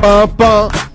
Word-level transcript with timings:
Uh, 0.00 0.28
uh, 0.38 0.88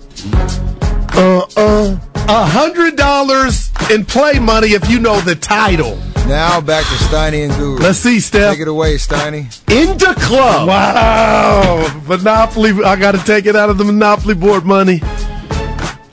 uh, 1.12 1.46
uh. 1.56 1.98
A 2.26 2.46
hundred 2.46 2.96
dollars 2.96 3.70
in 3.90 4.04
play 4.06 4.38
money 4.38 4.68
if 4.68 4.88
you 4.88 4.98
know 4.98 5.20
the 5.20 5.34
title. 5.34 5.96
Now 6.26 6.58
back 6.62 6.84
to 6.84 6.94
Steiny 6.94 7.44
and 7.44 7.54
Guru. 7.54 7.76
Let's 7.76 7.98
see, 7.98 8.18
Steph. 8.18 8.52
Take 8.52 8.62
it 8.62 8.68
away, 8.68 8.94
Steiny. 8.94 9.44
Into 9.70 10.14
club. 10.14 10.66
Wow. 10.66 12.02
Monopoly. 12.06 12.70
I 12.82 12.96
got 12.96 13.12
to 13.12 13.22
take 13.24 13.44
it 13.44 13.54
out 13.56 13.68
of 13.68 13.76
the 13.76 13.84
Monopoly 13.84 14.34
board 14.34 14.64
money. 14.64 15.00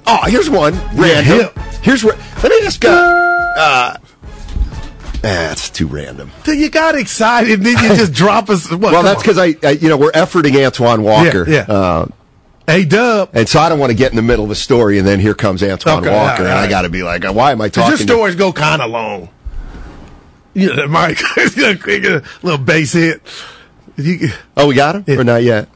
Oh, 0.05 0.23
here's 0.27 0.49
one. 0.49 0.73
Random. 0.95 1.39
Yeah. 1.55 1.79
Here's 1.81 2.03
where. 2.03 2.17
Let 2.43 2.49
me 2.51 2.59
just 2.61 2.81
go. 2.81 2.91
Uh, 3.57 3.95
that's 5.21 5.69
too 5.69 5.87
random. 5.87 6.29
Till 6.43 6.55
you 6.55 6.69
got 6.69 6.95
excited, 6.95 7.53
and 7.53 7.65
then 7.65 7.81
you 7.81 7.95
just 7.95 8.11
drop 8.23 8.49
us. 8.49 8.69
What, 8.69 8.81
Well, 8.81 9.03
that's 9.03 9.21
because 9.21 9.37
I, 9.37 9.55
I, 9.63 9.71
you 9.71 9.87
know, 9.87 9.95
we're 9.97 10.11
efforting 10.11 10.61
Antoine 10.65 11.03
Walker. 11.03 11.49
Yeah, 11.49 11.65
yeah. 11.69 11.73
Uh, 11.73 12.05
A 12.73 12.85
dub. 12.85 13.29
and 13.33 13.47
so 13.49 13.59
I 13.59 13.69
don't 13.69 13.79
want 13.79 13.91
to 13.91 13.97
get 13.97 14.11
in 14.11 14.15
the 14.15 14.21
middle 14.21 14.45
of 14.45 14.51
a 14.51 14.55
story, 14.55 14.97
and 14.97 15.05
then 15.07 15.19
here 15.19 15.33
comes 15.33 15.61
Antoine 15.61 15.99
Okay, 16.05 16.09
Walker, 16.15 16.43
all 16.43 16.47
and 16.49 16.57
I 16.57 16.69
got 16.69 16.83
to 16.83 16.89
be 16.89 17.03
like, 17.03 17.23
why 17.25 17.51
am 17.51 17.61
I 17.61 17.65
Because 17.67 17.75
talking? 17.83 17.89
your 17.91 17.97
to- 17.97 18.03
stories 18.03 18.35
go 18.35 18.53
kind 18.53 18.81
of 18.81 18.89
long. 18.91 19.29
You 20.53 20.73
know, 20.75 20.87
Mike, 20.89 21.19
a 21.37 22.21
little 22.43 22.57
base 22.57 22.93
hit. 22.93 23.21
You, 23.97 24.29
oh, 24.57 24.67
we 24.67 24.75
got 24.75 24.95
him 24.95 25.03
Yeah. 25.07 25.15
or 25.17 25.23
not 25.23 25.43
yet? 25.43 25.67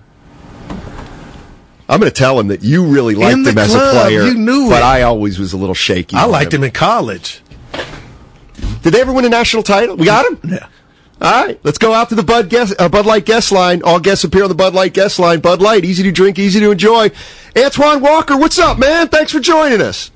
I'm 1.88 2.00
going 2.00 2.12
to 2.12 2.16
tell 2.18 2.40
him 2.40 2.48
that 2.48 2.64
you 2.64 2.86
really 2.88 3.14
liked 3.14 3.46
him 3.46 3.58
as 3.58 3.76
a 3.76 3.78
player, 3.78 4.24
you 4.24 4.34
knew 4.34 4.70
but 4.70 4.78
it. 4.80 4.84
I 4.84 5.04
always 5.04 5.38
was 5.38 5.54
a 5.54 5.58
little 5.58 5.76
shaky. 5.76 6.16
I 6.16 6.26
liked 6.26 6.54
him 6.54 6.64
in 6.64 6.72
college. 6.72 7.42
Did 8.82 8.94
they 8.94 9.02
ever 9.02 9.14
win 9.14 9.26
a 9.26 9.30
national 9.30 9.62
title? 9.64 9.96
We 9.96 10.06
got 10.06 10.26
him. 10.26 10.52
Yeah. 10.52 10.68
All 11.22 11.46
right, 11.46 11.60
let's 11.64 11.78
go 11.78 11.94
out 11.94 12.10
to 12.10 12.16
the 12.16 12.24
Bud 12.24 12.50
guest, 12.50 12.74
uh, 12.78 12.90
Bud 12.90 13.06
Light 13.06 13.26
guest 13.26 13.52
line. 13.52 13.82
All 13.84 14.00
guests 14.00 14.24
appear 14.26 14.44
on 14.44 14.50
the 14.50 14.56
Bud 14.56 14.74
Light 14.74 14.94
guest 14.94 15.18
line. 15.18 15.40
Bud 15.40 15.62
Light, 15.62 15.86
easy 15.86 16.04
to 16.04 16.12
drink, 16.12 16.38
easy 16.38 16.60
to 16.60 16.72
enjoy. 16.72 17.10
Antoine 17.58 18.02
Walker, 18.02 18.36
what's 18.38 18.60
up, 18.60 18.78
man? 18.78 19.08
Thanks 19.08 19.32
for 19.32 19.40
joining 19.40 19.80
us. 19.82 20.12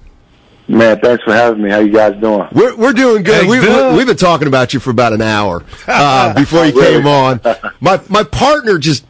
Man, 0.67 0.99
thanks 0.99 1.23
for 1.23 1.33
having 1.33 1.63
me. 1.63 1.69
How 1.71 1.79
you 1.79 1.91
guys 1.91 2.19
doing? 2.21 2.47
We're 2.51 2.75
we're 2.75 2.93
doing 2.93 3.23
good. 3.23 3.43
Hey, 3.45 3.49
We, 3.49 3.59
good. 3.59 3.91
we, 3.93 3.97
we've 3.99 4.07
been 4.07 4.17
talking 4.17 4.47
about 4.47 4.73
you 4.73 4.79
for 4.79 4.91
about 4.91 5.13
an 5.13 5.21
hour 5.21 5.63
uh, 5.87 6.33
before 6.35 6.65
you 6.65 6.73
came 6.73 7.07
on. 7.07 7.39
My 7.79 7.99
my 8.09 8.23
partner 8.23 8.77
just 8.77 9.03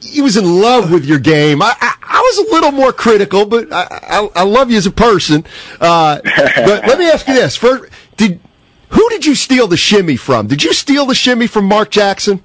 he 0.00 0.22
was 0.22 0.36
in 0.38 0.60
love 0.60 0.90
with 0.90 1.04
your 1.04 1.18
game. 1.18 1.60
I 1.60 1.74
I, 1.80 1.94
I 2.02 2.20
was 2.20 2.38
a 2.48 2.52
little 2.54 2.72
more 2.72 2.92
critical, 2.94 3.44
but 3.44 3.70
I, 3.72 3.82
I 4.02 4.28
I 4.36 4.42
love 4.44 4.70
you 4.70 4.78
as 4.78 4.86
a 4.86 4.90
person. 4.90 5.44
Uh, 5.80 6.20
but 6.24 6.86
let 6.86 6.98
me 6.98 7.10
ask 7.10 7.26
you 7.28 7.34
this: 7.34 7.56
first, 7.56 7.92
did 8.16 8.40
who 8.92 9.08
did 9.08 9.24
you 9.26 9.34
steal 9.34 9.66
the 9.66 9.76
shimmy 9.76 10.16
from? 10.16 10.46
Did 10.46 10.62
you 10.62 10.72
steal 10.72 11.06
the 11.06 11.14
shimmy 11.14 11.46
from 11.46 11.64
Mark 11.64 11.90
Jackson? 11.90 12.42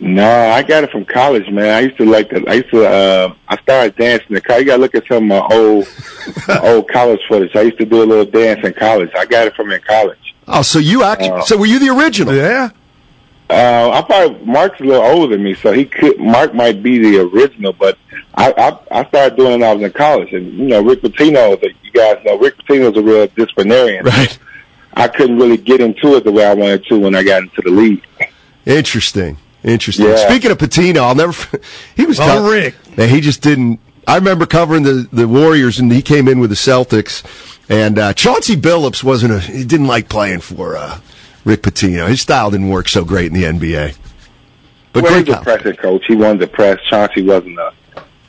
No, 0.00 0.28
I 0.28 0.62
got 0.62 0.84
it 0.84 0.90
from 0.90 1.04
college, 1.04 1.48
man. 1.50 1.70
I 1.70 1.80
used 1.80 1.96
to 1.96 2.04
like 2.04 2.28
the. 2.28 2.44
I 2.48 2.54
used 2.54 2.70
to. 2.70 2.84
Uh, 2.84 3.34
I 3.48 3.56
started 3.62 3.96
dancing 3.96 4.26
in 4.30 4.34
the 4.34 4.40
car. 4.40 4.58
You 4.58 4.66
got 4.66 4.76
to 4.76 4.82
look 4.82 4.94
at 4.94 5.06
some 5.06 5.30
of 5.30 5.48
my 5.50 5.56
old, 5.56 5.88
my 6.48 6.60
old 6.62 6.88
college 6.88 7.20
footage. 7.28 7.54
I 7.54 7.62
used 7.62 7.78
to 7.78 7.86
do 7.86 8.02
a 8.02 8.04
little 8.04 8.24
dance 8.26 8.66
in 8.66 8.74
college. 8.74 9.10
I 9.16 9.24
got 9.24 9.46
it 9.46 9.54
from 9.54 9.70
in 9.70 9.80
college. 9.82 10.34
Oh, 10.48 10.62
so 10.62 10.78
you 10.78 11.04
actually? 11.04 11.30
Uh, 11.30 11.42
so 11.42 11.56
were 11.56 11.66
you 11.66 11.78
the 11.78 11.88
original? 11.88 12.34
Yeah. 12.34 12.70
Uh, 13.48 13.90
I 13.92 14.02
probably 14.02 14.44
Mark's 14.44 14.80
a 14.80 14.84
little 14.84 15.02
older 15.04 15.36
than 15.36 15.44
me, 15.44 15.54
so 15.54 15.72
he 15.72 15.84
could. 15.84 16.18
Mark 16.18 16.54
might 16.54 16.82
be 16.82 16.98
the 16.98 17.20
original, 17.20 17.72
but 17.72 17.96
I 18.34 18.52
I, 18.52 19.00
I 19.00 19.08
started 19.08 19.36
doing 19.36 19.52
it 19.52 19.58
when 19.60 19.62
I 19.62 19.72
was 19.74 19.82
in 19.84 19.92
college, 19.92 20.32
and 20.32 20.52
you 20.54 20.66
know 20.66 20.82
Rick 20.82 21.02
Pitino. 21.02 21.58
that 21.60 21.70
You 21.82 21.92
guys 21.92 22.18
know 22.24 22.38
Rick 22.38 22.58
Pitino's 22.58 22.96
a 22.98 23.02
real 23.02 23.26
disciplinarian. 23.28 24.04
Right. 24.04 24.38
I 24.96 25.08
couldn't 25.08 25.36
really 25.38 25.56
get 25.56 25.80
into 25.80 26.14
it 26.16 26.24
the 26.24 26.32
way 26.32 26.44
I 26.44 26.54
wanted 26.54 26.84
to 26.86 26.98
when 26.98 27.14
I 27.14 27.22
got 27.22 27.42
into 27.42 27.62
the 27.62 27.70
league. 27.70 28.04
Interesting. 28.66 29.36
Interesting. 29.62 30.06
Yeah. 30.06 30.16
Speaking 30.28 30.50
of 30.50 30.58
Pitino, 30.58 30.98
I'll 30.98 31.14
never. 31.14 31.32
He 31.96 32.06
was 32.06 32.20
Oh, 32.20 32.24
tough. 32.26 32.50
Rick. 32.50 32.74
Man, 32.96 33.08
he 33.08 33.20
just 33.20 33.40
didn't. 33.42 33.80
I 34.06 34.16
remember 34.16 34.44
covering 34.46 34.82
the 34.82 35.08
the 35.12 35.26
Warriors, 35.26 35.78
and 35.78 35.90
he 35.90 36.02
came 36.02 36.28
in 36.28 36.38
with 36.38 36.50
the 36.50 36.56
Celtics, 36.56 37.22
and 37.70 37.98
uh, 37.98 38.12
Chauncey 38.12 38.56
Billups 38.56 39.02
wasn't 39.02 39.32
a. 39.32 39.40
He 39.40 39.64
didn't 39.64 39.86
like 39.86 40.08
playing 40.10 40.40
for 40.40 40.76
uh, 40.76 41.00
Rick 41.44 41.62
Pitino. 41.62 42.06
His 42.08 42.20
style 42.20 42.50
didn't 42.50 42.68
work 42.68 42.88
so 42.88 43.04
great 43.04 43.26
in 43.26 43.32
the 43.32 43.44
NBA. 43.44 43.96
But 44.92 45.02
well, 45.04 45.12
great 45.12 45.26
he's 45.26 45.34
a 45.34 45.38
guy. 45.38 45.42
pressing 45.44 45.76
coach. 45.76 46.04
He 46.06 46.14
wanted 46.16 46.40
to 46.40 46.46
press. 46.46 46.78
Chauncey 46.88 47.22
wasn't 47.22 47.58
a, 47.58 47.72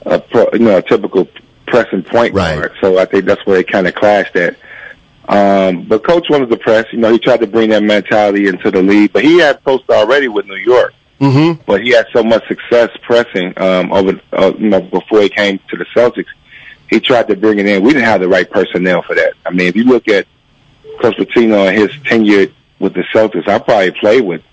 a 0.06 0.20
pro, 0.20 0.50
you 0.54 0.60
know, 0.60 0.78
a 0.78 0.82
typical 0.82 1.28
pressing 1.68 2.02
point 2.04 2.34
Right. 2.34 2.56
guard. 2.56 2.72
So 2.80 2.98
I 2.98 3.06
think 3.06 3.26
that's 3.26 3.46
where 3.46 3.58
they 3.58 3.64
kind 3.64 3.86
of 3.88 3.94
clashed 3.96 4.36
at. 4.38 4.56
Um, 5.28 5.84
but 5.88 6.04
coach 6.04 6.28
wanted 6.30 6.50
to 6.50 6.58
press. 6.58 6.86
You 6.92 7.00
know, 7.00 7.12
he 7.12 7.20
tried 7.20 7.40
to 7.42 7.48
bring 7.48 7.70
that 7.72 7.84
mentality 7.84 8.48
into 8.48 8.70
the 8.72 8.82
league. 8.82 9.12
But 9.14 9.24
he 9.24 9.40
had 9.40 9.64
post 9.64 9.84
already 9.90 10.28
with 10.28 10.46
New 10.46 10.56
York. 10.56 10.94
Mm-hmm. 11.20 11.62
But 11.66 11.82
he 11.84 11.92
had 11.92 12.08
so 12.14 12.24
much 12.24 12.48
success 12.48 12.90
pressing 13.02 13.54
um, 13.58 13.92
over, 13.92 14.20
uh, 14.34 14.54
you 14.58 14.70
know, 14.70 14.82
before 14.82 15.22
he 15.22 15.30
came 15.30 15.60
to 15.70 15.78
the 15.78 15.86
Celtics. 15.96 16.28
He 16.90 17.00
tried 17.00 17.28
to 17.30 17.36
bring 17.36 17.58
it 17.58 17.66
in. 17.66 17.82
We 17.84 17.94
didn't 17.94 18.06
have 18.06 18.22
the 18.22 18.28
right 18.28 18.50
personnel 18.50 19.02
for 19.02 19.16
that. 19.16 19.34
I 19.46 19.52
mean, 19.52 19.68
if 19.68 19.76
you 19.76 19.86
look 19.86 20.08
at 20.08 20.28
Coach 21.02 21.16
Pitino 21.18 21.68
and 21.68 21.76
his 21.78 21.90
tenure 22.04 22.48
with 22.80 22.94
the 22.94 23.04
Celtics, 23.14 23.48
I 23.48 23.58
probably 23.60 23.92
played 23.92 24.22
with 24.22 24.44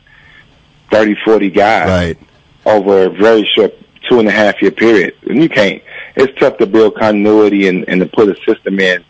30, 0.90 1.16
40 1.24 1.50
guys 1.50 1.88
Right. 1.88 2.18
over 2.64 3.04
a 3.04 3.10
very 3.10 3.44
short 3.54 3.74
two 4.08 4.18
and 4.18 4.28
a 4.28 4.32
half 4.32 4.62
year 4.62 4.70
period. 4.70 5.14
And 5.28 5.42
you 5.42 5.48
can't. 5.48 5.82
It's 6.16 6.38
tough 6.38 6.58
to 6.58 6.66
build 6.66 6.94
continuity 6.94 7.68
and, 7.68 7.84
and 7.88 8.00
to 8.00 8.06
put 8.06 8.28
a 8.28 8.36
system 8.46 8.78
in 8.80 9.04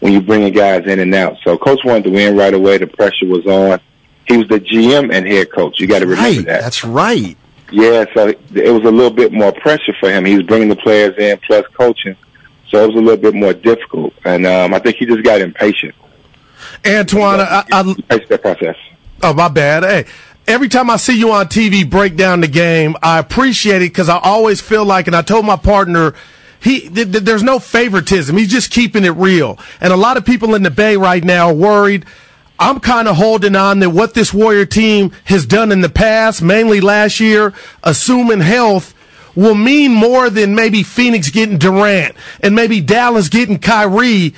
when 0.00 0.12
you're 0.12 0.22
bringing 0.22 0.52
guys 0.52 0.86
in 0.86 0.98
and 1.00 1.14
out. 1.14 1.36
So 1.44 1.56
coach 1.58 1.80
wanted 1.84 2.04
to 2.04 2.10
win 2.10 2.36
right 2.36 2.54
away. 2.54 2.78
The 2.78 2.86
pressure 2.86 3.26
was 3.26 3.46
on. 3.46 3.80
He 4.26 4.36
was 4.36 4.48
the 4.48 4.60
GM 4.60 5.12
and 5.12 5.26
head 5.26 5.50
coach. 5.52 5.80
You 5.80 5.86
got 5.86 6.00
to 6.00 6.06
remember 6.06 6.38
Right. 6.38 6.46
that. 6.46 6.60
That's 6.60 6.84
right. 6.84 7.36
Yeah, 7.70 8.04
so 8.14 8.28
it 8.54 8.70
was 8.72 8.84
a 8.84 8.90
little 8.90 9.10
bit 9.10 9.32
more 9.32 9.52
pressure 9.52 9.94
for 10.00 10.10
him. 10.10 10.24
He 10.24 10.34
was 10.36 10.44
bringing 10.46 10.68
the 10.68 10.76
players 10.76 11.16
in 11.18 11.38
plus 11.46 11.66
coaching, 11.74 12.16
so 12.68 12.82
it 12.82 12.86
was 12.86 12.96
a 12.96 13.00
little 13.00 13.16
bit 13.20 13.34
more 13.34 13.52
difficult. 13.52 14.14
And 14.24 14.46
um, 14.46 14.72
I 14.72 14.78
think 14.78 14.96
he 14.96 15.04
just 15.06 15.22
got 15.22 15.40
impatient. 15.42 15.94
Antoine, 16.86 17.40
I, 17.40 17.64
I, 17.72 17.80
Impatient 17.80 18.28
that 18.28 18.42
process. 18.42 18.76
Oh, 19.22 19.34
my 19.34 19.48
bad. 19.48 19.82
Hey, 19.82 20.10
every 20.46 20.68
time 20.68 20.88
I 20.90 20.96
see 20.96 21.18
you 21.18 21.30
on 21.32 21.46
TV 21.46 21.88
break 21.88 22.16
down 22.16 22.40
the 22.40 22.48
game, 22.48 22.96
I 23.02 23.18
appreciate 23.18 23.82
it 23.82 23.90
because 23.90 24.08
I 24.08 24.18
always 24.18 24.60
feel 24.60 24.84
like, 24.84 25.06
and 25.06 25.14
I 25.16 25.22
told 25.22 25.44
my 25.44 25.56
partner, 25.56 26.14
he 26.60 26.88
th- 26.88 27.12
th- 27.12 27.24
there's 27.24 27.42
no 27.42 27.58
favoritism. 27.58 28.36
He's 28.36 28.50
just 28.50 28.70
keeping 28.70 29.04
it 29.04 29.10
real. 29.10 29.58
And 29.80 29.92
a 29.92 29.96
lot 29.96 30.16
of 30.16 30.24
people 30.24 30.54
in 30.54 30.62
the 30.62 30.70
Bay 30.70 30.96
right 30.96 31.22
now 31.22 31.48
are 31.48 31.54
worried. 31.54 32.04
I'm 32.58 32.80
kind 32.80 33.06
of 33.06 33.16
holding 33.16 33.54
on 33.54 33.78
that 33.80 33.90
what 33.90 34.14
this 34.14 34.34
Warrior 34.34 34.66
team 34.66 35.12
has 35.24 35.46
done 35.46 35.70
in 35.70 35.80
the 35.80 35.88
past, 35.88 36.42
mainly 36.42 36.80
last 36.80 37.20
year, 37.20 37.54
assuming 37.84 38.40
health, 38.40 38.94
will 39.36 39.54
mean 39.54 39.92
more 39.92 40.28
than 40.28 40.56
maybe 40.56 40.82
Phoenix 40.82 41.30
getting 41.30 41.58
Durant 41.58 42.16
and 42.40 42.56
maybe 42.56 42.80
Dallas 42.80 43.28
getting 43.28 43.60
Kyrie. 43.60 44.34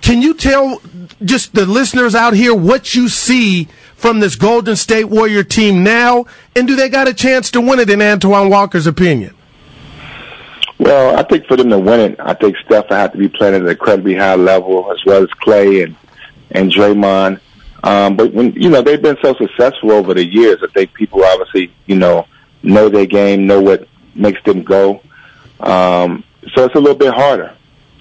Can 0.00 0.22
you 0.22 0.34
tell 0.34 0.80
just 1.24 1.54
the 1.54 1.66
listeners 1.66 2.14
out 2.14 2.34
here 2.34 2.54
what 2.54 2.94
you 2.94 3.08
see 3.08 3.64
from 3.96 4.20
this 4.20 4.36
Golden 4.36 4.76
State 4.76 5.04
Warrior 5.04 5.42
team 5.42 5.82
now? 5.82 6.26
And 6.54 6.68
do 6.68 6.76
they 6.76 6.88
got 6.88 7.08
a 7.08 7.14
chance 7.14 7.50
to 7.52 7.60
win 7.60 7.80
it, 7.80 7.90
in 7.90 8.00
Antoine 8.00 8.50
Walker's 8.50 8.86
opinion? 8.86 9.34
Well, 10.78 11.16
I 11.16 11.22
think 11.22 11.46
for 11.46 11.56
them 11.56 11.70
to 11.70 11.78
win 11.78 12.00
it, 12.00 12.20
I 12.20 12.34
think 12.34 12.56
Steph 12.58 12.88
have 12.88 13.12
to 13.12 13.18
be 13.18 13.28
playing 13.28 13.54
at 13.54 13.62
an 13.62 13.68
incredibly 13.68 14.14
high 14.14 14.34
level, 14.34 14.90
as 14.90 15.04
well 15.04 15.22
as 15.22 15.28
Klay 15.30 15.84
and 15.84 15.96
and 16.50 16.70
Draymond. 16.70 17.40
Um, 17.84 18.16
but 18.16 18.32
when 18.32 18.52
you 18.52 18.70
know 18.70 18.82
they've 18.82 19.00
been 19.00 19.18
so 19.22 19.34
successful 19.34 19.92
over 19.92 20.14
the 20.14 20.24
years, 20.24 20.58
I 20.62 20.66
think 20.72 20.94
people 20.94 21.24
obviously 21.24 21.72
you 21.86 21.96
know 21.96 22.26
know 22.62 22.88
their 22.88 23.06
game, 23.06 23.46
know 23.46 23.60
what 23.60 23.86
makes 24.14 24.42
them 24.44 24.62
go. 24.62 25.00
Um, 25.60 26.24
so 26.54 26.64
it's 26.64 26.74
a 26.74 26.80
little 26.80 26.96
bit 26.96 27.14
harder. 27.14 27.54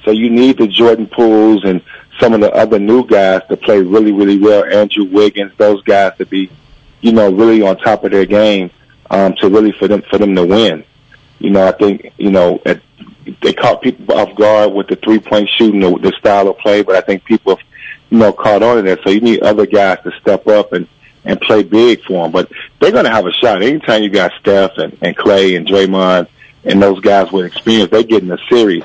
So 0.03 0.11
you 0.11 0.29
need 0.29 0.57
the 0.57 0.67
Jordan 0.67 1.07
Pools 1.07 1.63
and 1.63 1.81
some 2.19 2.33
of 2.33 2.41
the 2.41 2.51
other 2.53 2.79
new 2.79 3.05
guys 3.05 3.41
to 3.49 3.57
play 3.57 3.81
really, 3.81 4.11
really 4.11 4.37
well. 4.37 4.63
Andrew 4.65 5.05
Wiggins, 5.05 5.53
those 5.57 5.81
guys 5.83 6.17
to 6.17 6.25
be, 6.25 6.51
you 7.01 7.11
know, 7.11 7.31
really 7.31 7.61
on 7.61 7.77
top 7.77 8.03
of 8.03 8.11
their 8.11 8.25
game 8.25 8.69
um, 9.09 9.33
to 9.35 9.49
really 9.49 9.71
for 9.73 9.87
them 9.87 10.01
for 10.09 10.17
them 10.17 10.35
to 10.35 10.45
win. 10.45 10.83
You 11.39 11.49
know, 11.49 11.67
I 11.67 11.71
think 11.71 12.13
you 12.17 12.31
know 12.31 12.61
at, 12.65 12.81
they 13.41 13.53
caught 13.53 13.81
people 13.81 14.15
off 14.15 14.35
guard 14.35 14.73
with 14.73 14.87
the 14.87 14.95
three 14.95 15.19
point 15.19 15.49
shooting, 15.49 15.81
the, 15.81 15.97
the 15.97 16.13
style 16.19 16.47
of 16.47 16.57
play, 16.59 16.83
but 16.83 16.95
I 16.95 17.01
think 17.01 17.25
people 17.25 17.55
have, 17.55 17.65
you 18.09 18.17
know, 18.17 18.31
caught 18.31 18.63
on 18.63 18.77
to 18.77 18.81
that. 18.83 18.99
So 19.03 19.09
you 19.09 19.21
need 19.21 19.43
other 19.43 19.65
guys 19.65 19.99
to 20.03 20.11
step 20.21 20.47
up 20.47 20.73
and 20.73 20.87
and 21.25 21.39
play 21.39 21.63
big 21.63 22.03
for 22.03 22.23
them. 22.23 22.31
But 22.31 22.51
they're 22.79 22.91
going 22.91 23.05
to 23.05 23.11
have 23.11 23.25
a 23.25 23.31
shot. 23.31 23.61
Anytime 23.61 24.03
you 24.03 24.09
got 24.09 24.33
Steph 24.39 24.77
and, 24.77 24.97
and 25.01 25.15
Klay 25.15 25.55
and 25.55 25.65
Draymond 25.65 26.27
and 26.65 26.81
those 26.81 26.99
guys 26.99 27.31
with 27.31 27.45
experience, 27.45 27.91
they 27.91 28.03
get 28.03 28.23
in 28.23 28.31
a 28.31 28.37
series. 28.49 28.83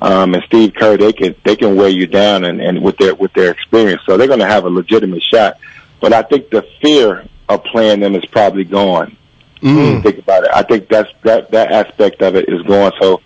Um, 0.00 0.34
and 0.34 0.44
Steve 0.44 0.74
Kerr, 0.74 0.96
they 0.96 1.12
can 1.12 1.34
they 1.44 1.56
can 1.56 1.76
wear 1.76 1.88
you 1.88 2.06
down 2.06 2.44
and, 2.44 2.60
and 2.60 2.82
with 2.82 2.96
their 2.98 3.14
with 3.14 3.32
their 3.32 3.50
experience, 3.50 4.02
so 4.06 4.16
they're 4.16 4.28
going 4.28 4.38
to 4.38 4.46
have 4.46 4.64
a 4.64 4.70
legitimate 4.70 5.22
shot. 5.22 5.58
But 6.00 6.12
I 6.12 6.22
think 6.22 6.50
the 6.50 6.62
fear 6.80 7.26
of 7.48 7.64
playing 7.64 8.00
them 8.00 8.14
is 8.14 8.24
probably 8.26 8.64
gone. 8.64 9.16
Mm. 9.60 10.02
Think 10.02 10.18
about 10.18 10.44
it. 10.44 10.50
I 10.54 10.62
think 10.62 10.88
that's 10.88 11.10
that 11.22 11.50
that 11.50 11.72
aspect 11.72 12.22
of 12.22 12.36
it 12.36 12.48
is 12.48 12.62
gone. 12.62 12.92
So 13.00 13.20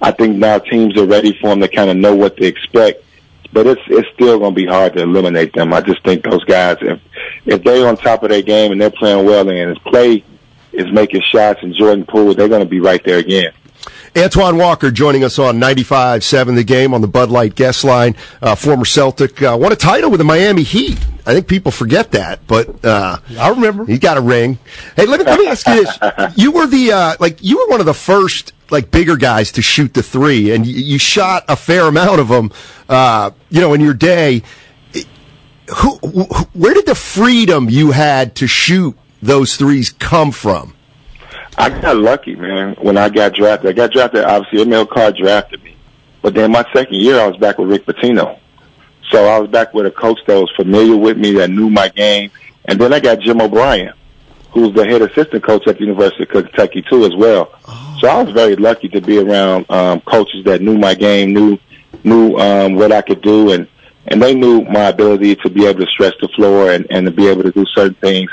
I 0.00 0.10
think 0.10 0.36
now 0.36 0.58
teams 0.58 0.96
are 0.96 1.06
ready 1.06 1.36
for 1.40 1.50
them 1.50 1.60
to 1.60 1.68
kind 1.68 1.90
of 1.90 1.96
know 1.96 2.14
what 2.14 2.36
to 2.38 2.46
expect. 2.46 3.04
But 3.52 3.66
it's 3.66 3.82
it's 3.86 4.08
still 4.14 4.38
going 4.38 4.52
to 4.52 4.56
be 4.56 4.66
hard 4.66 4.94
to 4.94 5.02
eliminate 5.02 5.52
them. 5.52 5.72
I 5.72 5.80
just 5.80 6.02
think 6.02 6.24
those 6.24 6.44
guys, 6.44 6.78
if 6.80 7.00
if 7.46 7.62
they're 7.62 7.86
on 7.86 7.96
top 7.96 8.22
of 8.22 8.30
their 8.30 8.42
game 8.42 8.72
and 8.72 8.80
they're 8.80 8.90
playing 8.90 9.24
well 9.26 9.48
and 9.48 9.68
his 9.68 9.78
play 9.78 10.24
is 10.72 10.90
making 10.90 11.22
shots 11.22 11.60
and 11.62 11.74
Jordan 11.74 12.04
Poole, 12.04 12.34
they're 12.34 12.48
going 12.48 12.64
to 12.64 12.68
be 12.68 12.80
right 12.80 13.02
there 13.04 13.18
again. 13.18 13.52
Antoine 14.16 14.56
Walker 14.56 14.92
joining 14.92 15.24
us 15.24 15.40
on 15.40 15.58
95.7 15.58 16.54
The 16.54 16.62
Game 16.62 16.94
on 16.94 17.00
the 17.00 17.08
Bud 17.08 17.30
Light 17.30 17.56
guest 17.56 17.82
line. 17.82 18.14
Uh, 18.40 18.54
former 18.54 18.84
Celtic, 18.84 19.42
uh, 19.42 19.56
won 19.60 19.72
a 19.72 19.76
title 19.76 20.08
with 20.08 20.18
the 20.18 20.24
Miami 20.24 20.62
Heat. 20.62 20.98
I 21.26 21.32
think 21.34 21.48
people 21.48 21.72
forget 21.72 22.12
that, 22.12 22.46
but 22.46 22.84
uh, 22.84 23.18
I 23.36 23.48
remember. 23.48 23.84
He 23.86 23.98
got 23.98 24.16
a 24.16 24.20
ring. 24.20 24.58
Hey, 24.94 25.06
let 25.06 25.18
me, 25.18 25.26
let 25.26 25.40
me 25.40 25.48
ask 25.48 25.66
you 25.66 25.84
this: 25.84 25.98
You 26.36 26.52
were 26.52 26.66
the 26.66 26.92
uh, 26.92 27.16
like 27.18 27.42
you 27.42 27.58
were 27.58 27.66
one 27.68 27.80
of 27.80 27.86
the 27.86 27.94
first 27.94 28.52
like 28.70 28.90
bigger 28.90 29.16
guys 29.16 29.50
to 29.52 29.62
shoot 29.62 29.94
the 29.94 30.02
three, 30.02 30.52
and 30.52 30.64
you, 30.64 30.74
you 30.74 30.98
shot 30.98 31.44
a 31.48 31.56
fair 31.56 31.84
amount 31.84 32.20
of 32.20 32.28
them. 32.28 32.52
Uh, 32.88 33.30
you 33.50 33.60
know, 33.60 33.74
in 33.74 33.80
your 33.80 33.94
day. 33.94 34.42
Who, 35.78 35.96
who, 35.96 36.24
where 36.52 36.74
did 36.74 36.84
the 36.84 36.94
freedom 36.94 37.70
you 37.70 37.92
had 37.92 38.34
to 38.34 38.46
shoot 38.46 38.94
those 39.22 39.56
threes 39.56 39.88
come 39.88 40.30
from? 40.30 40.73
I 41.56 41.68
got 41.80 41.96
lucky, 41.96 42.34
man. 42.34 42.74
When 42.80 42.96
I 42.96 43.08
got 43.08 43.34
drafted, 43.34 43.70
I 43.70 43.72
got 43.72 43.92
drafted. 43.92 44.24
Obviously, 44.24 44.62
M.L. 44.62 44.86
Carr 44.86 45.12
drafted 45.12 45.62
me, 45.62 45.76
but 46.20 46.34
then 46.34 46.50
my 46.50 46.64
second 46.72 46.96
year, 46.96 47.20
I 47.20 47.26
was 47.26 47.36
back 47.36 47.58
with 47.58 47.70
Rick 47.70 47.86
Pitino. 47.86 48.38
So 49.10 49.26
I 49.26 49.38
was 49.38 49.50
back 49.50 49.72
with 49.72 49.86
a 49.86 49.90
coach 49.90 50.18
that 50.26 50.34
was 50.34 50.50
familiar 50.56 50.96
with 50.96 51.16
me, 51.16 51.32
that 51.34 51.50
knew 51.50 51.70
my 51.70 51.88
game, 51.90 52.30
and 52.64 52.80
then 52.80 52.92
I 52.92 52.98
got 52.98 53.20
Jim 53.20 53.40
O'Brien, 53.40 53.92
who's 54.50 54.74
the 54.74 54.84
head 54.84 55.02
assistant 55.02 55.44
coach 55.44 55.66
at 55.68 55.76
the 55.76 55.82
University 55.82 56.24
of 56.24 56.30
Kentucky 56.30 56.82
too, 56.82 57.04
as 57.04 57.14
well. 57.14 57.52
Oh. 57.68 57.98
So 58.00 58.08
I 58.08 58.22
was 58.22 58.32
very 58.32 58.56
lucky 58.56 58.88
to 58.88 59.00
be 59.00 59.18
around 59.18 59.66
um, 59.70 60.00
coaches 60.00 60.44
that 60.44 60.60
knew 60.60 60.76
my 60.76 60.94
game, 60.94 61.32
knew 61.32 61.58
knew 62.02 62.36
um, 62.36 62.74
what 62.74 62.90
I 62.90 63.02
could 63.02 63.22
do, 63.22 63.52
and 63.52 63.68
and 64.08 64.20
they 64.20 64.34
knew 64.34 64.62
my 64.62 64.88
ability 64.88 65.36
to 65.36 65.50
be 65.50 65.66
able 65.66 65.80
to 65.80 65.90
stretch 65.90 66.14
the 66.20 66.28
floor 66.28 66.72
and 66.72 66.86
and 66.90 67.06
to 67.06 67.12
be 67.12 67.28
able 67.28 67.44
to 67.44 67.52
do 67.52 67.64
certain 67.66 67.94
things, 67.94 68.30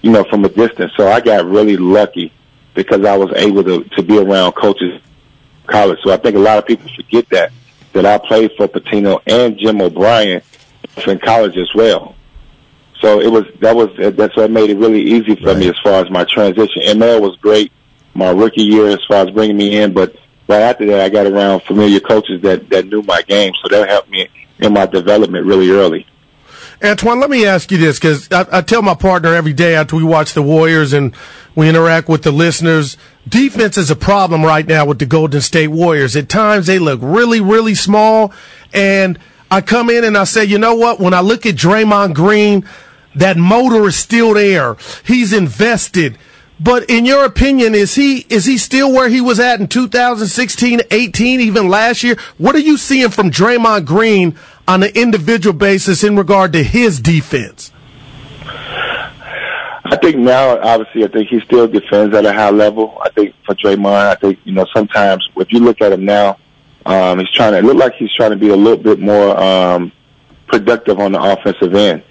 you 0.00 0.10
know, 0.10 0.24
from 0.24 0.44
a 0.44 0.48
distance. 0.48 0.92
So 0.96 1.08
I 1.08 1.20
got 1.20 1.44
really 1.44 1.76
lucky 1.76 2.32
because 2.74 3.04
I 3.04 3.16
was 3.16 3.32
able 3.36 3.64
to, 3.64 3.84
to 3.84 4.02
be 4.02 4.18
around 4.18 4.52
coaches 4.52 5.00
college. 5.66 5.98
So 6.02 6.12
I 6.12 6.16
think 6.16 6.36
a 6.36 6.40
lot 6.40 6.58
of 6.58 6.66
people 6.66 6.90
forget 6.96 7.28
that, 7.30 7.52
that 7.92 8.06
I 8.06 8.18
played 8.18 8.52
for 8.56 8.68
Pitino 8.68 9.20
and 9.26 9.58
Jim 9.58 9.80
O'Brien 9.80 10.42
in 11.06 11.18
college 11.18 11.56
as 11.56 11.70
well. 11.74 12.14
So 13.00 13.20
it 13.20 13.30
was, 13.30 13.44
that 13.60 13.74
was, 13.74 13.90
that's 14.16 14.36
what 14.36 14.50
made 14.50 14.70
it 14.70 14.78
really 14.78 15.02
easy 15.02 15.34
for 15.36 15.48
right. 15.48 15.56
me 15.56 15.68
as 15.68 15.78
far 15.82 16.04
as 16.04 16.10
my 16.10 16.24
transition. 16.24 16.82
ML 16.82 17.20
was 17.20 17.36
great 17.36 17.72
my 18.14 18.30
rookie 18.30 18.62
year 18.62 18.88
as 18.88 19.00
far 19.06 19.26
as 19.26 19.30
bringing 19.30 19.56
me 19.56 19.80
in, 19.80 19.92
but 19.92 20.14
right 20.48 20.60
after 20.60 20.86
that, 20.86 21.00
I 21.00 21.08
got 21.08 21.26
around 21.26 21.62
familiar 21.62 22.00
coaches 22.00 22.42
that, 22.42 22.68
that 22.70 22.86
knew 22.86 23.02
my 23.02 23.22
game. 23.22 23.52
So 23.62 23.68
that 23.68 23.88
helped 23.88 24.10
me 24.10 24.28
in 24.58 24.72
my 24.72 24.86
development 24.86 25.46
really 25.46 25.70
early. 25.70 26.06
Antoine, 26.82 27.20
let 27.20 27.30
me 27.30 27.46
ask 27.46 27.70
you 27.70 27.78
this 27.78 27.98
because 27.98 28.30
I, 28.32 28.44
I, 28.58 28.60
tell 28.60 28.82
my 28.82 28.94
partner 28.94 29.34
every 29.34 29.52
day 29.52 29.76
after 29.76 29.94
we 29.94 30.02
watch 30.02 30.34
the 30.34 30.42
Warriors 30.42 30.92
and 30.92 31.14
we 31.54 31.68
interact 31.68 32.08
with 32.08 32.24
the 32.24 32.32
listeners. 32.32 32.96
Defense 33.28 33.78
is 33.78 33.90
a 33.90 33.96
problem 33.96 34.44
right 34.44 34.66
now 34.66 34.86
with 34.86 34.98
the 34.98 35.06
Golden 35.06 35.40
State 35.40 35.68
Warriors. 35.68 36.16
At 36.16 36.28
times 36.28 36.66
they 36.66 36.80
look 36.80 36.98
really, 37.00 37.40
really 37.40 37.76
small. 37.76 38.32
And 38.72 39.18
I 39.48 39.60
come 39.60 39.90
in 39.90 40.02
and 40.02 40.18
I 40.18 40.24
say, 40.24 40.44
you 40.44 40.58
know 40.58 40.74
what? 40.74 40.98
When 40.98 41.14
I 41.14 41.20
look 41.20 41.46
at 41.46 41.54
Draymond 41.54 42.14
Green, 42.14 42.66
that 43.14 43.36
motor 43.36 43.86
is 43.86 43.96
still 43.96 44.34
there. 44.34 44.76
He's 45.04 45.32
invested. 45.32 46.18
But 46.58 46.88
in 46.88 47.04
your 47.04 47.24
opinion, 47.24 47.74
is 47.74 47.96
he 47.96 48.18
is 48.28 48.44
he 48.44 48.56
still 48.56 48.92
where 48.92 49.08
he 49.08 49.20
was 49.20 49.40
at 49.40 49.60
in 49.60 49.66
2016, 49.66 50.80
18, 50.90 51.40
even 51.40 51.68
last 51.68 52.04
year? 52.04 52.16
What 52.38 52.54
are 52.54 52.60
you 52.60 52.76
seeing 52.76 53.10
from 53.10 53.30
Draymond 53.30 53.84
Green 53.84 54.38
on 54.66 54.82
an 54.82 54.90
individual 54.94 55.52
basis 55.52 56.04
in 56.04 56.16
regard 56.16 56.52
to 56.52 56.62
his 56.62 57.00
defense? 57.00 57.72
I 59.84 59.96
think 59.96 60.16
now, 60.16 60.58
obviously, 60.60 61.04
I 61.04 61.08
think 61.08 61.28
he 61.28 61.40
still 61.40 61.68
defends 61.68 62.14
at 62.16 62.24
a 62.24 62.32
high 62.32 62.50
level. 62.50 62.98
I 63.02 63.10
think 63.10 63.34
for 63.44 63.54
Draymond, 63.54 64.06
I 64.06 64.14
think 64.14 64.38
you 64.44 64.52
know 64.52 64.66
sometimes 64.74 65.28
if 65.36 65.52
you 65.52 65.60
look 65.60 65.80
at 65.80 65.92
him 65.92 66.04
now, 66.04 66.38
um, 66.86 67.18
he's 67.18 67.30
trying 67.30 67.52
to 67.52 67.60
look 67.60 67.76
like 67.76 67.94
he's 67.96 68.12
trying 68.14 68.30
to 68.30 68.36
be 68.36 68.48
a 68.48 68.56
little 68.56 68.82
bit 68.82 68.98
more 68.98 69.38
um, 69.38 69.92
productive 70.46 70.98
on 70.98 71.12
the 71.12 71.22
offensive 71.22 71.74
end, 71.74 72.02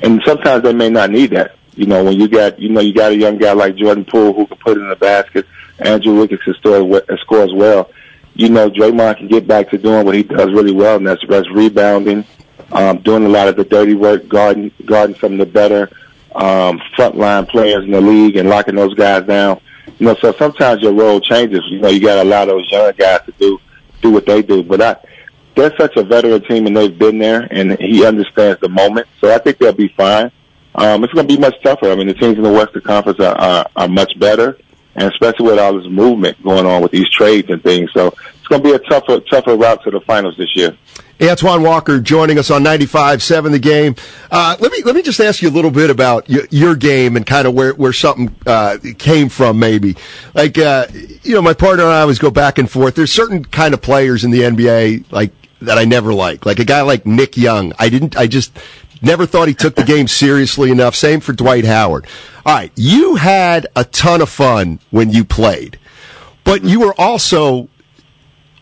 and 0.00 0.20
sometimes 0.26 0.62
they 0.62 0.74
may 0.74 0.90
not 0.90 1.10
need 1.10 1.30
that. 1.30 1.56
You 1.74 1.86
know, 1.86 2.04
when 2.04 2.20
you 2.20 2.28
got 2.28 2.58
you 2.58 2.68
know 2.68 2.80
you 2.80 2.92
got 2.92 3.12
a 3.12 3.16
young 3.16 3.38
guy 3.38 3.52
like 3.52 3.76
Jordan 3.76 4.04
Poole 4.04 4.34
who 4.34 4.46
can 4.46 4.58
put 4.58 4.76
in 4.76 4.88
the 4.88 4.96
basket, 4.96 5.46
Andrew 5.78 6.18
Wiggins 6.18 6.42
can 6.42 6.54
score 6.54 7.42
as 7.42 7.52
well 7.54 7.88
you 8.34 8.48
know, 8.48 8.70
Draymond 8.70 9.18
can 9.18 9.28
get 9.28 9.46
back 9.46 9.70
to 9.70 9.78
doing 9.78 10.04
what 10.04 10.14
he 10.14 10.22
does 10.22 10.50
really 10.52 10.72
well, 10.72 10.96
and 10.96 11.06
that's, 11.06 11.22
that's 11.28 11.50
rebounding, 11.50 12.24
um, 12.72 12.98
doing 12.98 13.24
a 13.24 13.28
lot 13.28 13.48
of 13.48 13.56
the 13.56 13.64
dirty 13.64 13.94
work, 13.94 14.28
guarding, 14.28 14.70
guarding 14.84 15.16
some 15.16 15.32
of 15.32 15.38
the 15.38 15.46
better 15.46 15.90
um, 16.34 16.80
frontline 16.96 17.48
players 17.48 17.84
in 17.84 17.90
the 17.90 18.00
league 18.00 18.36
and 18.36 18.48
locking 18.48 18.74
those 18.74 18.94
guys 18.94 19.26
down. 19.26 19.60
You 19.98 20.06
know, 20.06 20.14
so 20.14 20.32
sometimes 20.32 20.82
your 20.82 20.92
role 20.92 21.20
changes. 21.20 21.60
You 21.68 21.80
know, 21.80 21.88
you 21.88 22.00
got 22.00 22.16
to 22.16 22.22
allow 22.22 22.44
those 22.44 22.70
young 22.70 22.92
guys 22.92 23.20
to 23.26 23.32
do 23.38 23.58
do 24.00 24.10
what 24.10 24.26
they 24.26 24.42
do. 24.42 24.62
But 24.62 24.82
I, 24.82 24.96
they're 25.54 25.74
such 25.76 25.96
a 25.96 26.02
veteran 26.02 26.42
team, 26.42 26.66
and 26.66 26.76
they've 26.76 26.98
been 26.98 27.18
there, 27.18 27.46
and 27.50 27.78
he 27.78 28.04
understands 28.04 28.60
the 28.60 28.68
moment. 28.68 29.06
So 29.20 29.32
I 29.32 29.38
think 29.38 29.58
they'll 29.58 29.72
be 29.72 29.88
fine. 29.88 30.32
Um, 30.74 31.04
it's 31.04 31.12
going 31.12 31.28
to 31.28 31.34
be 31.34 31.40
much 31.40 31.54
tougher. 31.62 31.90
I 31.90 31.94
mean, 31.94 32.06
the 32.06 32.14
teams 32.14 32.38
in 32.38 32.42
the 32.42 32.52
Western 32.52 32.82
Conference 32.82 33.20
are, 33.20 33.36
are, 33.38 33.66
are 33.76 33.88
much 33.88 34.18
better 34.18 34.56
and 34.94 35.10
especially 35.12 35.46
with 35.46 35.58
all 35.58 35.76
this 35.78 35.88
movement 35.88 36.42
going 36.42 36.66
on 36.66 36.82
with 36.82 36.92
these 36.92 37.08
trades 37.10 37.48
and 37.50 37.62
things. 37.62 37.90
So 37.92 38.08
it's 38.08 38.48
going 38.48 38.62
to 38.62 38.68
be 38.68 38.74
a 38.74 38.78
tougher, 38.78 39.20
tougher 39.20 39.56
route 39.56 39.82
to 39.84 39.90
the 39.90 40.00
finals 40.00 40.36
this 40.36 40.54
year. 40.54 40.76
Antoine 41.22 41.62
Walker 41.62 42.00
joining 42.00 42.38
us 42.38 42.50
on 42.50 42.64
95.7 42.64 43.52
The 43.52 43.58
Game. 43.58 43.94
Uh, 44.30 44.56
let 44.58 44.72
me 44.72 44.82
let 44.82 44.96
me 44.96 45.02
just 45.02 45.20
ask 45.20 45.40
you 45.40 45.48
a 45.48 45.52
little 45.52 45.70
bit 45.70 45.88
about 45.88 46.28
your, 46.28 46.42
your 46.50 46.74
game 46.74 47.16
and 47.16 47.24
kind 47.24 47.46
of 47.46 47.54
where 47.54 47.74
where 47.74 47.92
something 47.92 48.34
uh, 48.44 48.78
came 48.98 49.28
from, 49.28 49.58
maybe. 49.58 49.96
Like 50.34 50.58
uh, 50.58 50.86
you 51.22 51.34
know, 51.34 51.42
my 51.42 51.54
partner 51.54 51.84
and 51.84 51.92
I 51.92 52.00
always 52.00 52.18
go 52.18 52.30
back 52.30 52.58
and 52.58 52.68
forth. 52.68 52.96
There's 52.96 53.12
certain 53.12 53.44
kind 53.44 53.72
of 53.72 53.80
players 53.80 54.24
in 54.24 54.32
the 54.32 54.40
NBA 54.40 55.12
like 55.12 55.30
that 55.60 55.78
I 55.78 55.84
never 55.84 56.12
like, 56.12 56.44
like 56.44 56.58
a 56.58 56.64
guy 56.64 56.82
like 56.82 57.06
Nick 57.06 57.36
Young. 57.36 57.72
I 57.78 57.88
didn't. 57.88 58.16
I 58.16 58.26
just 58.26 58.58
never 59.02 59.26
thought 59.26 59.48
he 59.48 59.54
took 59.54 59.74
the 59.74 59.84
game 59.84 60.08
seriously 60.08 60.70
enough. 60.70 60.94
Same 60.94 61.20
for 61.20 61.32
Dwight 61.32 61.64
Howard. 61.64 62.06
All 62.44 62.54
right, 62.54 62.72
you 62.76 63.16
had 63.16 63.66
a 63.76 63.84
ton 63.84 64.20
of 64.20 64.28
fun 64.28 64.80
when 64.90 65.10
you 65.10 65.24
played, 65.24 65.78
but 66.44 66.64
you 66.64 66.80
were 66.80 66.94
also 66.98 67.68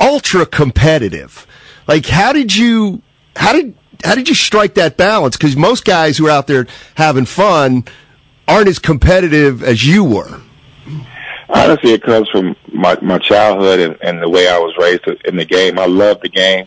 ultra 0.00 0.47
competitive. 0.47 1.47
Like, 1.87 2.06
how 2.06 2.32
did 2.32 2.54
you, 2.54 3.02
how 3.37 3.52
did, 3.52 3.75
how 4.04 4.14
did 4.14 4.28
you 4.28 4.35
strike 4.35 4.75
that 4.75 4.97
balance? 4.97 5.37
Because 5.37 5.56
most 5.56 5.85
guys 5.85 6.18
who 6.18 6.26
are 6.26 6.30
out 6.30 6.47
there 6.47 6.66
having 6.94 7.25
fun 7.26 7.85
aren't 8.47 8.68
as 8.68 8.78
competitive 8.78 9.62
as 9.62 9.87
you 9.87 10.04
were. 10.04 10.40
Honestly, 11.49 11.92
it 11.92 12.02
comes 12.02 12.28
from 12.28 12.54
my, 12.73 12.97
my 13.02 13.18
childhood 13.18 13.80
and, 13.80 13.97
and 14.02 14.23
the 14.23 14.28
way 14.28 14.49
I 14.49 14.59
was 14.59 14.75
raised 14.78 15.04
in 15.25 15.37
the 15.37 15.44
game. 15.44 15.78
I 15.78 15.87
love 15.87 16.20
the 16.20 16.28
game. 16.28 16.66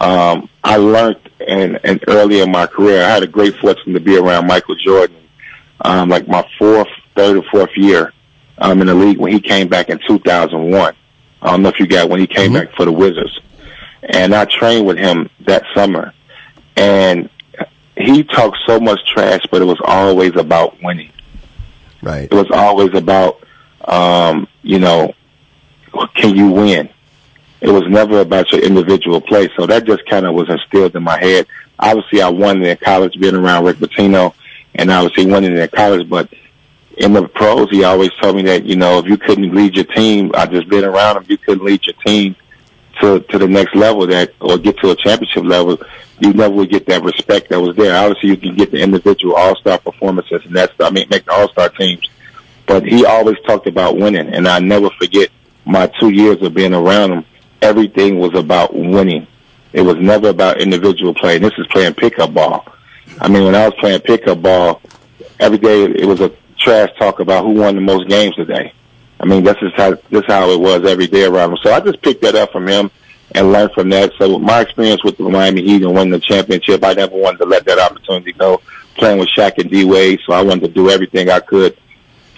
Um, 0.00 0.48
I 0.62 0.76
learned 0.76 1.18
in, 1.40 1.76
in 1.84 2.00
early 2.08 2.40
in 2.40 2.50
my 2.50 2.66
career, 2.66 3.02
I 3.02 3.08
had 3.08 3.22
a 3.22 3.26
great 3.26 3.56
fortune 3.56 3.94
to 3.94 4.00
be 4.00 4.16
around 4.16 4.46
Michael 4.46 4.76
Jordan 4.76 5.16
um, 5.82 6.08
like 6.08 6.26
my 6.26 6.46
fourth, 6.58 6.88
third 7.14 7.36
or 7.36 7.42
fourth 7.50 7.70
year 7.76 8.12
um, 8.58 8.80
in 8.80 8.86
the 8.86 8.94
league 8.94 9.18
when 9.18 9.32
he 9.32 9.40
came 9.40 9.68
back 9.68 9.88
in 9.88 9.98
2001. 10.06 10.94
I 11.42 11.50
don't 11.50 11.62
know 11.62 11.68
if 11.68 11.78
you 11.78 11.86
got 11.86 12.08
when 12.08 12.20
he 12.20 12.26
came 12.26 12.52
mm-hmm. 12.52 12.66
back 12.66 12.76
for 12.76 12.84
the 12.84 12.92
Wizards. 12.92 13.40
And 14.02 14.34
I 14.34 14.44
trained 14.44 14.86
with 14.86 14.98
him 14.98 15.28
that 15.46 15.64
summer. 15.74 16.12
And 16.76 17.28
he 17.96 18.24
talked 18.24 18.58
so 18.66 18.78
much 18.80 19.00
trash, 19.06 19.42
but 19.50 19.62
it 19.62 19.64
was 19.64 19.80
always 19.84 20.36
about 20.36 20.76
winning. 20.82 21.12
Right. 22.02 22.24
It 22.24 22.34
was 22.34 22.50
always 22.50 22.94
about 22.94 23.40
um, 23.86 24.48
you 24.62 24.78
know, 24.78 25.14
can 26.14 26.36
you 26.36 26.50
win? 26.50 26.88
It 27.60 27.70
was 27.70 27.84
never 27.88 28.20
about 28.20 28.52
your 28.52 28.62
individual 28.62 29.20
play. 29.20 29.48
So 29.56 29.66
that 29.66 29.84
just 29.84 30.04
kind 30.06 30.26
of 30.26 30.34
was 30.34 30.48
instilled 30.50 30.94
in 30.94 31.02
my 31.02 31.18
head. 31.18 31.46
Obviously, 31.78 32.22
I 32.22 32.28
won 32.28 32.62
in 32.62 32.76
college, 32.78 33.18
being 33.18 33.34
around 33.34 33.64
Rick 33.64 33.78
Pitino, 33.78 34.34
and 34.74 34.90
obviously 34.90 35.26
won 35.26 35.44
in 35.44 35.68
college. 35.68 36.08
But 36.08 36.32
in 36.96 37.12
the 37.12 37.28
pros, 37.28 37.70
he 37.70 37.84
always 37.84 38.10
told 38.20 38.36
me 38.36 38.42
that 38.42 38.64
you 38.64 38.76
know 38.76 38.98
if 38.98 39.06
you 39.06 39.16
couldn't 39.16 39.54
lead 39.54 39.74
your 39.74 39.84
team, 39.84 40.32
I 40.34 40.46
just 40.46 40.68
been 40.68 40.84
around 40.84 41.18
him. 41.18 41.24
You 41.28 41.38
couldn't 41.38 41.64
lead 41.64 41.86
your 41.86 41.96
team 42.04 42.36
to 43.00 43.20
to 43.20 43.38
the 43.38 43.48
next 43.48 43.74
level 43.74 44.06
that 44.06 44.32
or 44.40 44.58
get 44.58 44.78
to 44.78 44.90
a 44.90 44.96
championship 44.96 45.44
level. 45.44 45.78
You 46.18 46.32
never 46.32 46.54
would 46.54 46.70
get 46.70 46.86
that 46.86 47.02
respect 47.02 47.50
that 47.50 47.60
was 47.60 47.76
there. 47.76 47.96
Obviously, 47.96 48.30
you 48.30 48.36
can 48.36 48.56
get 48.56 48.70
the 48.70 48.80
individual 48.80 49.34
all 49.34 49.54
star 49.56 49.78
performances, 49.78 50.42
and 50.44 50.56
that's 50.56 50.72
I 50.80 50.90
mean 50.90 51.06
make 51.10 51.24
the 51.26 51.32
all 51.32 51.48
star 51.48 51.68
teams. 51.68 52.08
But 52.66 52.84
he 52.84 53.04
always 53.04 53.36
talked 53.46 53.66
about 53.66 53.96
winning, 53.96 54.28
and 54.32 54.48
I 54.48 54.58
never 54.58 54.90
forget 54.90 55.30
my 55.64 55.86
two 56.00 56.10
years 56.10 56.40
of 56.42 56.54
being 56.54 56.74
around 56.74 57.12
him. 57.12 57.24
Everything 57.62 58.18
was 58.18 58.34
about 58.34 58.74
winning. 58.74 59.26
It 59.72 59.82
was 59.82 59.96
never 59.96 60.28
about 60.28 60.60
individual 60.60 61.14
play. 61.14 61.36
And 61.36 61.44
this 61.44 61.54
is 61.58 61.66
playing 61.68 61.94
pickup 61.94 62.32
ball. 62.32 62.66
I 63.20 63.28
mean, 63.28 63.44
when 63.44 63.54
I 63.54 63.66
was 63.68 63.74
playing 63.78 64.00
pickup 64.00 64.42
ball, 64.42 64.80
every 65.40 65.58
day 65.58 65.84
it 65.84 66.06
was 66.06 66.20
a 66.20 66.32
trash 66.58 66.90
talk 66.98 67.20
about 67.20 67.44
who 67.44 67.52
won 67.52 67.74
the 67.74 67.80
most 67.80 68.08
games 68.08 68.34
today. 68.34 68.72
I 69.20 69.24
mean, 69.24 69.44
this 69.44 69.56
is 69.62 69.72
how 69.74 69.90
this 70.10 70.22
is 70.22 70.26
how 70.26 70.50
it 70.50 70.60
was 70.60 70.84
every 70.84 71.06
day 71.06 71.24
around 71.24 71.52
him. 71.52 71.58
So 71.62 71.72
I 71.72 71.80
just 71.80 72.02
picked 72.02 72.22
that 72.22 72.34
up 72.34 72.52
from 72.52 72.68
him 72.68 72.90
and 73.34 73.52
learned 73.52 73.72
from 73.72 73.88
that. 73.90 74.12
So 74.18 74.38
my 74.38 74.60
experience 74.60 75.02
with 75.02 75.16
the 75.16 75.24
Miami 75.24 75.62
Heat 75.62 75.82
and 75.82 75.94
winning 75.94 76.10
the 76.10 76.20
championship, 76.20 76.84
I 76.84 76.92
never 76.92 77.16
wanted 77.16 77.38
to 77.38 77.46
let 77.46 77.64
that 77.66 77.78
opportunity 77.78 78.32
go. 78.32 78.60
Playing 78.96 79.18
with 79.18 79.28
Shaq 79.28 79.58
and 79.58 79.70
D 79.70 79.84
Wade, 79.84 80.20
so 80.26 80.32
I 80.32 80.42
wanted 80.42 80.68
to 80.68 80.68
do 80.68 80.90
everything 80.90 81.28
I 81.28 81.40
could 81.40 81.76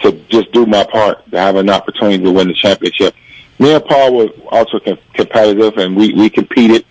to 0.03 0.13
just 0.29 0.53
do 0.53 0.67
my 0.67 0.85
part 0.85 1.29
to 1.31 1.39
have 1.39 1.57
an 1.57 1.71
opportunity 1.71 2.23
to 2.23 2.31
win 2.31 2.49
the 2.49 2.55
championship. 2.55 3.15
Me 3.59 3.75
and 3.75 3.85
Paul 3.85 4.17
were 4.17 4.29
also 4.51 4.79
com- 4.79 4.99
competitive, 5.15 5.77
and 5.79 5.97
we 5.97 6.13
we 6.13 6.31
competed 6.31 6.85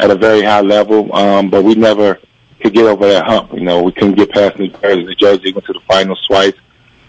at 0.00 0.10
a 0.10 0.14
very 0.14 0.42
high 0.42 0.60
level, 0.60 1.14
um, 1.14 1.50
but 1.50 1.62
we 1.62 1.74
never 1.74 2.18
could 2.60 2.72
get 2.72 2.86
over 2.86 3.06
that 3.08 3.26
hump. 3.26 3.52
You 3.52 3.60
know, 3.60 3.82
we 3.82 3.92
couldn't 3.92 4.14
get 4.14 4.30
past 4.30 4.58
New 4.58 4.68
Jersey. 4.68 5.04
New 5.04 5.14
Jersey 5.14 5.52
went 5.52 5.66
to 5.66 5.72
the 5.72 5.80
final 5.86 6.16
twice. 6.26 6.54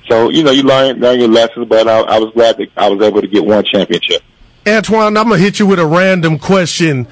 So, 0.08 0.30
you 0.30 0.44
know, 0.44 0.52
you 0.52 0.64
learn, 0.64 1.00
learn 1.00 1.20
your 1.20 1.30
lessons, 1.30 1.68
but 1.68 1.88
I, 1.88 2.00
I 2.02 2.20
was 2.20 2.32
glad 2.34 2.58
that 2.58 2.70
I 2.78 2.90
was 2.90 3.02
able 3.02 3.22
to 3.22 3.28
get 3.28 3.44
one 3.44 3.64
championship. 3.64 4.22
Antoine, 4.68 5.18
I'm 5.18 5.30
to 5.30 5.38
hit 5.38 5.60
you 5.60 5.66
with 5.66 5.80
a 5.80 5.86
random 5.86 6.38
question. 6.38 7.08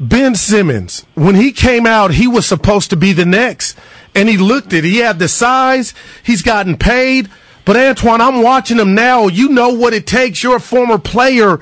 Ben 0.00 0.34
Simmons, 0.34 1.06
when 1.14 1.36
he 1.36 1.52
came 1.52 1.86
out, 1.86 2.12
he 2.12 2.26
was 2.26 2.46
supposed 2.46 2.90
to 2.90 2.96
be 2.96 3.12
the 3.12 3.24
next, 3.24 3.78
and 4.14 4.28
he 4.28 4.36
looked 4.36 4.72
it. 4.72 4.82
He 4.82 4.98
had 4.98 5.20
the 5.20 5.28
size, 5.28 5.94
he's 6.24 6.42
gotten 6.42 6.76
paid. 6.76 7.30
But 7.64 7.76
Antoine, 7.76 8.20
I'm 8.20 8.42
watching 8.42 8.78
him 8.78 8.94
now. 8.94 9.28
You 9.28 9.48
know 9.48 9.70
what 9.70 9.94
it 9.94 10.06
takes. 10.06 10.42
You're 10.42 10.56
a 10.56 10.60
former 10.60 10.98
player. 10.98 11.60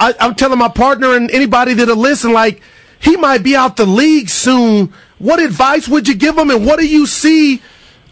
I, 0.00 0.14
I'm 0.20 0.34
telling 0.34 0.58
my 0.58 0.68
partner 0.68 1.14
and 1.14 1.30
anybody 1.30 1.74
that'll 1.74 1.96
listen, 1.96 2.32
like, 2.32 2.62
he 2.98 3.16
might 3.16 3.42
be 3.42 3.54
out 3.54 3.76
the 3.76 3.86
league 3.86 4.28
soon. 4.28 4.92
What 5.18 5.40
advice 5.40 5.88
would 5.88 6.08
you 6.08 6.14
give 6.14 6.36
him, 6.36 6.50
and 6.50 6.66
what 6.66 6.78
do 6.78 6.86
you 6.86 7.06
see 7.06 7.62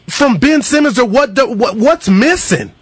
from 0.08 0.38
Ben 0.38 0.62
Simmons, 0.62 0.98
or 0.98 1.06
what, 1.06 1.34
the, 1.34 1.46
what 1.46 1.76
what's 1.76 2.08
missing? 2.08 2.72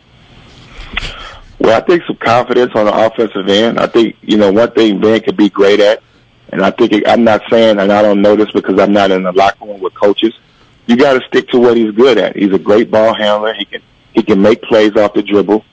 Well, 1.58 1.76
I 1.76 1.84
think 1.84 2.02
some 2.06 2.16
confidence 2.16 2.72
on 2.74 2.86
the 2.86 3.06
offensive 3.06 3.48
end. 3.48 3.78
I 3.78 3.86
think 3.86 4.16
you 4.20 4.36
know 4.36 4.52
one 4.52 4.70
thing 4.72 5.00
Ben 5.00 5.20
could 5.20 5.36
be 5.36 5.48
great 5.48 5.80
at, 5.80 6.02
and 6.50 6.62
I 6.62 6.70
think 6.72 6.92
it, 6.92 7.08
I'm 7.08 7.24
not 7.24 7.42
saying, 7.48 7.78
and 7.78 7.92
I 7.92 8.02
don't 8.02 8.20
know 8.20 8.36
this 8.36 8.50
because 8.50 8.78
I'm 8.78 8.92
not 8.92 9.10
in 9.10 9.22
the 9.22 9.32
locker 9.32 9.64
room 9.64 9.80
with 9.80 9.94
coaches. 9.94 10.38
You 10.86 10.96
got 10.96 11.14
to 11.14 11.26
stick 11.26 11.48
to 11.50 11.58
what 11.58 11.76
he's 11.76 11.92
good 11.92 12.18
at. 12.18 12.36
He's 12.36 12.52
a 12.52 12.58
great 12.58 12.90
ball 12.90 13.14
handler. 13.14 13.54
He 13.54 13.64
can 13.64 13.80
he 14.14 14.22
can 14.22 14.40
make 14.40 14.62
plays 14.62 14.96
off 14.96 15.14
the 15.14 15.22
dribble. 15.22 15.64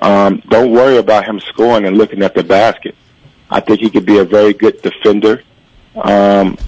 Um, 0.00 0.42
don't 0.48 0.72
worry 0.72 0.98
about 0.98 1.24
him 1.24 1.40
scoring 1.40 1.86
and 1.86 1.96
looking 1.96 2.22
at 2.22 2.34
the 2.34 2.44
basket. 2.44 2.94
I 3.50 3.60
think 3.60 3.80
he 3.80 3.90
could 3.90 4.04
be 4.06 4.18
a 4.18 4.24
very 4.24 4.52
good 4.52 4.82
defender. 4.82 5.42
Um, 5.94 6.58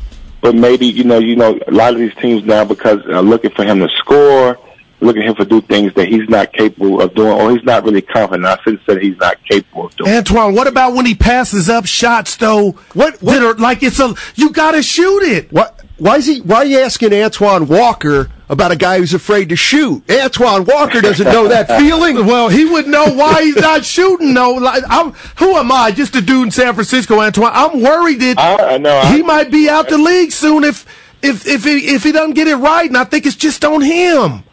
but 0.40 0.54
maybe 0.54 0.86
you 0.86 1.04
know, 1.04 1.18
you 1.18 1.36
know, 1.36 1.58
a 1.66 1.72
lot 1.72 1.92
of 1.92 1.98
these 1.98 2.14
teams 2.16 2.44
now 2.44 2.64
because 2.64 3.04
are 3.06 3.22
looking 3.22 3.50
for 3.50 3.64
him 3.64 3.80
to 3.80 3.88
score, 3.90 4.58
looking 5.00 5.22
at 5.22 5.28
him 5.28 5.34
for 5.34 5.44
do 5.44 5.60
things 5.60 5.92
that 5.94 6.08
he's 6.08 6.28
not 6.28 6.52
capable 6.52 7.02
of 7.02 7.14
doing, 7.14 7.32
or 7.32 7.50
he's 7.50 7.64
not 7.64 7.84
really 7.84 8.00
confident. 8.00 8.46
I 8.46 8.56
shouldn't 8.62 8.82
say 8.86 9.00
he's 9.00 9.18
not 9.18 9.36
capable 9.44 9.86
of 9.86 9.96
doing. 9.96 10.10
Antoine, 10.12 10.54
what 10.54 10.66
about 10.66 10.94
when 10.94 11.04
he 11.04 11.14
passes 11.14 11.68
up 11.68 11.86
shots 11.86 12.36
though? 12.36 12.70
What- 12.94 13.20
what- 13.22 13.34
that 13.34 13.42
are 13.42 13.54
like 13.54 13.82
it's 13.82 14.00
a 14.00 14.14
you 14.36 14.50
got 14.50 14.70
to 14.72 14.82
shoot 14.82 15.22
it. 15.24 15.52
What? 15.52 15.80
Why 15.98 16.16
is 16.16 16.26
he? 16.26 16.40
Why 16.40 16.58
are 16.58 16.64
you 16.64 16.78
asking 16.78 17.12
Antoine 17.12 17.66
Walker 17.66 18.30
about 18.48 18.72
a 18.72 18.76
guy 18.76 18.98
who's 18.98 19.14
afraid 19.14 19.48
to 19.50 19.56
shoot? 19.56 20.02
Antoine 20.10 20.64
Walker 20.64 21.00
doesn't 21.00 21.26
know 21.26 21.48
that 21.48 21.68
feeling. 21.68 22.26
Well, 22.26 22.48
he 22.48 22.64
would 22.64 22.86
know 22.86 23.12
why 23.12 23.42
he's 23.42 23.56
not 23.56 23.84
shooting 23.84 24.34
though. 24.34 24.54
Like, 24.54 24.82
I'm, 24.88 25.12
who 25.36 25.56
am 25.56 25.70
I? 25.70 25.90
Just 25.90 26.16
a 26.16 26.20
dude 26.20 26.46
in 26.46 26.50
San 26.50 26.74
Francisco, 26.74 27.20
Antoine. 27.20 27.50
I'm 27.52 27.82
worried 27.82 28.20
that 28.20 28.38
I, 28.38 28.74
I 28.74 28.78
know. 28.78 28.96
I, 28.96 29.14
he 29.14 29.22
might 29.22 29.50
be 29.50 29.68
out 29.68 29.88
the 29.88 29.98
league 29.98 30.32
soon 30.32 30.64
if 30.64 30.86
if 31.22 31.46
if 31.46 31.64
he, 31.64 31.94
if 31.94 32.04
he 32.04 32.12
doesn't 32.12 32.34
get 32.34 32.48
it 32.48 32.56
right, 32.56 32.86
and 32.86 32.96
I 32.96 33.04
think 33.04 33.26
it's 33.26 33.36
just 33.36 33.64
on 33.64 33.82
him. 33.82 34.44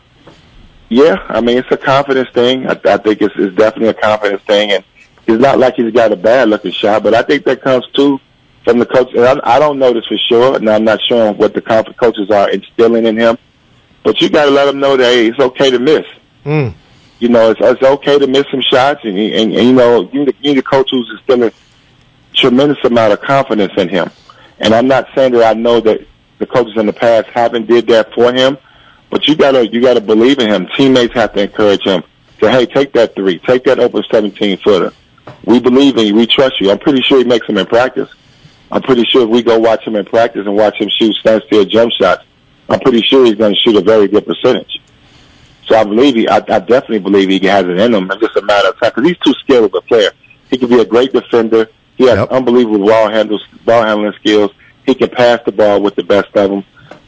Yeah, 0.90 1.25
I 1.30 1.42
mean 1.42 1.58
it's 1.58 1.72
a 1.72 1.78
confidence 1.78 2.30
thing. 2.30 2.68
I, 2.68 2.80
I 2.86 2.98
think 2.98 3.22
it's, 3.22 3.34
it's 3.38 3.56
definitely 3.56 3.90
a 3.90 3.94
confidence 3.94 4.42
thing, 4.44 4.72
and 4.72 4.84
it's 5.28 5.42
not 5.42 5.58
like 5.58 5.75
he's 5.75 5.92
got 5.94 6.12
a 6.12 6.16
bad 6.16 6.50
looking 6.50 6.72
shot, 6.72 7.04
but 7.04 7.14
I 7.14 7.24
think 7.24 7.46
that 7.46 7.62
comes 7.62 7.86
too 7.94 8.20
from 8.64 8.80
the 8.80 8.86
coach. 8.86 9.14
And 9.14 9.25
I, 9.25 9.56
I 9.56 9.60
don't 9.60 9.80
know 9.80 9.94
this 9.94 10.06
for 10.06 10.18
sure, 10.18 10.56
and 10.56 10.70
I'm 10.70 10.84
not 10.84 11.02
sure 11.02 11.32
what 11.34 11.54
the 11.54 11.62
conf- 11.62 11.96
coaches 11.98 12.30
are 12.30 12.50
instilling 12.50 13.06
in 13.06 13.18
him. 13.18 13.38
But 14.05 14.21
you 14.21 14.29
got 14.29 14.45
to 14.45 14.51
let 14.51 14.67
him 14.67 14.79
know 14.79 14.95
that 14.95 15.03
hey, 15.03 15.27
it's 15.27 15.39
okay 15.39 15.71
to 15.71 15.79
miss. 15.79 16.05
Mm. 16.45 16.75
You 17.19 17.29
know, 17.29 17.50
it's, 17.50 17.59
it's 17.62 17.81
okay 17.81 18.19
to 18.19 18.27
miss 18.27 18.45
some 18.51 18.62
shots, 18.62 19.01
and, 19.03 19.17
and, 19.17 19.51
and 19.51 19.67
you 19.67 19.74
know, 19.74 20.07
you 20.13 20.25
need, 20.25 20.35
you 20.41 20.53
need 20.53 20.59
a 20.59 20.63
coach 20.63 20.89
who's 20.91 21.09
instilling 21.17 21.51
tremendous 22.35 22.77
amount 22.83 23.13
of 23.13 23.21
confidence 23.21 23.74
in 23.77 23.89
him. 23.89 24.12
And 24.59 24.75
I'm 24.75 24.88
not 24.88 25.07
saying 25.15 25.31
that 25.33 25.43
I 25.43 25.59
know 25.59 25.79
that 25.81 26.05
the 26.38 26.45
coaches 26.45 26.77
in 26.77 26.85
the 26.85 26.93
past 26.93 27.29
haven't 27.29 27.65
did 27.65 27.88
that 27.88 28.13
for 28.13 28.31
him, 28.31 28.59
but 29.09 29.27
you 29.27 29.35
gotta 29.35 29.67
you 29.67 29.81
gotta 29.81 30.01
believe 30.01 30.38
in 30.38 30.50
him. 30.50 30.67
Teammates 30.77 31.13
have 31.15 31.33
to 31.33 31.41
encourage 31.41 31.83
him. 31.83 32.03
Say, 32.39 32.51
hey, 32.51 32.65
take 32.67 32.93
that 32.93 33.15
three, 33.15 33.39
take 33.39 33.63
that 33.63 33.79
open 33.79 34.03
17 34.12 34.57
footer. 34.59 34.93
We 35.45 35.59
believe 35.59 35.97
in 35.97 36.05
you. 36.05 36.15
We 36.15 36.27
trust 36.27 36.62
you. 36.62 36.69
I'm 36.69 36.79
pretty 36.79 37.01
sure 37.01 37.17
he 37.17 37.24
makes 37.24 37.47
them 37.47 37.57
in 37.57 37.65
practice. 37.65 38.09
I'm 38.71 38.81
pretty 38.81 39.05
sure 39.05 39.24
if 39.24 39.29
we 39.29 39.41
go 39.41 39.57
watch 39.57 39.83
him 39.83 39.95
in 39.95 40.05
practice 40.05 40.45
and 40.45 40.55
watch 40.55 40.79
him 40.79 40.89
shoot 40.89 41.15
standstill 41.15 41.65
jump 41.65 41.91
shots, 41.93 42.24
I'm 42.69 42.79
pretty 42.79 43.01
sure 43.01 43.25
he's 43.25 43.36
going 43.36 43.53
to 43.53 43.60
shoot 43.60 43.75
a 43.75 43.81
very 43.81 44.07
good 44.07 44.25
percentage. 44.25 44.81
So 45.67 45.75
I 45.75 45.84
believe 45.84 46.15
he, 46.15 46.27
I, 46.27 46.38
I 46.38 46.60
definitely 46.60 47.00
believe 47.00 47.29
he 47.29 47.45
has 47.48 47.65
it 47.65 47.79
in 47.79 47.93
him. 47.93 48.10
It's 48.12 48.22
just 48.22 48.36
a 48.36 48.41
matter 48.41 48.69
of 48.69 48.79
time 48.79 48.91
because 48.95 49.07
he's 49.10 49.17
too 49.19 49.34
skilled 49.43 49.65
of 49.65 49.74
a 49.74 49.81
player. 49.81 50.12
He 50.50 50.57
can 50.57 50.69
be 50.69 50.79
a 50.79 50.86
great 50.86 51.12
defender. 51.12 51.67
He 51.98 52.05
has 52.07 52.17
Yep. 52.17 52.31
unbelievable 52.31 52.86
ball 52.86 53.10
handles, 53.10 53.45
ball 53.65 53.84
handling 53.84 54.13
skills. 54.19 54.51
He 54.86 54.93
can 54.93 55.10
pass 55.10 55.39
the 55.45 55.51
ball 55.51 55.81
with 55.81 55.95
the 55.95 56.03
best 56.03 56.27
of 56.36 56.50
them. 56.51 56.63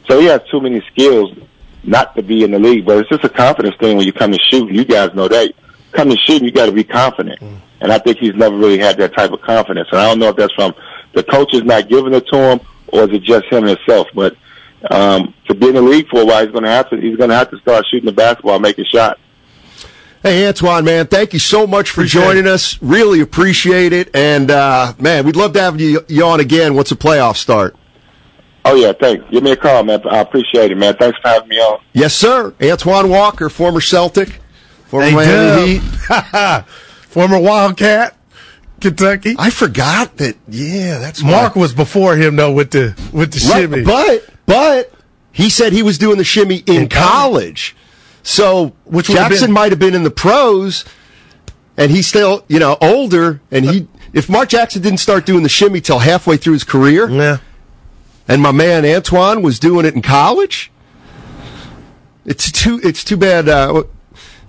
So 0.08 0.18
he 0.18 0.26
has 0.26 0.40
too 0.50 0.60
many 0.60 0.80
skills 0.92 1.36
not 1.84 2.16
to 2.16 2.22
be 2.22 2.42
in 2.42 2.50
the 2.50 2.58
league. 2.58 2.84
But 2.86 2.98
it's 2.98 3.08
just 3.08 3.24
a 3.24 3.28
confidence 3.28 3.76
thing 3.76 3.96
when 3.96 4.06
you 4.06 4.12
come 4.12 4.32
to 4.32 4.38
shoot. 4.50 4.72
You 4.72 4.84
guys 4.84 5.14
know 5.14 5.28
that. 5.28 5.52
Come 5.92 6.10
to 6.10 6.16
shoot, 6.16 6.42
you 6.42 6.50
got 6.50 6.66
to 6.66 6.72
be 6.72 6.84
confident. 6.84 7.40
Mm. 7.40 7.60
And 7.80 7.92
I 7.92 7.98
think 7.98 8.18
he's 8.18 8.34
never 8.34 8.56
really 8.56 8.78
had 8.78 8.96
that 8.98 9.14
type 9.16 9.30
of 9.32 9.40
confidence. 9.42 9.88
And 9.92 10.00
I 10.00 10.06
don't 10.08 10.18
know 10.18 10.28
if 10.28 10.36
that's 10.36 10.52
from 10.54 10.74
the 11.14 11.22
coaches 11.22 11.62
not 11.62 11.88
giving 11.88 12.12
it 12.12 12.26
to 12.28 12.36
him 12.36 12.60
or 12.88 13.04
is 13.04 13.10
it 13.10 13.22
just 13.22 13.46
him 13.46 13.64
himself. 13.64 14.08
But 14.14 14.36
um, 14.90 15.34
to 15.48 15.54
be 15.54 15.68
in 15.68 15.74
the 15.74 15.82
league 15.82 16.08
for 16.08 16.20
a 16.20 16.24
while, 16.24 16.42
he's 16.42 16.52
going 16.52 16.64
to 16.64 16.70
have 16.70 16.88
to. 16.90 16.96
He's 17.00 17.16
going 17.16 17.30
to 17.30 17.36
have 17.36 17.50
to 17.50 17.58
start 17.58 17.84
shooting 17.90 18.06
the 18.06 18.12
basketball, 18.12 18.58
making 18.58 18.84
shots. 18.92 19.20
Hey, 20.22 20.48
Antoine, 20.48 20.84
man, 20.84 21.06
thank 21.06 21.32
you 21.32 21.38
so 21.38 21.64
much 21.66 21.90
for 21.90 22.00
Appreciate 22.00 22.22
joining 22.22 22.46
it. 22.46 22.50
us. 22.50 22.82
Really 22.82 23.20
appreciate 23.20 23.92
it. 23.92 24.10
And, 24.16 24.50
uh, 24.50 24.92
man, 24.98 25.24
we'd 25.24 25.36
love 25.36 25.52
to 25.52 25.60
have 25.60 25.80
you, 25.80 26.04
you 26.08 26.24
on 26.24 26.40
again 26.40 26.74
once 26.74 26.88
the 26.90 26.96
playoffs 26.96 27.36
start. 27.36 27.76
Oh 28.64 28.74
yeah, 28.74 28.92
thanks. 29.00 29.24
Give 29.30 29.42
me 29.44 29.52
a 29.52 29.56
call, 29.56 29.84
man. 29.84 30.00
I 30.10 30.18
appreciate 30.18 30.72
it, 30.72 30.76
man. 30.76 30.96
Thanks 30.96 31.16
for 31.22 31.28
having 31.28 31.48
me 31.48 31.56
on. 31.58 31.80
Yes, 31.92 32.14
sir. 32.14 32.52
Antoine 32.60 33.08
Walker, 33.08 33.48
former 33.48 33.80
Celtic, 33.80 34.40
former 34.86 35.06
Hey, 35.08 35.14
Miami 35.14 35.78
Heat. 35.78 35.82
Former 37.08 37.38
Wildcat, 37.40 38.14
Kentucky. 38.80 39.36
I 39.38 39.48
forgot 39.50 40.16
that. 40.18 40.36
Yeah, 40.48 40.98
that's 40.98 41.22
Mark 41.22 41.56
why. 41.56 41.62
was 41.62 41.72
before 41.72 42.16
him 42.16 42.36
though 42.36 42.52
with 42.52 42.70
the 42.72 42.94
with 43.12 43.32
the 43.32 43.48
Right, 43.50 43.60
shimmy. 43.62 43.84
but 43.84 44.24
but 44.48 44.90
he 45.30 45.50
said 45.50 45.74
he 45.74 45.82
was 45.82 45.98
doing 45.98 46.16
the 46.16 46.24
shimmy 46.24 46.64
in, 46.66 46.82
In 46.82 46.88
college. 46.88 46.96
college. 46.96 47.76
So 48.22 48.72
Which 48.84 49.06
Jackson 49.06 49.52
might 49.52 49.70
have 49.72 49.78
been 49.78 49.94
in 49.94 50.02
the 50.02 50.10
pros, 50.10 50.84
and 51.76 51.90
he's 51.90 52.06
still 52.06 52.44
you 52.48 52.58
know 52.58 52.76
older. 52.80 53.40
And 53.50 53.64
he 53.64 53.86
if 54.12 54.28
Mark 54.28 54.48
Jackson 54.48 54.82
didn't 54.82 54.98
start 54.98 55.26
doing 55.26 55.42
the 55.42 55.48
shimmy 55.48 55.80
till 55.80 56.00
halfway 56.00 56.38
through 56.38 56.54
his 56.54 56.64
career, 56.64 57.08
yeah. 57.08 57.38
and 58.26 58.42
my 58.42 58.50
man 58.50 58.84
Antoine 58.84 59.42
was 59.42 59.58
doing 59.58 59.84
it 59.84 59.94
in 59.94 60.02
college, 60.02 60.72
it's 62.24 62.50
too 62.50 62.80
it's 62.82 63.04
too 63.04 63.16
bad. 63.16 63.48
Uh, 63.48 63.84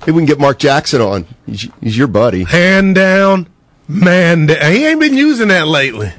we 0.07 0.13
can 0.13 0.25
get 0.25 0.39
Mark 0.39 0.59
Jackson 0.59 1.01
on. 1.01 1.27
He's, 1.45 1.67
he's 1.81 1.97
your 1.97 2.07
buddy. 2.07 2.45
Hand 2.45 2.95
down, 2.95 3.49
man 3.87 4.45
down. 4.45 4.71
He 4.71 4.85
ain't 4.85 5.01
been 5.01 5.13
using 5.13 5.49
that 5.49 5.67
lately. 5.67 6.13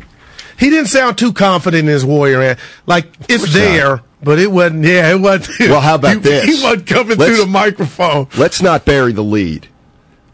He 0.61 0.71
didn't 0.71 0.88
sound 0.88 1.19
too 1.19 1.33
confident 1.33 1.81
in 1.81 1.87
his 1.88 2.05
warrior 2.05 2.40
hand. 2.43 2.59
Like 2.87 3.07
it's 3.29 3.52
there, 3.52 4.02
but 4.23 4.38
it 4.38 4.52
wasn't. 4.52 4.85
Yeah, 4.85 5.11
it 5.11 5.21
wasn't. 5.21 5.59
Well, 5.71 5.81
how 5.81 5.95
about 5.97 6.14
he, 6.17 6.21
this? 6.21 6.45
He 6.45 6.62
wasn't 6.62 6.87
coming 6.87 7.17
Let's- 7.19 7.35
through 7.35 7.45
the 7.45 7.50
microphone. 7.50 8.29
Let's 8.37 8.61
not 8.62 8.85
bury 8.85 9.12
the 9.12 9.25
lead 9.25 9.69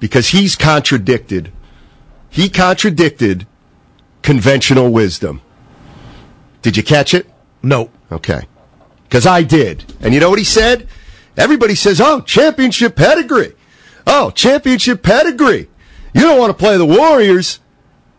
because 0.01 0.29
he's 0.31 0.57
contradicted. 0.57 1.53
He 2.29 2.49
contradicted 2.51 3.47
conventional 4.23 4.91
wisdom. 4.93 5.41
Did 6.63 6.77
you 6.77 6.83
catch 6.83 7.15
it? 7.15 7.31
No. 7.63 7.91
Okay. 8.11 8.43
Because 9.05 9.25
I 9.27 9.43
did. 9.45 9.85
And 10.01 10.13
you 10.13 10.19
know 10.21 10.29
what 10.29 10.39
he 10.39 10.45
said? 10.45 10.89
Everybody 11.37 11.75
says, 11.77 12.01
oh, 12.01 12.21
championship 12.23 12.97
pedigree. 12.97 13.55
Oh, 14.07 14.31
championship 14.31 15.03
pedigree. 15.03 15.69
You 16.13 16.21
don't 16.23 16.39
want 16.39 16.51
to 16.51 16.55
play 16.59 16.77
the 16.77 16.85
Warriors. 16.87 17.61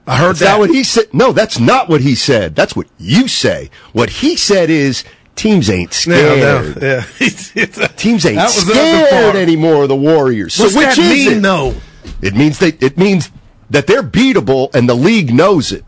I 0.07 0.15
heard 0.17 0.29
That's 0.29 0.39
that. 0.39 0.45
not 0.51 0.59
what 0.59 0.69
he 0.69 0.83
said. 0.83 1.13
No, 1.13 1.31
that's 1.33 1.59
not 1.59 1.89
what 1.89 2.01
he 2.01 2.15
said. 2.15 2.55
That's 2.55 2.75
what 2.75 2.87
you 2.97 3.27
say. 3.27 3.69
What 3.93 4.09
he 4.09 4.35
said 4.37 4.69
is 4.69 5.03
teams 5.35 5.69
ain't 5.69 5.93
scared. 5.93 6.39
Yeah, 6.39 6.73
no, 6.79 7.03
yeah. 7.15 7.87
Teams 7.97 8.25
ain't 8.25 8.37
That 8.37 8.45
was 8.55 8.65
the 8.65 8.73
scared 8.73 9.35
anymore 9.35 9.83
of 9.83 9.89
the 9.89 9.95
Warriors. 9.95 10.57
What's 10.57 10.73
so 10.73 10.79
which 10.79 10.95
that 10.95 10.97
is 10.97 11.27
mean, 11.27 11.37
it? 11.39 11.41
though? 11.41 11.75
It 12.21 12.33
means 12.35 12.57
they, 12.59 12.69
it 12.69 12.97
means 12.97 13.29
that 13.69 13.85
they're 13.85 14.01
beatable 14.03 14.73
and 14.73 14.87
the 14.87 14.95
league 14.95 15.33
knows 15.33 15.71
it. 15.71 15.83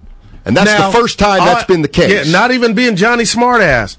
And 0.46 0.56
that's 0.56 0.70
Now, 0.72 0.90
the 0.92 0.98
first 0.98 1.18
time 1.18 1.40
that's 1.40 1.64
I- 1.64 1.68
been 1.68 1.82
the 1.82 1.88
case. 1.88 2.26
Yeah, 2.28 2.32
not 2.32 2.52
even 2.52 2.74
being 2.76 2.96
Johnny 2.96 3.24
Smartass. 3.24 3.98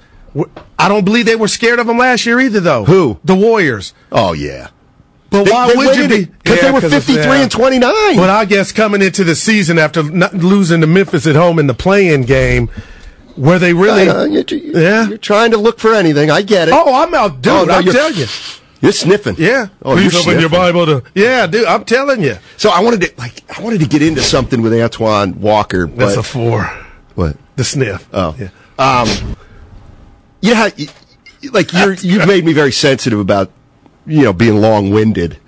I 0.79 0.89
don't 0.89 1.05
believe 1.05 1.27
they 1.27 1.35
were 1.37 1.49
scared 1.49 1.79
of 1.81 1.89
him 1.89 1.99
last 1.99 2.25
year 2.27 2.39
either, 2.41 2.61
though. 2.61 2.85
Who? 2.85 3.19
The 3.25 3.35
Warriors. 3.35 3.95
oh 4.12 4.33
yeah. 4.33 4.69
But 5.31 5.45
They- 5.45 5.51
why 5.53 5.69
they 5.69 5.77
would 5.77 5.97
you 5.97 6.03
waited 6.03 6.09
be? 6.11 6.33
because 6.43 6.61
they 6.61 6.67
Yeah, 6.67 6.73
were 6.73 6.81
'cause 6.81 6.93
it's- 6.93 7.05
53 7.07 7.37
yeah. 7.37 7.43
and 7.43 7.51
29. 7.51 8.17
But 8.17 8.31
I 8.31 8.45
guess 8.45 8.73
coming 8.73 9.01
into 9.01 9.23
the 9.25 9.35
season 9.37 9.79
after 9.79 10.03
not 10.03 10.35
losing 10.35 10.81
to 10.81 10.87
Memphis 10.89 11.27
at 11.27 11.37
home 11.37 11.59
in 11.61 11.67
the 11.69 11.75
play-in 11.75 12.25
game, 12.25 12.69
where 13.37 13.59
they 13.61 13.73
really, 13.73 14.03
I 14.03 14.05
know, 14.07 14.25
you're, 14.25 14.43
you're- 14.49 14.83
Yeah. 14.83 15.09
you're 15.09 15.19
trying 15.19 15.53
to 15.53 15.57
look 15.57 15.79
for 15.79 15.95
anything. 15.95 16.31
I 16.31 16.43
get 16.43 16.69
it. 16.69 16.75
oh, 16.75 16.93
I'm 17.03 17.15
out, 17.15 17.41
dude. 17.43 17.53
Oh, 17.53 17.65
no, 17.65 17.75
I'm 17.75 17.85
you're- 17.85 17.97
telling 17.97 18.17
you, 18.17 18.27
You're 18.83 18.93
sniffing. 18.93 19.37
yeah. 19.39 19.67
Oh, 19.85 19.95
Please 19.95 20.13
you're 20.13 20.23
open 20.23 20.41
your. 20.41 20.49
Bible 20.49 20.87
to, 20.87 21.03
yeah, 21.15 21.47
dude. 21.47 21.65
I'm 21.67 21.85
telling 21.85 22.23
you, 22.23 22.39
So 22.57 22.71
I 22.71 22.81
wanted 22.81 23.03
to 23.03 23.11
like 23.19 23.43
I 23.57 23.61
wanted 23.63 23.81
to 23.81 23.87
get 23.87 24.03
into 24.03 24.23
something 24.23 24.63
with 24.63 24.73
Antoine 24.75 25.41
Walker, 25.41 25.87
that's 25.97 26.17
a 26.17 26.23
four. 26.25 26.71
what? 27.15 27.37
The 27.57 27.63
sniff. 27.65 28.09
Oh, 28.13 28.35
yeah. 28.39 28.49
um, 28.79 29.09
yeah, 30.41 30.71
y- 30.77 30.89
y- 31.43 31.51
like 31.53 31.73
you're 31.73 31.93
you've 31.95 32.27
made 32.27 32.45
me 32.45 32.53
very 32.53 32.73
sensitive 32.73 33.19
about 33.21 33.51
you 34.07 34.23
know 34.23 34.33
being 34.33 34.61
long 34.61 34.90
winded, 34.90 35.38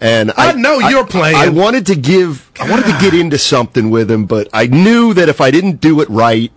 and 0.00 0.32
I 0.36 0.52
know 0.52 0.78
you're 0.78 1.06
playing. 1.06 1.36
I 1.36 1.48
wanted 1.48 1.86
to 1.86 1.94
give 1.94 2.50
I 2.60 2.70
wanted 2.70 2.86
to 2.86 2.98
get 3.00 3.14
into 3.14 3.38
something 3.38 3.90
with 3.90 4.10
him, 4.10 4.26
but 4.26 4.48
I 4.52 4.66
knew 4.66 5.14
that 5.14 5.28
if 5.28 5.40
I 5.40 5.50
didn't 5.50 5.80
do 5.80 6.00
it 6.00 6.08
right. 6.10 6.52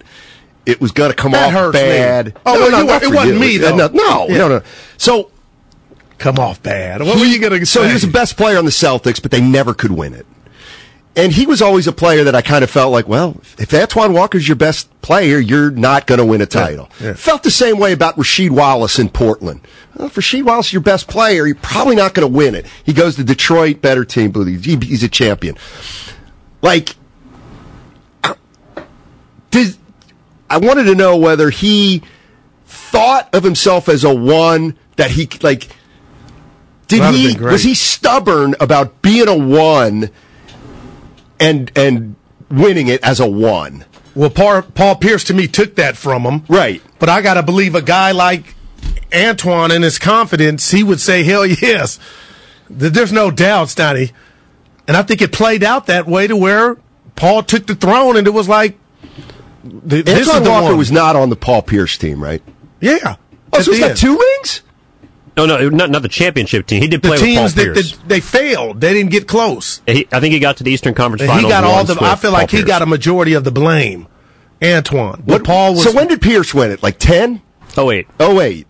It 0.65 0.81
was 0.81 0.91
going 0.91 1.09
to 1.09 1.15
come 1.15 1.31
That 1.31 1.55
off 1.55 1.73
me. 1.73 1.79
bad. 1.79 2.37
Oh, 2.45 2.59
well, 2.59 2.83
you- 2.83 3.07
it 3.07 3.15
wasn't 3.15 3.35
you. 3.35 3.39
me, 3.39 3.55
though. 3.57 3.73
No, 3.77 3.87
no, 3.87 4.27
Yeah. 4.27 4.37
no, 4.39 4.47
no. 4.49 4.61
So 4.97 5.31
Come 6.17 6.39
off 6.39 6.61
bad. 6.61 6.99
What 7.01 7.17
were 7.17 7.23
you 7.25 7.39
going 7.39 7.57
to 7.57 7.65
say? 7.65 7.79
so 7.79 7.87
he 7.87 7.93
was 7.93 8.01
the 8.01 8.09
best 8.09 8.35
player 8.35 8.57
on 8.57 8.65
the 8.65 8.71
Celtics, 8.71 9.21
but 9.21 9.31
they 9.31 9.39
never 9.39 9.73
could 9.73 9.91
win 9.93 10.13
it. 10.13 10.25
And 11.17 11.31
he 11.33 11.47
was 11.47 11.63
always 11.63 11.87
a 11.87 11.91
player 11.91 12.23
that 12.25 12.35
I 12.35 12.43
kind 12.43 12.63
of 12.63 12.69
felt 12.69 12.91
like, 12.91 13.07
well, 13.07 13.41
if 13.57 13.73
Antoine 13.73 14.13
Walker's 14.13 14.47
your 14.47 14.55
best 14.55 15.01
player, 15.01 15.39
you're 15.39 15.71
not 15.71 16.05
going 16.05 16.19
to 16.19 16.25
win 16.25 16.41
a 16.41 16.45
title. 16.45 16.91
yeah. 17.01 17.13
Felt 17.13 17.41
the 17.41 17.49
same 17.49 17.79
way 17.79 17.91
about 17.91 18.15
Rasheed 18.17 18.51
Wallace 18.51 18.99
in 18.99 19.09
Portland. 19.09 19.61
Well, 19.95 20.09
if 20.09 20.15
Rasheed 20.15 20.43
Wallace 20.43 20.67
is 20.67 20.73
your 20.73 20.83
best 20.83 21.07
player, 21.07 21.47
you're 21.47 21.55
probably 21.55 21.95
not 21.95 22.13
going 22.13 22.31
to 22.31 22.33
win 22.33 22.53
it. 22.53 22.67
He 22.83 22.93
goes 22.93 23.15
to 23.15 23.23
Detroit, 23.23 23.81
better 23.81 24.05
team, 24.05 24.29
but 24.29 24.45
he's 24.45 25.01
a 25.01 25.09
champion. 25.09 25.57
Like, 26.61 26.95
did 29.49 29.75
I 30.49 30.57
wanted 30.59 30.83
to 30.83 30.95
know 30.95 31.17
whether 31.17 31.49
he 31.49 32.03
thought 32.65 33.33
of 33.33 33.43
himself 33.43 33.89
as 33.89 34.03
a 34.03 34.13
one 34.13 34.77
that 34.97 35.11
he 35.11 35.27
like 35.41 35.67
did 36.87 36.97
he 36.97 36.99
have 36.99 37.13
been 37.13 37.37
great. 37.37 37.51
was 37.51 37.63
he 37.63 37.73
stubborn 37.73 38.55
about 38.59 39.01
being 39.01 39.27
a 39.27 39.35
one 39.37 40.09
and 41.39 41.71
and 41.75 42.15
winning 42.49 42.87
it 42.87 43.03
as 43.03 43.19
a 43.19 43.27
one? 43.27 43.85
Well, 44.15 44.29
Paul, 44.31 44.63
Paul 44.63 44.95
Pierce 44.95 45.23
to 45.25 45.33
me 45.33 45.47
took 45.47 45.75
that 45.75 45.95
from 45.95 46.23
him. 46.23 46.43
Right. 46.49 46.81
But 46.97 47.09
I 47.09 47.21
got 47.21 47.35
to 47.35 47.43
believe 47.43 47.75
a 47.75 47.83
guy 47.83 48.11
like 48.13 48.55
Antoine 49.13 49.69
and 49.71 49.83
his 49.83 49.99
confidence, 49.99 50.71
he 50.71 50.83
would 50.83 50.99
say, 50.99 51.23
hell 51.23 51.45
yes. 51.45 51.99
Th- 52.67 52.91
There's 52.91 53.11
no 53.11 53.29
doubt, 53.29 53.69
Stoney. 53.69 54.11
And 54.87 54.97
I 54.97 55.03
think 55.03 55.21
it 55.21 55.31
played 55.31 55.63
out 55.63 55.85
that 55.87 56.07
way 56.07 56.25
to 56.27 56.35
where 56.35 56.77
Paul 57.15 57.43
took 57.43 57.67
the 57.67 57.75
throne 57.75 58.17
and 58.17 58.25
it 58.25 58.31
was 58.33 58.49
like, 58.49 58.77
th- 59.87 60.05
this 60.05 60.27
is 60.27 60.29
Antoine 60.29 60.51
Walker 60.51 60.65
one. 60.69 60.77
was 60.77 60.91
not 60.91 61.15
on 61.15 61.29
the 61.29 61.35
Paul 61.35 61.61
Pierce 61.61 61.97
team, 61.97 62.23
right? 62.23 62.41
Yeah. 62.81 63.17
Oh, 63.53 63.61
so 63.61 63.71
he's 63.71 63.81
got 63.81 63.97
two 63.97 64.17
rings? 64.17 64.61
No, 65.37 65.45
no, 65.45 65.69
not 65.69 65.89
not 65.91 66.01
the 66.01 66.09
championship 66.09 66.65
team. 66.65 66.81
He 66.81 66.87
did 66.87 67.01
The 67.01 67.07
play 67.09 67.17
with 67.17 67.21
Paul 67.21 67.27
teams 67.27 67.53
that, 67.55 67.63
Pierce. 67.75 67.91
that 67.95 68.09
they 68.09 68.19
failed, 68.19 68.81
they 68.81 68.91
didn't 68.93 69.11
get 69.11 69.27
close. 69.27 69.81
He, 69.87 70.07
I 70.11 70.19
think 70.19 70.33
he 70.33 70.39
got 70.39 70.57
to 70.57 70.63
the 70.63 70.71
Eastern 70.71 70.93
Conference 70.95 71.21
And 71.21 71.29
Finals. 71.29 71.45
he 71.45 71.49
got 71.49 71.63
all 71.63 71.83
the. 71.83 71.97
I 72.03 72.15
feel 72.15 72.31
like 72.31 72.49
Paul 72.49 72.59
he 72.59 72.65
got 72.65 72.81
a 72.81 72.85
majority 72.87 73.33
of 73.33 73.43
the 73.43 73.51
blame. 73.51 74.07
Antoine, 74.63 75.21
what 75.25 75.43
Paul 75.43 75.73
was 75.75 75.83
so 75.83 75.91
when 75.93 76.07
did 76.07 76.19
Pierce 76.21 76.51
win 76.53 76.71
it? 76.71 76.81
Like 76.81 76.97
10? 76.97 77.41
Oh 77.77 77.85
wait, 77.85 78.07
Oh, 78.19 78.41
08. 78.41 78.65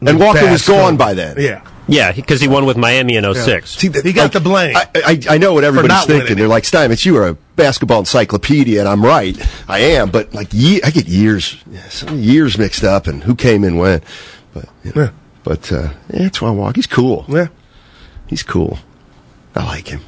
And 0.00 0.18
Walker 0.18 0.40
bad 0.40 0.52
was 0.52 0.66
gone 0.66 0.94
scope. 0.94 0.98
by 0.98 1.12
then. 1.14 1.36
Yeah, 1.38 1.62
yeah, 1.86 2.12
because 2.12 2.40
he 2.40 2.48
won 2.48 2.64
with 2.64 2.76
Miami 2.78 3.16
in 3.16 3.24
06. 3.34 3.70
See, 3.76 3.88
that- 3.88 4.04
He 4.04 4.12
got 4.14 4.32
the 4.32 4.40
blame. 4.40 4.74
I, 4.76 4.88
I, 4.94 5.20
I 5.34 5.38
know 5.38 5.52
what 5.52 5.64
everybody's 5.64 5.88
not 5.90 6.08
winning 6.08 6.20
thinking. 6.22 6.38
They're 6.38 6.48
like, 6.48 6.64
Steinmetz, 6.64 7.04
you 7.04 7.16
are 7.18 7.28
a 7.28 7.34
basketball 7.56 7.98
encyclopedia, 8.00 8.80
and 8.80 8.88
I'm 8.88 9.04
right. 9.04 9.36
I 9.68 9.78
am, 9.80 10.10
but 10.10 10.32
like, 10.34 10.48
ye- 10.52 10.82
I 10.82 10.90
get 10.90 11.06
years, 11.06 11.56
yeah, 11.70 11.86
some 11.90 12.18
years 12.18 12.56
mixed 12.58 12.82
up, 12.84 13.06
and 13.06 13.22
who 13.24 13.34
came 13.34 13.62
in 13.64 13.76
when. 13.76 14.00
But, 14.54 14.66
you 14.82 14.92
know, 14.94 15.02
Yeah. 15.02 15.10
But 15.44 15.70
uh, 15.70 15.90
Antoine 16.12 16.56
Walker, 16.56 16.76
he's 16.76 16.86
cool. 16.86 17.24
yeah. 17.28 17.48
He's 18.26 18.42
cool. 18.42 18.78
I 19.54 19.64
like 19.64 19.88
him. 19.88 20.00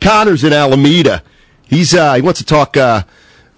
Connor's 0.00 0.44
in 0.44 0.52
Alameda. 0.52 1.22
He's 1.62 1.94
uh, 1.94 2.14
he 2.14 2.22
wants 2.22 2.38
to 2.40 2.46
talk 2.46 2.76
uh, 2.76 3.02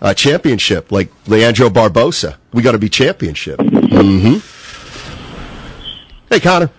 uh, 0.01 0.14
championship, 0.14 0.90
like 0.90 1.11
Leandro 1.27 1.68
Barbosa. 1.68 2.37
We 2.53 2.62
got 2.62 2.73
to 2.73 2.79
be 2.79 2.88
championship. 2.88 3.59
Mm-hmm. 3.59 4.38
Hey, 6.29 6.40
Connor. 6.40 6.70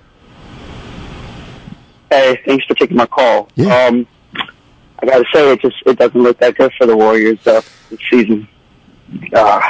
Hey, 2.09 2.41
thanks 2.45 2.65
for 2.65 2.73
taking 2.73 2.97
my 2.97 3.05
call. 3.05 3.49
Yeah. 3.55 3.85
Um, 3.85 4.07
I 4.99 5.05
got 5.05 5.17
to 5.19 5.25
say, 5.33 5.51
it 5.51 5.61
just 5.61 5.75
it 5.85 5.97
doesn't 5.97 6.21
look 6.21 6.37
that 6.39 6.55
good 6.55 6.71
for 6.77 6.87
the 6.87 6.95
Warriors 6.95 7.45
uh, 7.45 7.61
this 7.89 7.99
season. 8.09 8.47
Uh, 9.33 9.61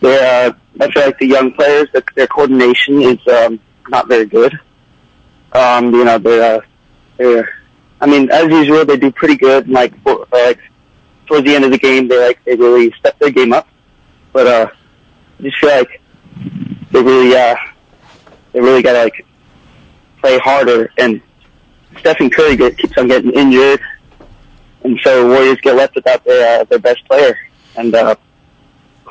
they're, 0.00 0.48
uh, 0.48 0.52
I 0.80 0.90
feel 0.90 1.04
like 1.04 1.18
the 1.18 1.26
young 1.26 1.52
players, 1.52 1.88
their, 1.92 2.02
their 2.16 2.26
coordination 2.26 3.02
is 3.02 3.18
um, 3.28 3.60
not 3.88 4.08
very 4.08 4.26
good. 4.26 4.58
Um, 5.52 5.92
you 5.94 6.04
know, 6.04 6.18
they're, 6.18 6.56
uh, 6.56 6.60
they're, 7.18 7.48
I 8.00 8.06
mean, 8.06 8.30
as 8.30 8.50
usual, 8.50 8.84
they 8.84 8.96
do 8.96 9.10
pretty 9.10 9.36
good. 9.36 9.64
and, 9.64 9.74
Like, 9.74 10.00
for, 10.02 10.22
uh, 10.22 10.26
like 10.32 10.60
towards 11.26 11.46
the 11.46 11.54
end 11.54 11.64
of 11.64 11.70
the 11.70 11.78
game, 11.78 12.08
they 12.08 12.18
like 12.18 12.42
they 12.44 12.56
really 12.56 12.92
step 12.98 13.18
their 13.18 13.30
game 13.30 13.52
up. 13.52 13.68
But 14.32 14.46
uh, 14.46 14.70
I 15.38 15.42
just 15.42 15.58
feel 15.58 15.70
like 15.70 16.00
they 16.90 17.02
really, 17.02 17.36
uh, 17.36 17.56
they 18.52 18.60
really 18.60 18.82
got 18.82 18.92
to 18.92 19.04
like 19.04 19.26
play 20.20 20.38
harder. 20.38 20.90
And 20.98 21.20
Stephen 21.98 22.30
Curry 22.30 22.56
get, 22.56 22.78
keeps 22.78 22.96
on 22.98 23.08
getting 23.08 23.32
injured, 23.32 23.80
and 24.84 24.98
so 25.02 25.28
Warriors 25.28 25.58
get 25.60 25.76
left 25.76 25.94
without 25.94 26.24
their 26.24 26.60
uh, 26.60 26.64
their 26.64 26.78
best 26.78 27.04
player. 27.06 27.38
And 27.76 27.94
uh, 27.94 28.14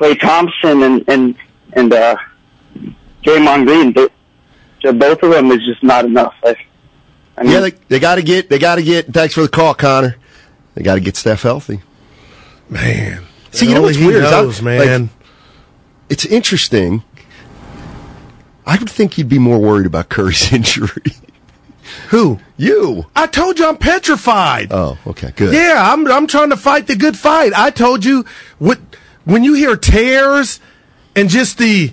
Klay 0.00 0.18
Thompson 0.18 0.82
and 0.82 1.04
and 1.08 1.34
and 1.74 1.92
uh, 1.92 2.16
Draymond 3.22 3.66
Green, 3.66 3.92
they, 3.92 4.08
they- 4.82 4.92
both 4.92 5.22
of 5.22 5.30
them 5.30 5.50
is 5.50 5.58
just 5.66 5.82
not 5.82 6.06
enough. 6.06 6.34
I, 6.42 6.56
I 7.36 7.42
mean, 7.42 7.52
Yeah, 7.52 7.60
they, 7.60 7.70
they 7.88 7.98
got 8.00 8.14
to 8.14 8.22
get. 8.22 8.48
They 8.48 8.58
got 8.58 8.76
to 8.76 8.82
get. 8.82 9.12
Thanks 9.12 9.34
for 9.34 9.42
the 9.42 9.48
call, 9.48 9.74
Connor. 9.74 10.16
They 10.74 10.82
got 10.82 10.94
to 10.94 11.00
get 11.00 11.16
Steph 11.16 11.42
healthy. 11.42 11.80
Man, 12.70 13.24
See, 13.50 13.66
you 13.68 13.74
know 13.74 13.82
what's 13.82 13.96
he 13.96 14.06
weird 14.06 14.24
is 14.24 14.32
I- 14.32 14.40
knows, 14.42 14.62
man. 14.62 15.02
like, 15.02 15.10
It's 16.08 16.24
interesting. 16.24 17.02
I 18.64 18.76
would 18.78 18.88
think 18.90 19.18
you'd 19.18 19.28
be 19.28 19.38
more 19.38 19.58
worried 19.58 19.86
about 19.86 20.08
Curry's 20.08 20.52
injury. 20.58 21.02
Who? 22.10 22.38
you? 22.56 23.06
I 23.16 23.26
told 23.26 23.58
you 23.58 23.66
I'm 23.66 23.76
petrified. 23.76 24.68
Oh, 24.70 24.96
okay, 25.08 25.32
good. 25.34 25.52
Yeah, 25.52 25.90
I'm 25.92 26.06
I'm 26.06 26.26
trying 26.28 26.50
to 26.50 26.56
fight 26.56 26.86
the 26.86 26.94
good 26.96 27.16
fight. 27.18 27.52
I 27.54 27.70
told 27.70 28.04
you 28.04 28.24
what 28.58 28.78
when 29.24 29.44
you 29.44 29.54
hear 29.54 29.76
tears 29.76 30.60
and 31.14 31.28
just 31.28 31.58
the 31.58 31.92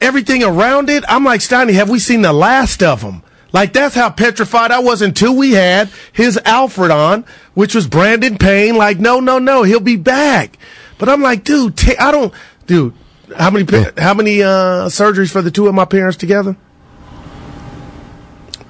everything 0.00 0.42
around 0.42 0.90
it, 0.90 1.04
I'm 1.08 1.24
like 1.24 1.40
Steiny, 1.40 1.72
have 1.74 1.90
we 1.90 1.98
seen 1.98 2.22
the 2.22 2.32
last 2.32 2.82
of 2.82 3.00
them? 3.00 3.22
Like 3.52 3.72
that's 3.72 3.94
how 3.94 4.10
petrified 4.10 4.70
I 4.70 4.80
was 4.80 5.02
until 5.02 5.34
we 5.34 5.52
had 5.52 5.88
his 6.12 6.38
Alfred 6.44 6.90
on, 6.90 7.24
which 7.54 7.74
was 7.74 7.86
Brandon 7.86 8.36
Payne. 8.38 8.76
Like, 8.76 8.98
no, 8.98 9.20
no, 9.20 9.38
no, 9.38 9.62
he'll 9.62 9.80
be 9.80 9.96
back. 9.96 10.58
But 10.98 11.08
I'm 11.08 11.22
like, 11.22 11.44
dude, 11.44 11.78
I 11.98 12.10
don't, 12.10 12.32
dude. 12.66 12.92
How 13.36 13.50
many 13.50 13.66
how 13.98 14.14
many 14.14 14.42
uh, 14.42 14.86
surgeries 14.86 15.32
for 15.32 15.42
the 15.42 15.50
two 15.50 15.66
of 15.66 15.74
my 15.74 15.84
parents 15.84 16.16
together? 16.16 16.56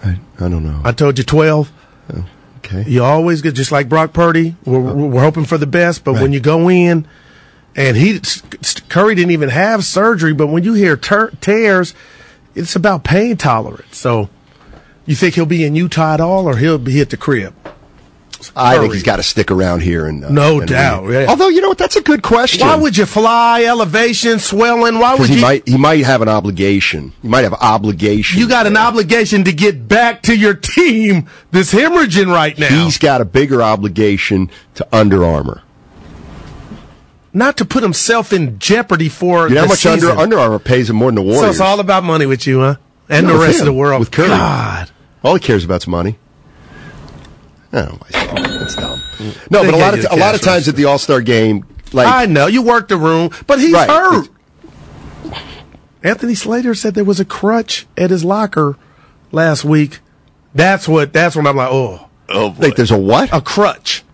I, 0.03 0.19
I 0.39 0.49
don't 0.49 0.65
know. 0.65 0.81
I 0.83 0.93
told 0.93 1.19
you 1.19 1.25
twelve. 1.25 1.71
Okay. 2.59 2.85
You 2.89 3.05
always 3.05 3.43
get 3.43 3.55
just 3.55 3.71
like 3.71 3.89
Brock 3.89 4.13
Purdy. 4.13 4.57
We're, 4.65 4.81
we're 4.81 5.23
hoping 5.23 5.45
for 5.45 5.57
the 5.57 5.67
best, 5.67 6.03
but 6.03 6.15
when 6.15 6.33
you 6.33 6.41
go 6.41 6.69
in, 6.69 7.07
and 7.77 7.97
he 7.97 8.21
Curry 8.89 9.15
didn't 9.15 9.33
even 9.33 9.51
have 9.51 9.85
surgery, 9.85 10.33
but 10.33 10.49
when 10.49 10.65
you 10.65 10.73
hear 10.73 10.97
ter- 10.97 11.31
tears, 11.41 11.95
it's 12.55 12.75
about 12.75 13.05
pain 13.05 13.37
tolerance. 13.37 13.97
So, 13.97 14.31
you 15.05 15.15
think 15.15 15.35
he'll 15.35 15.47
be 15.47 15.65
in 15.65 15.77
Utah 15.77 16.15
at 16.15 16.21
all, 16.21 16.49
or 16.49 16.57
he'll 16.57 16.79
be 16.79 17.01
at 17.01 17.11
the 17.11 17.17
crib? 17.17 17.55
I 18.55 18.79
think 18.79 18.93
he's 18.93 19.03
got 19.03 19.17
to 19.17 19.23
stick 19.23 19.51
around 19.51 19.81
here. 19.81 20.07
And 20.07 20.25
uh, 20.25 20.31
No 20.31 20.61
and 20.61 20.69
doubt, 20.69 21.11
yeah. 21.11 21.27
Although 21.29 21.49
you 21.49 21.61
know 21.61 21.69
what, 21.69 21.79
that's 21.79 21.97
a 21.97 22.03
good 22.03 22.23
question. 22.23 22.67
Why 22.67 22.77
would 22.77 22.97
you 22.97 23.07
fly? 23.07 23.65
Elevation, 23.65 24.39
swelling. 24.39 24.99
Why 24.99 25.15
would 25.15 25.29
he 25.29 25.37
you? 25.37 25.41
might 25.43 25.67
he 25.67 25.77
might 25.77 26.05
have 26.05 26.23
an 26.23 26.29
obligation. 26.29 27.13
He 27.23 27.29
might 27.29 27.45
have 27.45 27.55
obligation. 27.55 28.39
you 28.39 28.49
got 28.49 28.67
an 28.67 28.77
obligation 28.77 29.45
to 29.45 29.53
get 29.53 29.89
back 29.89 30.23
to 30.23 30.37
your 30.37 30.55
team 30.77 31.29
This 31.51 31.73
hemorrhaging 31.73 32.33
right 32.33 32.59
now. 32.59 32.85
He's 32.85 32.99
got 32.99 33.21
a 33.21 33.25
bigger 33.25 33.63
obligation 33.63 34.51
to 34.75 34.87
Under 34.97 35.25
Armour. 35.25 35.63
Not 37.37 37.59
to 37.59 37.67
put 37.67 37.83
himself 37.83 38.33
in 38.33 38.59
jeopardy 38.59 39.11
for 39.11 39.47
You 39.49 39.57
know 39.57 39.61
how 39.61 39.67
much 39.67 39.85
Under 39.85 40.07
season. 40.07 40.19
Under 40.19 40.39
Armour 40.39 40.59
pays 40.59 40.89
him 40.89 40.97
more 40.97 41.09
than 41.09 41.17
the 41.17 41.23
Warriors. 41.23 41.43
So 41.43 41.51
it's 41.51 41.61
all 41.61 41.81
about 41.81 42.03
money 42.03 42.25
with 42.25 42.47
you, 42.47 42.61
huh? 42.61 42.77
And 43.11 43.27
No, 43.27 43.35
the 43.35 43.45
rest 43.45 43.57
him, 43.57 43.61
of 43.61 43.67
the 43.67 43.73
world. 43.75 44.01
with 44.01 44.11
Curry. 44.11 44.29
God. 44.29 44.91
All 45.23 45.35
he 45.35 45.41
cares 45.41 45.63
about 45.63 45.83
is 45.83 45.87
money. 45.87 46.19
Oh, 47.75 47.99
that's 48.11 48.75
dumb. 48.75 49.03
No, 49.51 49.63
but 49.65 49.75
a 49.75 49.77
lot 49.77 49.99
of 49.99 50.07
a 50.11 50.17
lot 50.17 50.35
of 50.35 50.41
times 50.41 50.67
at 50.67 50.77
the 50.77 50.87
All 50.87 50.97
Star 50.99 51.21
game, 51.21 51.67
like 51.93 52.07
I 52.07 52.25
know 52.25 52.47
you 52.47 52.63
work 52.63 52.89
the 52.89 52.97
room, 52.97 53.29
but 53.47 53.59
he's 53.61 53.75
Right. 53.75 53.91
hurt. 53.91 54.31
Anthony 56.03 56.35
Slater 56.35 56.75
said 56.75 56.95
there 56.95 57.05
was 57.05 57.21
a 57.21 57.25
crutch 57.27 57.87
at 57.99 58.09
his 58.09 58.25
locker 58.25 58.77
last 59.31 59.63
week. 59.63 60.01
That's 60.55 60.89
what. 60.89 61.13
That's 61.13 61.37
when 61.37 61.47
I'm 61.47 61.57
like, 61.57 61.69
oh, 61.71 62.09
oh, 62.31 62.51
boy. 62.51 62.63
like 62.69 62.77
there's 62.77 62.91
a 62.93 62.97
what? 62.97 63.29
a 63.31 63.43
crutch. 63.43 64.05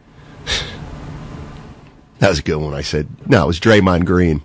That 2.23 2.29
was 2.29 2.39
a 2.39 2.43
good 2.43 2.59
one. 2.59 2.73
I 2.73 2.83
said 2.83 3.09
no. 3.29 3.43
It 3.43 3.47
was 3.49 3.59
Draymond 3.59 4.05
Green. 4.05 4.43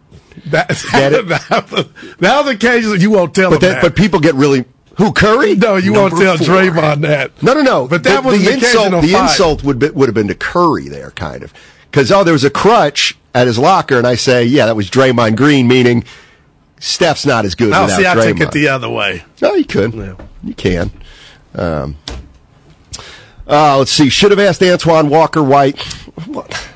That, 0.48 0.70
Get 0.92 1.14
it? 1.14 1.28
that, 1.50 1.72
was, 1.72 1.86
that 2.18 2.44
was 2.44 2.56
occasion 2.56 3.00
you 3.00 3.12
won't 3.12 3.36
tell 3.36 3.52
But 3.52 3.62
that, 3.62 3.74
that. 3.74 3.82
but 3.84 3.96
people 3.96 4.20
get 4.20 4.34
really 4.34 4.66
who 4.98 5.14
Curry? 5.14 5.54
no, 5.54 5.76
you 5.76 5.94
Number 5.94 6.16
won't 6.16 6.24
tell 6.24 6.38
four. 6.38 6.48
Draymond 6.56 7.02
that. 7.02 7.44
No, 7.44 7.54
no, 7.54 7.62
no. 7.62 7.88
But 7.88 8.04
that 8.06 8.24
the, 8.24 8.30
was 8.30 8.44
the 8.44 8.54
insult. 8.54 9.04
The 9.04 9.12
fight. 9.14 9.22
insult 9.22 9.64
would 9.64 9.78
be, 9.78 9.92
would 9.92 10.08
have 10.10 10.16
been 10.16 10.28
to 10.28 10.34
Curry 10.34 10.90
there, 10.90 11.12
kind 11.12 11.44
of, 11.44 11.54
because 11.92 12.12
oh, 12.12 12.24
there 12.24 12.34
was 12.34 12.44
a 12.44 12.50
crutch 12.50 13.16
at 13.36 13.46
his 13.46 13.60
locker, 13.60 14.00
and 14.00 14.08
I 14.08 14.16
say, 14.16 14.44
yeah, 14.44 14.66
that 14.66 14.76
was 14.76 14.90
Draymond 14.90 15.38
Green, 15.38 15.68
meaning 15.68 16.04
Steph's 16.80 17.28
not 17.28 17.46
as 17.46 17.54
good 17.54 17.74
Oh, 17.74 17.88
see, 17.90 18.08
I 18.08 18.16
Draymond. 18.16 18.24
take 18.24 18.40
it 18.40 18.52
the 18.54 18.70
other 18.70 18.90
way. 18.90 19.24
No, 19.40 19.54
you 19.54 19.66
could. 19.66 19.94
Yeah. 19.94 20.16
You 20.44 20.56
can. 20.56 20.90
Um, 21.54 21.96
uh, 23.46 23.78
let's 23.78 23.92
see. 23.92 24.10
Should 24.10 24.32
have 24.32 24.40
asked 24.40 24.64
Antoine 24.64 25.10
Walker 25.10 25.44
White. 25.44 25.80
What? 26.26 26.67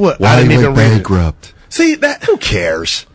What? 0.00 0.20
Why 0.20 0.30
I 0.34 0.36
didn't 0.36 0.50
he 0.50 0.54
even 0.58 0.66
went 0.74 0.78
read 0.78 0.86
it. 0.92 0.94
bankrupt? 0.96 1.54
See 1.68 1.94
that, 1.96 2.24
Who 2.24 2.36
cares? 2.38 3.06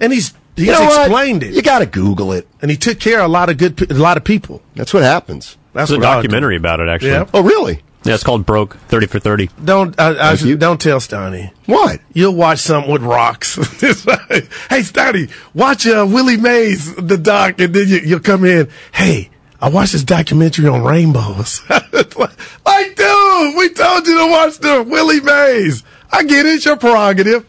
and 0.00 0.12
he's 0.12 0.34
he's 0.54 0.66
You 0.66 0.72
know 0.72 0.80
what? 0.84 1.00
explained 1.06 1.42
it, 1.42 1.54
You 1.54 1.62
got 1.62 1.78
to 1.80 1.86
Google 1.86 2.32
it. 2.32 2.46
and 2.62 2.70
he 2.70 2.76
took 2.76 3.00
care 3.00 3.20
of 3.20 3.24
a 3.26 3.28
lot 3.28 3.48
of 3.50 3.56
good, 3.58 3.90
a 3.90 3.94
lot 3.94 4.16
of 4.16 4.24
people. 4.24 4.62
That's 4.74 4.92
what 4.94 5.02
happens. 5.02 5.56
That's 5.72 5.90
There's 5.90 5.98
a 5.98 6.00
what 6.00 6.08
I 6.08 6.14
documentary 6.16 6.56
about 6.56 6.80
it, 6.80 6.88
actually. 6.88 7.10
Yeah. 7.10 7.26
Oh, 7.34 7.42
really? 7.42 7.82
Yeah, 8.04 8.14
it's 8.14 8.22
called 8.22 8.46
Broke 8.46 8.76
30 8.88 9.06
for 9.08 9.18
30. 9.18 9.50
Don't 9.64 9.98
I, 9.98 10.30
I 10.32 10.36
should- 10.36 10.46
you. 10.48 10.56
don't 10.56 10.80
tell 10.80 11.00
Stoney. 11.00 11.52
What? 11.66 12.00
You'll 12.14 12.34
watch 12.36 12.60
something 12.60 12.90
with 12.92 13.02
rocks. 13.02 13.58
Hey, 14.70 14.82
Stoney, 14.82 15.28
watch 15.54 15.86
uh, 15.86 16.06
Willie 16.08 16.36
Mays, 16.36 16.94
the 16.94 17.16
doc, 17.18 17.58
and 17.60 17.74
then 17.74 17.88
you, 17.88 17.98
you'll 17.98 18.20
come 18.20 18.44
in. 18.44 18.68
Hey, 18.92 19.30
I 19.60 19.68
watched 19.70 19.92
this 19.92 20.04
documentary 20.04 20.68
on 20.68 20.82
rainbows. 20.84 21.62
It's 21.92 22.14
like, 22.16 22.30
like, 22.66 22.94
dude, 22.94 23.56
we 23.56 23.70
told 23.70 24.06
you 24.06 24.18
to 24.18 24.30
watch 24.30 24.58
the 24.58 24.84
Willie 24.86 25.20
Mays. 25.20 25.82
I 26.16 26.22
get 26.24 26.46
it, 26.46 26.54
it's 26.54 26.64
your 26.64 26.76
prerogative. 26.76 27.46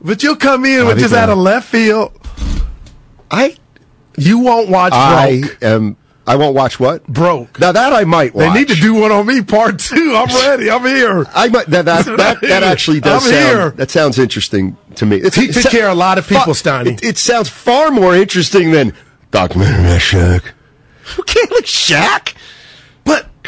But 0.00 0.22
you'll 0.22 0.36
come 0.36 0.64
in 0.64 0.80
I 0.82 0.84
with 0.84 0.98
just 0.98 1.14
out 1.14 1.28
of 1.30 1.38
left 1.38 1.68
field. 1.68 2.12
I 3.30 3.56
You 4.16 4.38
won't 4.38 4.68
watch 4.68 4.92
I 4.92 5.40
Broke. 5.40 5.62
am. 5.62 5.96
I 6.28 6.36
won't 6.36 6.54
watch 6.56 6.78
what. 6.80 7.06
Broke. 7.06 7.58
Now 7.60 7.72
that 7.72 7.92
I 7.92 8.04
might 8.04 8.34
watch. 8.34 8.52
They 8.52 8.58
need 8.60 8.68
to 8.68 8.74
do 8.74 8.94
one 8.94 9.12
on 9.12 9.26
me, 9.26 9.42
part 9.42 9.78
two. 9.78 10.14
I'm 10.16 10.26
ready. 10.28 10.70
I'm 10.70 10.84
here. 10.84 11.24
I 11.34 11.48
might, 11.48 11.66
that, 11.68 11.84
that, 11.86 12.04
that, 12.16 12.40
that 12.40 12.62
actually 12.62 13.00
does 13.00 13.24
I'm 13.24 13.30
sound, 13.30 13.46
here. 13.58 13.70
that 13.70 13.90
sounds 13.90 14.18
interesting 14.18 14.76
to 14.96 15.06
me. 15.06 15.16
It's, 15.16 15.36
He 15.36 15.48
took 15.48 15.70
care 15.70 15.86
of 15.88 15.92
a 15.96 15.98
lot 15.98 16.18
of 16.18 16.26
people, 16.28 16.52
Steiny. 16.52 16.94
It, 16.94 17.04
it 17.04 17.18
sounds 17.18 17.48
far 17.48 17.90
more 17.90 18.14
interesting 18.14 18.70
than 18.72 18.92
documentary 19.30 19.80
about 19.84 20.00
Shaq. 20.00 20.42
Who 21.16 21.22
can't 21.22 21.50
like 21.52 21.64
Shaq? 21.64 22.34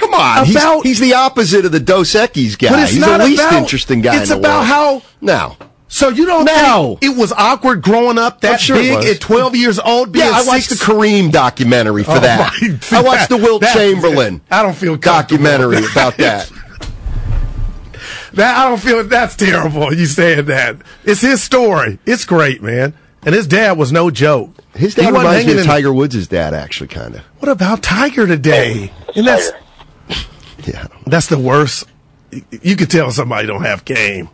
But 0.00 0.06
Come 0.10 0.14
on, 0.14 0.44
he's- 0.46 0.62
About- 0.62 0.82
he's, 0.86 1.00
the 1.00 1.14
opposite 1.14 1.64
of 1.64 1.72
the 1.72 1.80
Dos 1.80 2.12
Equis 2.14 2.58
guy. 2.58 2.70
But 2.70 2.80
it's 2.80 2.92
he's 2.92 3.00
not 3.00 3.18
the 3.18 3.24
least 3.26 3.42
about- 3.42 3.52
interesting 3.54 4.00
guy. 4.00 4.20
It's 4.20 4.30
in 4.30 4.40
the 4.40 4.48
about 4.48 4.56
world. 4.58 4.66
how 4.66 5.02
now. 5.20 5.56
So 5.90 6.10
you 6.10 6.26
don't 6.26 6.44
No. 6.44 6.98
think 7.00 7.14
it 7.14 7.18
was 7.18 7.32
awkward 7.32 7.80
growing 7.80 8.18
up 8.18 8.42
that 8.42 8.52
I'm 8.52 8.58
sure 8.58 8.76
big 8.76 9.04
at 9.06 9.20
12 9.20 9.56
years 9.56 9.78
old? 9.78 10.12
Being 10.12 10.26
yeah, 10.26 10.32
I 10.32 10.42
watched 10.44 10.68
six- 10.68 10.80
the 10.80 10.84
Kareem 10.92 11.32
documentary 11.32 12.04
for 12.04 12.12
Oh, 12.12 12.20
that. 12.20 12.52
my- 12.60 12.78
I 12.98 13.00
watched 13.02 13.30
the 13.30 13.38
Wilt 13.38 13.62
Chamberlain 13.62 14.42
I 14.50 14.62
don't 14.62 14.76
feel 14.76 14.96
documentary 14.96 15.78
about 15.90 16.16
that. 16.18 16.50
That 18.34 18.56
I 18.58 18.68
don't 18.68 18.80
feel 18.80 19.02
that's 19.04 19.34
terrible. 19.36 19.92
You 19.94 20.06
saying 20.06 20.44
that? 20.46 20.76
It's 21.04 21.22
his 21.22 21.42
story. 21.42 21.98
It's 22.04 22.24
great, 22.24 22.62
man. 22.62 22.92
And 23.24 23.34
his 23.34 23.46
dad 23.46 23.76
was 23.78 23.90
no 23.90 24.10
joke. 24.10 24.50
His 24.74 24.94
dad 24.94 25.06
wasn't 25.06 25.18
reminds 25.24 25.46
me 25.46 25.52
hanging 25.52 25.60
of 25.60 25.66
Tiger 25.66 25.92
Woods' 25.92 26.28
dad, 26.28 26.54
actually, 26.54 26.88
kind 26.88 27.16
of. 27.16 27.20
What 27.40 27.50
about 27.50 27.82
Tiger 27.82 28.26
today? 28.26 28.92
And 29.16 29.26
that's 29.26 29.50
Yeah, 30.66 30.80
I 30.80 30.88
don't 30.88 30.94
know. 30.94 31.02
that's 31.06 31.28
the 31.28 31.38
worst. 31.38 31.84
You 32.50 32.76
could 32.76 32.90
tell 32.90 33.10
somebody 33.10 33.46
don't 33.46 33.62
have 33.62 33.84
game. 33.84 34.28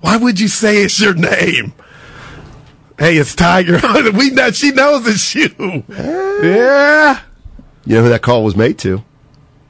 Why 0.00 0.16
would 0.16 0.38
you 0.40 0.48
say 0.48 0.82
it's 0.82 0.98
your 1.00 1.12
name? 1.12 1.74
Hey, 2.98 3.16
it's 3.18 3.34
Tiger. 3.34 3.78
we 4.16 4.30
know 4.30 4.50
she 4.52 4.70
knows 4.70 5.06
it's 5.06 5.34
you. 5.34 5.84
Yeah. 6.42 7.20
You 7.84 7.96
know 7.96 8.02
who 8.04 8.08
that 8.10 8.22
call 8.22 8.42
was 8.44 8.56
made 8.56 8.78
to? 8.80 9.02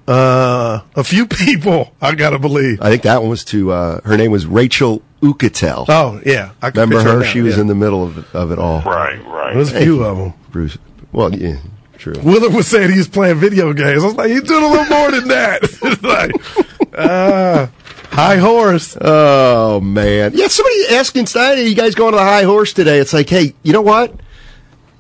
Uh, 0.06 0.80
a 0.94 1.02
few 1.02 1.26
people, 1.26 1.92
I 2.00 2.14
gotta 2.14 2.38
believe. 2.38 2.80
I 2.80 2.90
think 2.90 3.02
that 3.02 3.20
one 3.20 3.30
was 3.30 3.44
to. 3.46 3.72
Uh, 3.72 4.00
her 4.04 4.16
name 4.16 4.30
was 4.30 4.46
Rachel 4.46 5.02
Uchitel. 5.22 5.86
Oh 5.88 6.20
yeah, 6.24 6.52
I 6.62 6.68
Remember 6.68 6.96
picture 6.96 7.18
her? 7.18 7.24
She 7.24 7.40
was 7.42 7.56
yeah. 7.56 7.62
in 7.62 7.66
the 7.66 7.74
middle 7.74 8.04
of, 8.04 8.18
it- 8.18 8.24
of 8.34 8.52
it 8.52 8.58
all. 8.60 8.82
Right, 8.82 9.18
right. 9.26 9.54
There's 9.54 9.72
a 9.72 9.80
few 9.80 10.04
of 10.04 10.16
them. 10.16 10.34
Bruce. 10.50 10.78
Well, 11.12 11.34
yeah, 11.34 11.56
true. 11.98 12.14
Willard 12.22 12.52
was 12.54 12.66
saying 12.66 12.90
he 12.92 12.98
was 12.98 13.08
playing 13.08 13.36
video 13.36 13.72
games. 13.72 14.02
I 14.02 14.06
was 14.06 14.14
like, 14.16 14.30
he's 14.30 14.42
doing 14.42 14.64
a 14.64 14.68
little 14.68 14.84
more 14.86 15.10
than 15.10 15.28
that. 15.28 15.62
like, 16.02 16.98
uh, 16.98 17.66
high 18.10 18.36
horse. 18.36 18.96
Oh 19.00 19.80
man, 19.80 20.32
yeah. 20.34 20.48
Somebody 20.48 20.86
asking 20.90 21.26
Stein, 21.26 21.58
"Are 21.58 21.62
you 21.62 21.74
guys 21.74 21.94
going 21.94 22.12
to 22.12 22.18
the 22.18 22.24
high 22.24 22.44
horse 22.44 22.72
today?" 22.72 22.98
It's 22.98 23.12
like, 23.12 23.28
hey, 23.28 23.54
you 23.62 23.72
know 23.72 23.82
what? 23.82 24.14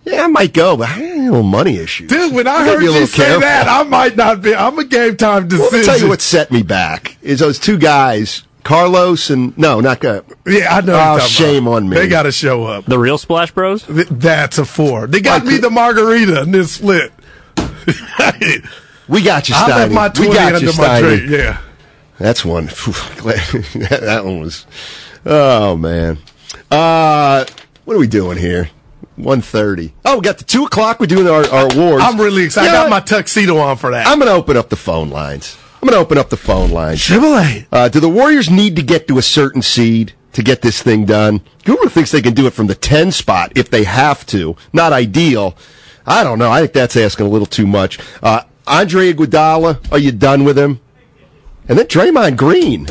Yeah, 0.04 0.22
I 0.22 0.26
might 0.28 0.52
go, 0.52 0.76
but 0.76 0.84
I 0.88 0.92
have 0.92 1.16
a 1.18 1.22
little 1.24 1.42
money 1.42 1.78
issue. 1.78 2.06
Dude, 2.06 2.32
when 2.32 2.46
I 2.46 2.64
gotta 2.64 2.72
heard 2.78 2.82
you 2.82 3.06
say 3.06 3.24
careful. 3.24 3.40
that, 3.40 3.66
I 3.66 3.82
might 3.82 4.14
not 4.16 4.40
be. 4.40 4.54
I'm 4.54 4.78
a 4.78 4.84
game 4.84 5.16
time 5.16 5.48
Well, 5.48 5.48
decision. 5.48 5.72
Let 5.72 5.80
me 5.80 5.84
tell 5.84 5.98
you 5.98 6.08
what 6.08 6.20
set 6.20 6.52
me 6.52 6.62
back 6.62 7.16
is 7.22 7.40
those 7.40 7.58
two 7.58 7.76
guys, 7.76 8.44
Carlos 8.66 9.30
and 9.30 9.56
no, 9.56 9.80
not 9.80 10.04
uh, 10.04 10.22
Yeah, 10.44 10.74
I 10.76 10.80
know. 10.80 10.94
Oh, 10.94 10.96
what 10.96 11.12
you're 11.12 11.18
talking 11.20 11.28
shame 11.28 11.66
about. 11.68 11.76
on 11.76 11.88
me. 11.88 11.96
They 11.96 12.08
got 12.08 12.24
to 12.24 12.32
show 12.32 12.64
up. 12.64 12.84
The 12.86 12.98
real 12.98 13.16
Splash 13.16 13.52
Bros? 13.52 13.84
Th- 13.84 14.08
That's 14.08 14.58
a 14.58 14.64
four. 14.64 15.06
They 15.06 15.20
got 15.20 15.44
Like- 15.44 15.52
me 15.54 15.58
the 15.58 15.70
margarita 15.70 16.42
and 16.42 16.52
this 16.52 16.72
split. 16.72 17.12
we 19.08 19.22
got 19.22 19.48
you, 19.48 19.54
I 19.56 19.68
left 19.68 19.92
Steiny. 19.92 19.94
my 19.94 20.10
we 20.18 20.34
got 20.34 20.54
under 20.54 20.66
you, 20.66 20.76
my 20.78 20.84
Steiny. 20.84 21.00
drink. 21.00 21.30
Yeah. 21.30 21.60
That's 22.18 22.44
one. 22.44 22.66
that 22.66 23.98
that 24.02 24.24
one 24.24 24.40
was. 24.40 24.66
Oh 25.24 25.76
man. 25.76 26.18
Uh, 26.70 27.44
what 27.84 27.94
are 27.96 28.00
we 28.00 28.06
doing 28.08 28.38
here? 28.38 28.70
One 29.16 29.42
thirty. 29.42 29.94
Oh, 30.04 30.16
we 30.16 30.22
got 30.22 30.38
the 30.38 30.44
two 30.44 30.64
o'clock. 30.64 30.98
We're 30.98 31.06
doing 31.06 31.28
our, 31.28 31.44
our 31.48 31.72
awards. 31.72 32.02
I'm 32.04 32.20
really 32.20 32.42
excited. 32.44 32.70
You 32.70 32.76
I 32.76 32.82
got 32.82 32.90
my 32.90 33.00
tuxedo 33.00 33.58
on 33.58 33.76
for 33.76 33.90
that. 33.92 34.06
I'm 34.06 34.18
going 34.18 34.30
to 34.30 34.34
open 34.36 34.56
up 34.56 34.68
the 34.70 34.76
phone 34.76 35.08
lines. 35.10 35.56
I'm 35.86 35.92
going 35.92 36.02
to 36.02 36.04
open 36.04 36.18
up 36.18 36.30
the 36.30 36.36
phone 36.36 36.72
line. 36.72 36.96
Chevrolet. 36.96 37.64
Uh, 37.70 37.88
do 37.88 38.00
the 38.00 38.08
Warriors 38.08 38.50
need 38.50 38.74
to 38.74 38.82
get 38.82 39.06
to 39.06 39.18
a 39.18 39.22
certain 39.22 39.62
seed 39.62 40.14
to 40.32 40.42
get 40.42 40.60
this 40.60 40.82
thing 40.82 41.04
done? 41.04 41.42
Guru 41.62 41.88
thinks 41.88 42.10
they 42.10 42.20
can 42.20 42.34
do 42.34 42.48
it 42.48 42.54
from 42.54 42.66
the 42.66 42.74
10 42.74 43.12
spot 43.12 43.52
if 43.54 43.70
they 43.70 43.84
have 43.84 44.26
to. 44.26 44.56
Not 44.72 44.92
ideal. 44.92 45.56
I 46.04 46.24
don't 46.24 46.40
know. 46.40 46.50
I 46.50 46.58
think 46.58 46.72
that's 46.72 46.96
asking 46.96 47.26
a 47.26 47.28
little 47.28 47.46
too 47.46 47.68
much. 47.68 48.00
Uh, 48.20 48.42
Andre 48.66 49.12
Iguodala, 49.12 49.92
are 49.92 49.98
you 49.98 50.10
done 50.10 50.42
with 50.42 50.58
him? 50.58 50.80
And 51.68 51.78
then 51.78 51.86
Draymond 51.86 52.36
Green. 52.36 52.86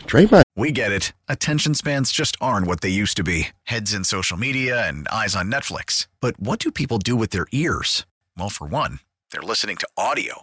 Draymond. 0.00 0.42
We 0.54 0.72
get 0.72 0.92
it. 0.92 1.14
Attention 1.30 1.72
spans 1.72 2.12
just 2.12 2.36
aren't 2.42 2.66
what 2.66 2.82
they 2.82 2.90
used 2.90 3.16
to 3.16 3.24
be 3.24 3.48
heads 3.62 3.94
in 3.94 4.04
social 4.04 4.36
media 4.36 4.86
and 4.86 5.08
eyes 5.08 5.34
on 5.34 5.50
Netflix. 5.50 6.08
But 6.20 6.38
what 6.38 6.58
do 6.58 6.70
people 6.70 6.98
do 6.98 7.16
with 7.16 7.30
their 7.30 7.46
ears? 7.52 8.04
Well, 8.36 8.50
for 8.50 8.66
one, 8.66 8.98
they're 9.32 9.40
listening 9.40 9.78
to 9.78 9.88
audio. 9.96 10.42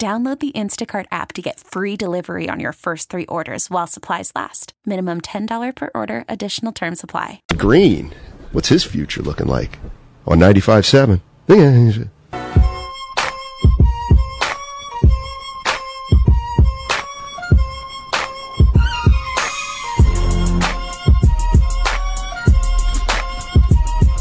Download 0.00 0.40
the 0.40 0.52
Instacart 0.52 1.04
app 1.12 1.34
to 1.34 1.42
get 1.42 1.60
free 1.60 1.94
delivery 1.94 2.48
on 2.48 2.58
your 2.58 2.72
first 2.72 3.10
three 3.10 3.26
orders 3.26 3.68
while 3.68 3.86
supplies 3.86 4.32
last. 4.34 4.72
Minimum 4.86 5.20
$10 5.20 5.76
per 5.76 5.90
order, 5.94 6.24
additional 6.26 6.72
term 6.72 6.94
supply. 6.94 7.42
Green. 7.54 8.10
What's 8.52 8.68
his 8.68 8.82
future 8.82 9.20
looking 9.20 9.46
like? 9.46 9.78
On 10.26 10.38
95.7. 10.38 11.20
Yeah. 11.48 12.04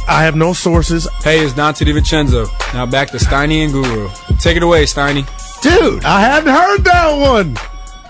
I 0.09 0.23
have 0.23 0.35
no 0.35 0.51
sources. 0.51 1.07
Hey, 1.23 1.39
it's 1.39 1.53
Donte 1.53 1.85
DiVincenzo. 1.85 2.51
Now 2.73 2.85
back 2.85 3.11
to 3.11 3.17
Steiny 3.17 3.63
and 3.63 3.71
Guru. 3.71 4.09
Take 4.41 4.57
it 4.57 4.63
away, 4.63 4.83
Steiny. 4.83 5.25
Dude, 5.61 6.03
I 6.05 6.21
hadn't 6.21 6.53
heard 6.53 6.83
that 6.85 7.11
one. 7.17 7.57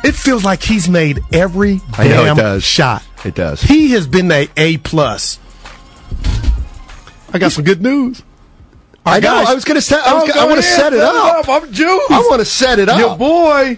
It 0.04 0.14
feels 0.16 0.44
like 0.44 0.62
he's 0.64 0.88
made 0.88 1.20
every 1.34 1.82
I 1.94 2.08
know 2.08 2.22
it 2.24 2.26
damn 2.26 2.36
does. 2.38 2.64
shot. 2.64 3.04
It 3.26 3.36
does. 3.36 3.62
He 3.62 3.92
has 3.92 4.08
been 4.08 4.32
a 4.32 4.48
A 4.56 4.78
plus. 4.78 5.40
I 7.34 7.38
got 7.40 7.52
some 7.52 7.64
good 7.64 7.82
news. 7.82 8.22
Our 9.06 9.16
I 9.16 9.20
know. 9.20 9.28
guys- 9.30 9.48
I 9.50 9.54
was 9.56 9.66
going 9.66 9.76
to 9.76 9.82
set. 9.82 10.06
I, 10.06 10.14
was 10.14 10.32
Oh, 10.36 10.40
I 10.40 10.46
want 10.46 10.58
to 10.58 10.64
set 10.64 10.94
it 10.94 11.00
up. 11.00 11.48
I'm 11.50 11.72
juiced. 11.72 12.12
I 12.12 12.20
want 12.30 12.40
to 12.40 12.46
set 12.46 12.80
it 12.80 12.88
up. 12.90 13.00
Your 13.00 13.18
boy. 13.18 13.78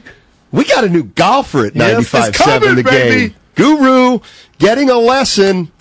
We 0.51 0.65
got 0.65 0.83
a 0.83 0.89
new 0.89 1.03
golfer 1.03 1.65
at 1.67 1.75
Yes, 1.75 1.99
it's 2.01 2.11
95.7 2.11 2.33
coming, 2.61 2.75
the 2.75 2.83
baby. 2.83 3.27
game. 3.29 3.35
Guru 3.55 4.19
getting 4.59 4.89
a 4.89 4.97
lesson, 4.97 5.71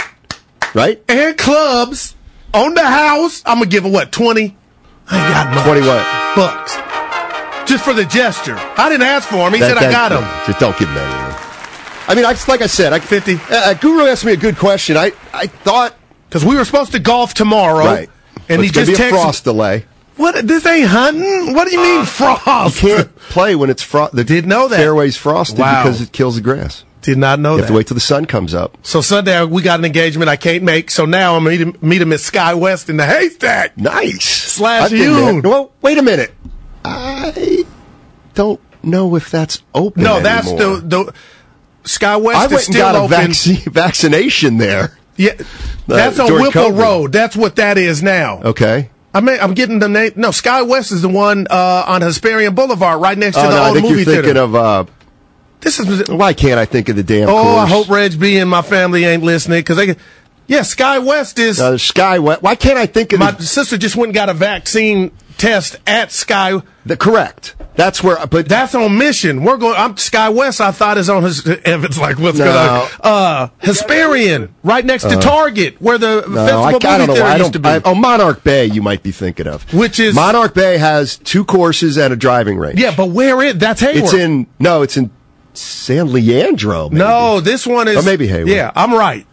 right? 0.75 1.03
And 1.09 1.37
clubs 1.37 2.15
on 2.55 2.75
the 2.75 2.85
house. 2.87 3.43
I'm 3.47 3.59
gonna 3.59 3.67
give 3.71 3.85
him 3.85 3.93
what 3.93 4.11
twenty. 4.13 4.57
I 5.09 5.25
ain't 5.25 5.35
got 5.35 5.55
much. 5.55 5.65
20 5.65 5.81
what? 5.81 6.37
bucks 6.37 6.77
just 7.71 7.85
for 7.85 7.95
the 7.95 8.05
gesture. 8.05 8.57
I 8.59 8.89
didn't 8.89 9.07
ask 9.07 9.29
for 9.29 9.37
him. 9.47 9.55
He 9.55 9.61
said 9.61 9.79
I 9.79 9.91
got 9.91 10.13
him. 10.13 10.23
Just 10.47 10.59
don't 10.61 10.77
give 10.79 10.89
him 10.89 10.97
anything. 10.99 11.37
I 12.09 12.15
mean, 12.17 12.25
I, 12.25 12.35
like 12.49 12.61
I 12.61 12.67
said, 12.67 12.93
I, 12.93 12.99
50. 12.99 13.35
Uh, 13.35 13.39
uh, 13.51 13.75
Guru 13.75 14.07
asked 14.07 14.25
me 14.25 14.33
a 14.33 14.37
good 14.37 14.57
question. 14.57 14.97
I, 14.97 15.13
I 15.33 15.47
thought, 15.47 15.95
Because 16.29 16.45
we 16.45 16.57
were 16.57 16.65
supposed 16.65 16.91
to 16.93 16.99
golf 16.99 17.35
tomorrow, 17.35 17.85
right. 17.85 18.11
and 18.49 18.59
But 18.59 18.65
he 18.65 18.71
just 18.71 18.89
be 18.89 18.95
a 18.95 18.97
texted. 18.99 19.11
frost 19.11 19.45
delay. 19.45 19.85
What? 20.17 20.47
This 20.47 20.67
ain't 20.67 20.89
hunting. 20.89 21.55
What 21.55 21.67
do 21.69 21.73
you 21.75 21.81
mean 21.81 22.01
You 22.01 22.05
frost? 22.05 22.79
can't 22.79 23.15
play 23.17 23.55
when 23.55 23.71
it's 23.71 23.83
frost. 23.83 24.15
The 24.15 24.25
Didn't 24.25 24.49
know 24.51 24.67
that. 24.69 24.77
fairway's 24.77 25.17
frosted 25.17 25.61
Wow. 25.61 25.85
because 25.85 26.03
it 26.03 26.11
kills 26.13 26.35
the 26.35 26.41
grass. 26.43 26.85
Did 27.03 27.17
not 27.17 27.39
know 27.41 27.53
You 27.53 27.57
that. 27.59 27.63
have 27.63 27.69
to 27.69 27.75
wait 27.77 27.87
till 27.87 27.95
the 27.95 28.01
sun 28.01 28.27
comes 28.27 28.53
up. 28.53 28.77
So 28.83 29.01
Sunday 29.01 29.43
we 29.45 29.63
got 29.63 29.79
an 29.79 29.85
engagement 29.87 30.29
I 30.29 30.37
can't 30.37 30.63
make. 30.63 30.91
So 30.91 31.07
now 31.07 31.37
I'm 31.37 31.45
gonna 31.45 31.73
meet 31.81 32.03
him, 32.03 32.13
at 32.13 32.21
Sky 32.21 32.53
West 32.53 32.91
in 32.91 32.99
the 32.99 33.07
haystack. 33.07 33.79
Nice. 33.79 34.25
Slash 34.25 34.83
I've 34.83 34.91
been 34.91 35.01
there. 35.15 35.33
Yoon. 35.35 35.43
Well, 35.45 35.71
wait 35.81 35.97
a 35.97 36.03
minute. 36.03 36.35
I 36.85 37.10
don't 38.35 38.61
know 38.83 39.15
if 39.17 39.31
that's 39.31 39.63
open. 39.75 40.03
No, 40.03 40.21
that's 40.21 40.49
anymore. 40.49 40.77
the 40.81 41.05
the 41.83 41.89
Sky 41.89 42.17
West 42.17 42.39
I 42.39 42.45
is 42.47 42.51
went 42.51 42.67
and 42.67 42.75
still 42.75 42.83
got 42.83 42.95
a 42.95 42.99
open. 42.99 43.33
vac- 43.33 43.65
vaccination 43.73 44.59
there. 44.59 44.97
Yeah, 45.17 45.33
that's 45.87 46.19
on 46.19 46.33
Whipple. 46.33 46.73
Road. 46.73 47.13
That's 47.13 47.37
what 47.37 47.57
that 47.57 47.79
is 47.79 48.03
now. 48.03 48.41
Okay. 48.43 48.91
I 49.13 49.21
mean, 49.21 49.39
I'm 49.41 49.55
getting 49.55 49.81
the 49.81 49.89
name. 49.89 50.13
No, 50.17 50.31
Sky 50.31 50.63
West 50.63 50.93
is 50.93 51.03
the 51.03 51.09
one 51.09 51.47
uh, 51.51 51.85
on 51.87 52.01
Hesperian 52.01 52.55
Boulevard, 52.55 53.01
right 53.01 53.19
next 53.19 53.35
to 53.37 53.43
Oh, 53.43 53.51
the 53.51 53.57
no, 53.57 53.63
I 53.63 53.67
old 53.69 53.75
think 53.77 53.89
movie 53.89 53.97
you're 54.03 54.05
thinking 54.05 54.25
theater. 54.25 54.41
of. 54.41 54.55
Uh, 54.55 54.85
this 55.61 55.81
is. 55.81 56.09
why 56.09 56.33
can't 56.33 56.59
I 56.59 56.65
think 56.65 56.89
of 56.89 56.97
the 56.97 57.03
damn? 57.03 57.29
Oh, 57.29 57.57
I 57.57 57.67
hope 57.67 57.89
Reg 57.91 58.19
B 58.19 58.39
and 58.39 58.49
my 58.49 58.63
family 58.63 59.05
ain't 59.05 59.23
listening 59.25 59.61
because 59.61 59.77
they. 59.77 59.97
Yeah, 60.47 60.63
Sky 60.63 61.01
West 61.01 61.39
is. 61.39 61.61
Uh, 61.61 61.77
Sky. 61.77 62.19
West. 62.21 62.43
Why 62.43 62.55
can't 62.55 62.79
I 62.79 62.87
think 62.87 63.13
of 63.13 63.19
my 63.19 63.33
the, 63.33 63.43
sister 63.43 63.77
just 63.77 63.97
went 63.97 64.09
and 64.09 64.15
got 64.15 64.29
a 64.29 64.35
vaccine 64.35 65.11
test 65.41 65.77
at 65.87 66.13
Sky. 66.13 66.61
the 66.85 66.97
correct? 66.97 67.57
That's 67.77 68.03
where. 68.03 68.25
But 68.27 68.49
That's 68.49 68.75
on 68.75 68.99
Mission. 68.99 69.43
We're 69.43 69.57
going. 69.57 69.75
I'm 69.77 69.97
Sky 69.97 70.29
West. 70.29 70.61
I 70.61 70.71
thought 70.71 70.99
is 70.99 71.09
on 71.09 71.23
his. 71.23 71.47
Evans 71.65 71.99
like 71.99 72.19
what's 72.19 72.39
No. 72.39 72.45
going 72.45 72.59
on? 72.59 72.89
Uh, 73.01 73.49
Hesperian, 73.63 74.51
right 74.63 74.85
next 74.85 75.05
to 75.05 75.17
Target, 75.17 75.81
where 75.81 75.97
the 75.97 76.17
No, 76.29 76.47
festival 76.47 76.65
I, 76.65 76.69
I 76.95 76.99
don't 76.99 77.07
know. 77.09 77.25
I 77.25 77.37
used 77.37 77.53
don't. 77.55 77.63
be. 77.63 77.69
I, 77.69 77.81
oh, 77.85 77.95
Monarch 77.95 78.45
Bay, 78.45 78.67
you 78.67 78.83
might 78.83 79.03
be 79.03 79.13
thinking 79.13 79.47
of. 79.47 79.73
Which 79.73 79.99
is- 79.99 80.15
Monarch 80.15 80.53
Bay 80.55 80.77
has 80.79 81.17
two 81.17 81.45
courses 81.45 81.97
and 81.97 82.13
a 82.13 82.17
driving 82.17 82.59
range. 82.59 82.79
yeah, 82.79 82.95
but 82.95 83.07
where 83.07 83.41
it? 83.43 83.59
That's 83.59 83.81
Hayward. 83.81 83.97
it's 84.05 84.13
in. 84.15 84.47
No, 84.59 84.83
it's 84.83 84.97
in 84.99 85.11
San 85.55 86.13
Leandro. 86.13 86.89
maybe. 86.91 86.99
No, 86.99 87.41
this 87.41 87.67
one 87.67 87.89
is. 87.89 87.97
Or 87.97 88.03
maybe 88.03 88.27
Hayward. 88.27 88.49
Yeah, 88.49 88.73
I'm 88.77 88.93
right. 88.93 89.27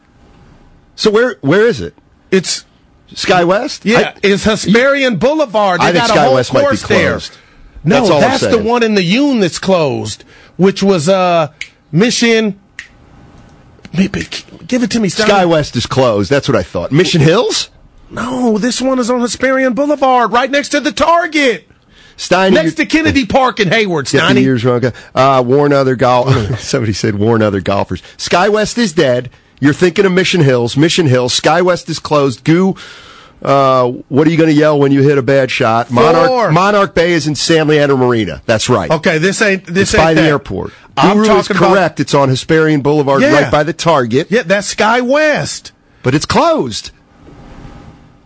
So 0.95 1.11
where 1.11 1.35
where 1.41 1.67
is 1.67 1.81
it? 1.81 1.95
It's 2.31 2.65
Sky 3.13 3.43
West. 3.43 3.85
yeah, 3.85 4.13
I- 4.15 4.19
it's 4.23 4.45
Hesperian 4.45 5.17
Boulevard. 5.19 5.81
They 5.81 5.85
I 5.85 5.91
think 5.91 6.01
got 6.03 6.09
a 6.09 6.13
Sky 6.13 6.25
whole 6.25 6.33
West 6.35 6.53
might 6.53 6.59
be 6.61 6.65
course 6.65 6.83
there. 6.87 7.09
closed. 7.11 7.37
No, 7.83 8.05
That's 8.19 8.41
that's 8.41 8.55
the 8.55 8.61
one 8.61 8.83
in 8.83 8.95
the 8.95 9.01
Yoon 9.15 9.39
that's 9.39 9.59
closed, 9.59 10.23
which 10.57 10.83
was 10.83 11.07
uh 11.07 11.51
Mission. 11.91 12.59
Maybe, 13.97 14.23
give 14.67 14.83
it 14.83 14.91
to 14.91 14.99
me. 14.99 15.09
Sky 15.09 15.45
West 15.45 15.75
is 15.75 15.85
closed. 15.85 16.29
That's 16.29 16.47
what 16.49 16.55
I 16.57 16.63
thought. 16.63 16.91
Mission 16.91 17.21
Hills. 17.21 17.69
No, 18.09 18.57
this 18.57 18.81
one 18.81 18.99
is 18.99 19.09
on 19.09 19.19
Hesperian 19.21 19.73
Boulevard, 19.75 20.31
right 20.31 20.49
next 20.51 20.69
to 20.69 20.79
the 20.79 20.91
Target, 20.91 21.67
Stein. 22.15 22.53
next 22.53 22.75
to 22.75 22.85
Kennedy 22.85 23.25
Park 23.25 23.59
in 23.59 23.69
Hayward. 23.69 24.05
Steiny. 24.05 24.41
years 24.41 24.63
wrong. 24.63 24.81
Uh, 25.15 25.43
warn 25.45 25.73
other 25.73 25.95
golf. 25.95 26.59
Somebody 26.59 26.93
said 26.93 27.15
warn 27.15 27.41
other 27.41 27.61
golfers. 27.61 28.01
Sky 28.17 28.49
West 28.49 28.77
is 28.77 28.93
dead. 28.93 29.29
You're 29.59 29.73
thinking 29.73 30.05
of 30.05 30.11
Mission 30.11 30.41
Hills. 30.41 30.77
Mission 30.77 31.07
Hills. 31.07 31.33
Sky 31.33 31.61
West 31.61 31.89
is 31.89 31.99
closed. 31.99 32.43
Goo. 32.43 32.75
Uh, 33.41 33.89
what 34.09 34.25
are 34.25 34.31
you 34.31 34.37
going 34.37 34.49
to 34.49 34.55
yell 34.55 34.79
when 34.79 34.91
you 34.91 35.03
hit 35.03 35.17
a 35.17 35.21
bad 35.21 35.51
shot? 35.51 35.87
Four. 35.87 35.95
Monarch 36.03 36.51
Monarch 36.53 36.95
Bay 36.95 37.11
is 37.13 37.27
in 37.27 37.35
San 37.35 37.67
Leandro 37.67 37.95
Marina. 37.97 38.41
That's 38.45 38.67
right. 38.69 38.89
Okay, 38.89 39.17
this 39.19 39.41
ain't 39.41 39.65
this 39.65 39.93
It's 39.93 39.95
ain't 39.95 40.03
by 40.03 40.13
the 40.15 40.21
airport. 40.21 40.73
I'm 40.95 41.17
Guru 41.17 41.35
is 41.37 41.47
talking 41.47 41.57
about- 41.57 41.73
correct. 41.73 41.99
It's 41.99 42.15
on 42.15 42.29
Hesperian 42.29 42.81
Boulevard, 42.81 43.21
Yeah. 43.21 43.33
right 43.43 43.51
by 43.51 43.63
the 43.63 43.73
Target. 43.73 44.27
Yeah, 44.31 44.41
that's 44.43 44.67
Sky 44.67 45.01
West. 45.01 45.71
But 46.01 46.15
it's 46.15 46.25
closed. 46.25 46.89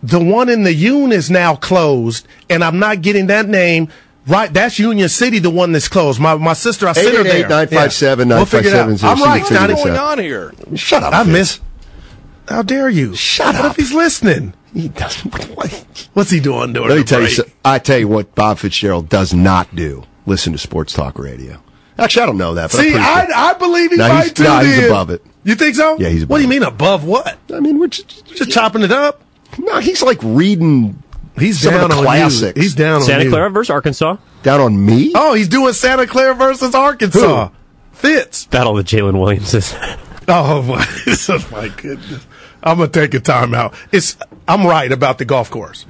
The 0.02 0.18
one 0.18 0.48
in 0.48 0.64
the 0.64 0.74
Yoon 0.74 1.12
is 1.12 1.30
now 1.30 1.54
closed, 1.56 2.26
and 2.50 2.64
I'm 2.64 2.78
not 2.78 3.02
getting 3.02 3.26
that 3.28 3.48
name. 3.48 3.88
Right, 4.26 4.52
that's 4.52 4.78
Union 4.78 5.08
City, 5.08 5.40
the 5.40 5.50
one 5.50 5.72
that's 5.72 5.88
closed. 5.88 6.20
My 6.20 6.36
my 6.36 6.52
sister, 6.52 6.86
I 6.86 6.92
sent 6.92 7.16
her 7.16 7.24
there. 7.24 7.48
888-957-9570. 7.48 8.28
We'll 8.28 8.44
figure 8.46 8.70
it 8.70 8.76
out. 8.76 8.86
We'll 8.86 8.98
see 8.98 9.06
I'm 9.06 9.12
if 9.12 9.18
we 9.18 9.24
right, 9.24 9.42
figure 9.42 9.56
Johnny. 9.58 9.74
this 9.74 9.86
out. 9.86 9.96
on 10.12 10.18
here? 10.18 10.52
Shut 10.76 11.02
up. 11.02 11.12
I 11.12 11.24
Fitz. 11.24 11.32
miss. 11.32 11.60
How 12.48 12.62
dare 12.62 12.88
you? 12.88 13.14
Shut 13.16 13.54
what 13.54 13.64
up. 13.64 13.70
if 13.72 13.76
he's 13.78 13.92
listening? 13.92 14.54
He 14.72 14.88
doesn't. 14.88 15.32
What? 15.56 16.08
What's 16.14 16.30
he 16.30 16.40
doing 16.40 16.72
during 16.72 16.88
Let 16.88 16.96
me 16.96 17.02
the 17.02 17.08
tell 17.08 17.20
you. 17.20 17.26
break? 17.26 17.36
so- 17.36 17.44
I 17.64 17.78
tell 17.78 17.98
you 17.98 18.08
what. 18.08 18.34
Bob 18.34 18.58
Fitzgerald 18.58 19.08
does 19.08 19.34
not 19.34 19.74
do. 19.74 20.04
Listen 20.26 20.52
to 20.52 20.58
sports 20.58 20.92
talk 20.92 21.18
radio. 21.18 21.60
Actually, 21.98 22.22
I 22.22 22.26
don't 22.26 22.38
know 22.38 22.54
that. 22.54 22.70
But 22.70 22.78
See, 22.80 22.94
I, 22.96 23.26
sure. 23.26 23.34
I 23.34 23.54
believe 23.54 23.90
he 23.90 23.96
No, 23.96 24.08
might 24.08 24.22
he's- 24.22 24.32
too. 24.32 24.44
no, 24.44 24.58
he's 24.60 24.76
then. 24.76 24.84
above 24.86 25.10
it. 25.10 25.24
You 25.44 25.54
think 25.56 25.74
so? 25.74 25.98
Yeah, 25.98 26.08
he's 26.08 26.26
What 26.26 26.38
do 26.38 26.42
you 26.44 26.48
mean 26.48 26.62
above 26.62 27.04
what? 27.04 27.38
I 27.52 27.58
mean, 27.60 27.78
we're 27.80 27.88
just, 27.88 28.24
Just 28.26 28.50
chopping 28.50 28.82
it 28.82 28.92
up. 28.92 29.20
no. 29.58 29.78
He's 29.80 30.00
like 30.02 30.18
reading. 30.22 31.02
He's 31.42 31.60
Some 31.60 31.74
of 31.74 31.80
down 31.80 31.90
the 31.90 31.96
on 31.96 32.02
classics. 32.04 32.56
you. 32.56 32.62
He's 32.62 32.74
down 32.74 32.96
on 32.96 33.02
Santa. 33.02 33.28
Clara 33.28 33.50
versus 33.50 33.70
Arkansas. 33.70 34.16
Down 34.42 34.60
on 34.60 34.86
me. 34.86 35.12
Oh, 35.14 35.34
he's 35.34 35.48
doing 35.48 35.72
Santa 35.72 36.06
Clara 36.06 36.34
versus 36.34 36.74
Arkansas. 36.74 37.50
Fitz. 37.92 38.46
Battle 38.46 38.78
of 38.78 38.84
Jalen 38.86 39.18
Williamses. 39.20 39.74
Oh 40.28 40.62
my, 40.62 40.86
oh 41.28 41.48
my 41.50 41.66
goodness! 41.68 42.24
I'm 42.62 42.78
gonna 42.78 42.88
take 42.88 43.12
a 43.12 43.18
timeout. 43.18 43.74
It's 43.90 44.16
I'm 44.46 44.64
right 44.64 44.90
about 44.92 45.18
the 45.18 45.24
golf 45.24 45.50
course. 45.50 45.84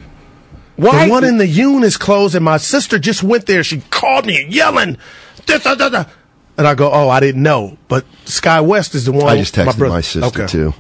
Why? 0.76 1.04
The 1.04 1.10
one 1.10 1.22
in 1.24 1.36
the 1.36 1.44
Yoon 1.44 1.84
is 1.84 1.98
closed, 1.98 2.34
and 2.34 2.42
my 2.42 2.56
sister 2.56 2.98
just 2.98 3.22
went 3.22 3.44
there. 3.44 3.62
She 3.62 3.82
called 3.90 4.24
me 4.24 4.46
yelling, 4.48 4.96
"Da, 5.44 5.58
da, 5.58 5.74
da, 5.74 5.90
da." 5.90 6.04
and 6.56 6.66
I 6.66 6.74
go, 6.74 6.90
"Oh, 6.90 7.10
I 7.10 7.20
didn't 7.20 7.42
know." 7.42 7.76
But 7.88 8.06
Sky 8.24 8.62
West 8.62 8.94
is 8.94 9.04
the 9.04 9.12
one. 9.12 9.26
I 9.28 9.36
just 9.36 9.54
texted 9.54 9.66
my, 9.66 9.72
brother- 9.74 10.00
sister 10.02 10.24
Okay. 10.28 10.46
too. 10.46 10.72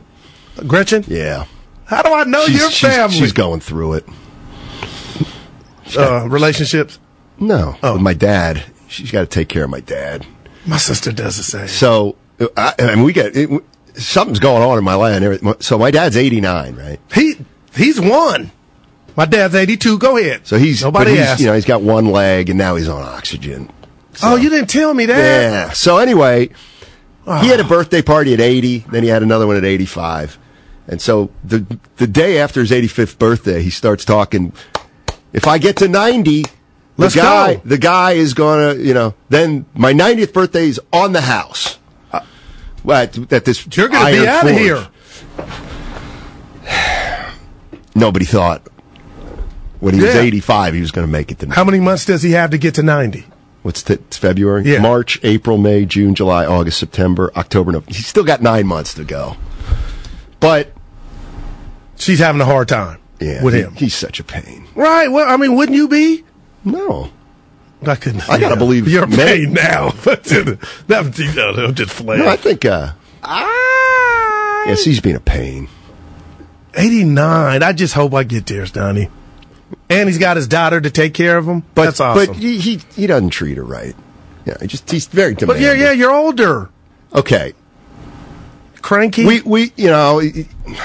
Gretchen. 0.66 1.04
Yeah. 1.06 1.44
How 1.84 2.00
do 2.00 2.10
I 2.14 2.24
know 2.24 2.46
she's, 2.46 2.58
your 2.58 2.70
she's- 2.70 2.96
family? 2.96 3.16
She's 3.18 3.32
going 3.32 3.60
through 3.60 3.92
it. 3.94 4.06
uh, 5.98 6.26
relationships. 6.28 6.98
No, 7.38 7.76
Oh. 7.82 7.94
with 7.94 8.02
my 8.02 8.14
dad. 8.14 8.64
She's 8.88 9.10
got 9.10 9.20
to 9.20 9.26
take 9.26 9.48
care 9.48 9.64
of 9.64 9.70
my 9.70 9.80
dad. 9.80 10.26
My 10.66 10.76
sister 10.76 11.10
does 11.12 11.36
the 11.38 11.42
same. 11.42 11.66
So, 11.68 12.16
I, 12.56 12.74
I 12.78 12.94
mean, 12.94 13.04
we 13.04 13.12
get 13.12 13.34
it, 13.36 13.48
something's 13.94 14.38
going 14.38 14.62
on 14.62 14.78
in 14.78 14.84
my 14.84 14.94
life. 14.94 15.62
So 15.62 15.78
my 15.78 15.90
dad's 15.90 16.16
89, 16.16 16.76
right? 16.76 17.00
He 17.14 17.36
he's 17.74 18.00
one. 18.00 18.50
My 19.16 19.24
dad's 19.24 19.54
82. 19.54 19.98
Go 19.98 20.16
ahead. 20.16 20.46
So 20.46 20.58
he's 20.58 20.82
nobody 20.82 21.12
he's, 21.12 21.20
asked. 21.20 21.40
You 21.40 21.46
know, 21.48 21.54
he's 21.54 21.64
got 21.64 21.82
one 21.82 22.06
leg, 22.06 22.48
and 22.48 22.58
now 22.58 22.76
he's 22.76 22.88
on 22.88 23.02
oxygen. 23.02 23.70
oh, 24.22 24.36
you 24.36 24.50
didn't 24.50 24.70
tell 24.70 24.92
me 24.94 25.06
that. 25.06 25.16
Yeah. 25.18 25.70
So 25.72 25.98
anyway, 25.98 26.50
he 27.24 27.48
had 27.48 27.60
a 27.60 27.64
birthday 27.64 28.02
party 28.02 28.34
at 28.34 28.40
80, 28.40 28.80
then 28.90 29.02
he 29.02 29.08
had 29.08 29.22
another 29.22 29.46
one 29.46 29.56
at 29.56 29.64
85. 29.64 30.38
And 30.88 31.00
so 31.00 31.30
the 31.44 31.78
the 31.96 32.06
day 32.06 32.38
after 32.38 32.60
his 32.60 32.70
85th 32.70 33.18
birthday, 33.18 33.62
he 33.62 33.70
starts 33.70 34.04
talking. 34.04 34.52
If 35.32 35.46
I 35.46 35.58
get 35.58 35.76
to 35.78 35.88
90, 35.88 36.44
Let's 36.96 37.14
the 37.14 37.20
guy 37.20 37.54
go. 37.54 37.60
the 37.64 37.78
guy 37.78 38.12
is 38.12 38.34
gonna, 38.34 38.74
you 38.74 38.94
know, 38.94 39.14
then 39.28 39.66
my 39.74 39.92
90th 39.92 40.32
birthday 40.32 40.66
is 40.66 40.80
on 40.92 41.12
the 41.12 41.22
house. 41.22 41.78
Well, 42.84 43.02
at, 43.02 43.32
at 43.32 43.44
this 43.44 43.66
You're 43.76 43.88
going 43.88 44.12
to 44.12 44.20
be 44.20 44.26
out 44.26 44.44
of 44.44 44.56
here. 44.56 44.88
Nobody 47.94 48.24
thought 48.24 48.66
when 49.78 49.94
he 49.94 50.02
was 50.02 50.14
85 50.14 50.74
he 50.74 50.80
was 50.80 50.90
going 50.90 51.06
to 51.06 51.10
make 51.10 51.30
it 51.30 51.38
to 51.40 51.46
90. 51.46 51.54
How 51.54 51.64
many 51.64 51.78
months 51.78 52.04
does 52.04 52.22
he 52.22 52.32
have 52.32 52.50
to 52.50 52.58
get 52.58 52.74
to 52.74 52.82
90? 52.82 53.24
What's 53.62 53.82
February? 53.82 54.64
Yeah. 54.64 54.80
March, 54.80 55.20
April, 55.22 55.56
May, 55.56 55.86
June, 55.86 56.16
July, 56.16 56.44
August, 56.44 56.80
September, 56.80 57.30
October. 57.36 57.70
November. 57.70 57.94
He's 57.94 58.08
still 58.08 58.24
got 58.24 58.42
nine 58.42 58.66
months 58.66 58.94
to 58.94 59.04
go. 59.04 59.36
But 60.40 60.72
She's 61.96 62.18
having 62.18 62.40
a 62.40 62.44
hard 62.44 62.66
time 62.66 62.98
yeah, 63.22 63.42
with 63.42 63.54
he- 63.54 63.60
him. 63.60 63.74
he's 63.74 63.94
such 63.94 64.20
a 64.20 64.24
pain. 64.24 64.66
Right. 64.74 65.08
Well, 65.08 65.28
I 65.28 65.36
mean, 65.36 65.54
wouldn't 65.56 65.76
you 65.76 65.88
be? 65.88 66.24
No, 66.64 67.10
I 67.86 67.94
couldn't. 67.96 68.28
I 68.28 68.38
gotta 68.38 68.56
believe 68.56 68.86
you're 68.88 69.06
men- 69.06 69.18
paid 69.18 69.50
now. 69.50 69.92
But 70.04 70.24
that 70.88 71.34
know, 71.36 71.64
I'm 71.64 71.74
just 71.74 72.04
no, 72.04 72.28
I 72.28 72.36
think. 72.36 72.64
uh 72.64 72.92
Yes, 74.66 74.84
he's 74.84 75.00
being 75.00 75.16
a 75.16 75.20
pain. 75.20 75.68
89. 76.74 77.62
I 77.62 77.72
just 77.72 77.94
hope 77.94 78.14
I 78.14 78.24
get 78.24 78.46
there, 78.46 78.64
Donnie. 78.66 79.08
And 79.90 80.08
he's 80.08 80.18
got 80.18 80.36
his 80.36 80.46
daughter 80.48 80.80
to 80.80 80.90
take 80.90 81.12
care 81.14 81.36
of 81.36 81.46
him. 81.46 81.64
But 81.74 81.84
That's 81.84 82.00
awesome. 82.00 82.26
but 82.28 82.36
he, 82.36 82.58
he 82.58 82.80
he 82.94 83.06
doesn't 83.06 83.30
treat 83.30 83.56
her 83.56 83.64
right. 83.64 83.94
Yeah, 84.46 84.54
he 84.60 84.66
just 84.66 84.90
he's 84.90 85.06
very 85.06 85.34
demanding. 85.34 85.48
But 85.48 85.60
yeah, 85.60 85.72
yeah, 85.72 85.92
you're 85.92 86.12
older. 86.12 86.70
Okay, 87.14 87.52
Cranky. 88.80 89.26
we 89.26 89.40
we 89.42 89.72
you 89.76 89.88
know 89.88 90.20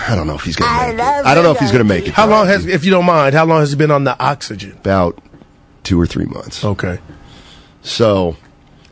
I 0.08 0.16
don't 0.16 0.28
know 0.28 0.36
if 0.36 0.42
he's 0.44 0.56
gonna 0.56 0.94
make 0.94 1.00
it. 1.00 1.26
I 1.26 1.34
don't 1.36 1.44
know 1.44 1.52
if 1.52 1.60
he's 1.60 1.72
gonna 1.72 1.84
make 1.84 2.08
it. 2.08 2.14
how 2.14 2.28
long 2.28 2.48
has, 2.48 2.66
if 2.66 2.84
you 2.86 2.92
don't 2.92 3.06
mind, 3.06 3.34
how 3.36 3.46
long 3.46 3.60
has 3.62 3.72
he 3.72 3.78
been 3.78 3.92
on 3.92 4.04
the 4.04 4.18
oxygen? 4.22 4.72
about 4.74 5.20
two 5.84 6.00
or 6.00 6.06
three 6.06 6.26
months? 6.26 6.64
Okay. 6.66 7.00
So 7.82 8.36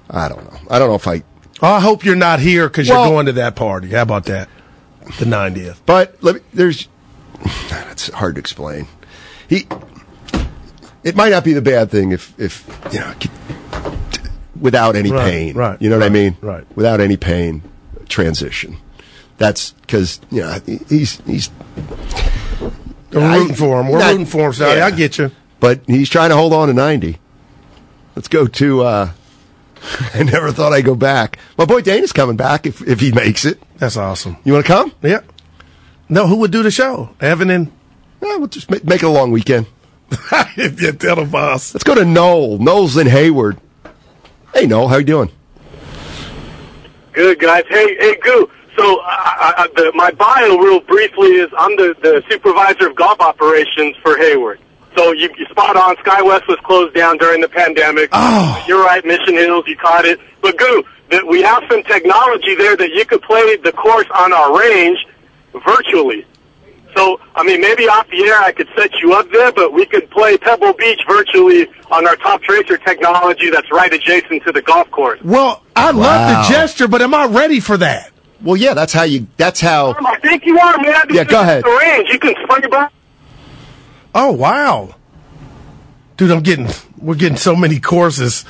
I 0.10 0.30
don't 0.30 0.44
know. 0.52 0.60
I 0.70 0.80
don't 0.80 0.90
know 0.90 0.96
if 0.96 1.08
I 1.08 1.24
I 1.62 1.80
hope 1.80 2.04
you're 2.06 2.16
not 2.16 2.40
here 2.40 2.68
because 2.68 2.90
Well- 2.90 3.02
you're 3.06 3.14
going 3.14 3.26
to 3.28 3.34
that 3.34 3.56
party. 3.56 3.90
How 3.90 4.02
about 4.04 4.26
that? 4.26 4.50
The 5.20 5.26
90th. 5.26 5.78
But 5.86 6.16
let 6.22 6.36
me, 6.36 6.42
there's 6.54 6.88
it's 7.46 8.10
hard 8.10 8.36
to 8.36 8.40
explain. 8.40 8.88
He 9.48 9.68
it 11.04 11.16
might 11.16 11.30
not 11.30 11.44
be 11.44 11.54
the 11.54 11.62
bad 11.62 11.92
thing 11.92 12.12
if 12.12 12.34
if 12.40 12.68
you 12.92 13.00
know 13.00 13.14
c- 13.22 13.30
without 14.60 14.96
any 14.96 15.12
Right, 15.12 15.24
pain. 15.30 15.54
right, 15.56 15.80
You 15.82 15.90
know 15.90 15.98
what 15.98 16.04
I 16.04 16.08
right, 16.08 16.12
mean? 16.14 16.38
right. 16.42 16.66
Without 16.76 17.00
any 17.02 17.18
pain, 17.18 17.62
transition. 18.10 18.78
That's 19.38 19.72
because 19.72 20.20
you 20.32 20.42
know 20.42 20.60
he's 20.90 21.20
he's. 21.26 21.50
We're 23.12 23.22
I- 23.22 23.38
rooting 23.38 23.56
for 23.56 23.80
him. 23.82 23.90
We're 23.90 24.00
not- 24.00 24.12
rooting 24.12 24.26
for 24.26 24.48
him, 24.48 24.54
Sonny. 24.54 24.78
yeah. 24.78 24.86
I 24.86 24.92
get 24.92 25.18
you. 25.18 25.32
But 25.60 25.82
he's 25.88 26.10
trying 26.10 26.30
to 26.30 26.36
hold 26.36 26.54
on 26.54 26.68
to 26.68 26.74
ninety. 26.74 27.18
Let's 28.16 28.28
go 28.28 28.48
to. 28.48 28.84
uh 28.84 29.12
I 30.14 30.24
never 30.24 30.52
thought 30.52 30.74
I'd 30.74 30.86
go 30.86 30.96
back. 30.96 31.38
My 31.58 31.66
boy 31.66 31.82
Dane 31.82 32.04
is 32.04 32.12
coming 32.14 32.38
back 32.38 32.66
if 32.66 32.82
if 32.88 33.00
he 33.00 33.12
makes 33.12 33.46
it. 33.46 33.62
That's 33.78 33.98
awesome. 33.98 34.38
You 34.44 34.54
want 34.54 34.66
to 34.66 34.72
come? 34.72 34.94
Yeah. 35.02 35.22
No, 36.08 36.28
who 36.28 36.38
would 36.38 36.52
do 36.52 36.64
the 36.64 36.72
show? 36.72 37.10
Evan 37.20 37.50
and. 37.50 37.72
Yeah, 38.22 38.38
we'll 38.38 38.48
just 38.48 38.70
ma- 38.72 38.78
make 38.84 39.04
it 39.04 39.06
a 39.06 39.10
long 39.10 39.32
weekend. 39.32 39.66
if 40.56 40.82
you 40.82 40.92
tell 40.94 41.18
the 41.18 41.26
boss. 41.26 41.74
Let's 41.74 41.84
go 41.84 41.96
to 41.96 42.06
Noel. 42.06 42.58
Noel's 42.60 42.96
in 42.98 43.08
Hayward. 43.08 43.60
Hey, 44.54 44.66
Noel, 44.66 44.88
how 44.88 44.98
you 44.98 45.04
doing? 45.04 45.32
Good 47.14 47.40
guys. 47.40 47.64
Hey, 47.70 47.96
hey, 47.98 48.16
Goo. 48.24 48.50
So, 48.76 49.00
I, 49.04 49.54
I, 49.58 49.68
the, 49.76 49.92
my 49.96 50.12
bio, 50.12 50.58
real 50.58 50.82
briefly, 50.82 51.30
is 51.30 51.50
I'm 51.58 51.76
the, 51.78 51.96
the 52.02 52.24
supervisor 52.30 52.90
of 52.90 52.96
golf 52.96 53.20
operations 53.22 53.96
for 54.04 54.18
Hayward. 54.18 54.60
So 54.96 55.12
you, 55.12 55.30
you 55.38 55.46
spot 55.46 55.76
on. 55.76 55.96
SkyWest 55.98 56.48
was 56.48 56.58
closed 56.64 56.96
down 56.96 57.18
during 57.18 57.42
the 57.42 57.50
pandemic. 57.50 58.10
Oh. 58.12 58.64
You're 58.68 58.84
right, 58.84 59.04
Mission 59.06 59.36
Hills. 59.36 59.66
You 59.68 59.76
caught 59.78 60.06
it. 60.06 60.20
But 60.42 60.58
Goo, 60.58 60.84
that 61.10 61.26
we 61.26 61.42
have 61.42 61.64
some 61.70 61.84
technology 61.84 62.56
there 62.56 62.78
that 62.78 62.92
you 62.92 63.06
could 63.06 63.22
play 63.22 63.58
the 63.58 63.72
course 63.72 64.08
on 64.16 64.34
our 64.34 64.58
range 64.58 65.06
virtually. 65.66 66.26
So, 66.96 67.20
I 67.36 67.44
mean, 67.44 67.60
maybe 67.60 67.90
off 67.90 68.10
the 68.10 68.24
air 68.24 68.40
I 68.40 68.54
could 68.54 68.70
set 68.78 68.94
you 69.02 69.14
up 69.14 69.30
there, 69.32 69.52
but 69.52 69.74
we 69.74 69.86
could 69.86 70.10
play 70.12 70.38
Pebble 70.38 70.74
Beach 70.74 71.02
virtually 71.08 71.68
on 71.92 72.08
our 72.08 72.16
Toptracer 72.16 72.82
technology 72.86 73.50
that's 73.50 73.70
right 73.70 73.94
adjacent 73.94 74.44
to 74.44 74.54
the 74.54 74.62
golf 74.62 74.90
course. 74.92 75.20
Well, 75.22 75.62
I 75.76 75.92
love 75.92 76.48
the 76.48 76.54
gesture, 76.54 76.88
but 76.88 77.02
am 77.02 77.14
I 77.14 77.26
ready 77.26 77.60
for 77.60 77.76
that? 77.78 78.12
Well, 78.42 78.58
yeah, 78.58 78.74
that's 78.74 78.94
how 78.94 79.04
you. 79.04 79.28
That's 79.38 79.60
how. 79.62 79.96
I 80.00 80.20
think 80.20 80.46
you 80.46 80.60
are, 80.60 80.78
man. 80.78 81.06
Yeah, 81.10 81.24
go 81.24 81.42
ahead. 81.42 81.64
The 81.64 81.80
range. 81.82 82.10
You 82.10 82.20
can 82.20 82.36
swing 82.46 82.62
your 82.62 82.70
back. 82.70 82.92
Oh 84.14 84.32
wow, 84.32 84.96
dude! 86.18 86.32
I'm 86.32 86.42
getting 86.44 86.68
we're 86.98 87.16
getting 87.16 87.38
so 87.38 87.56
many 87.56 87.80
courses. 87.80 88.46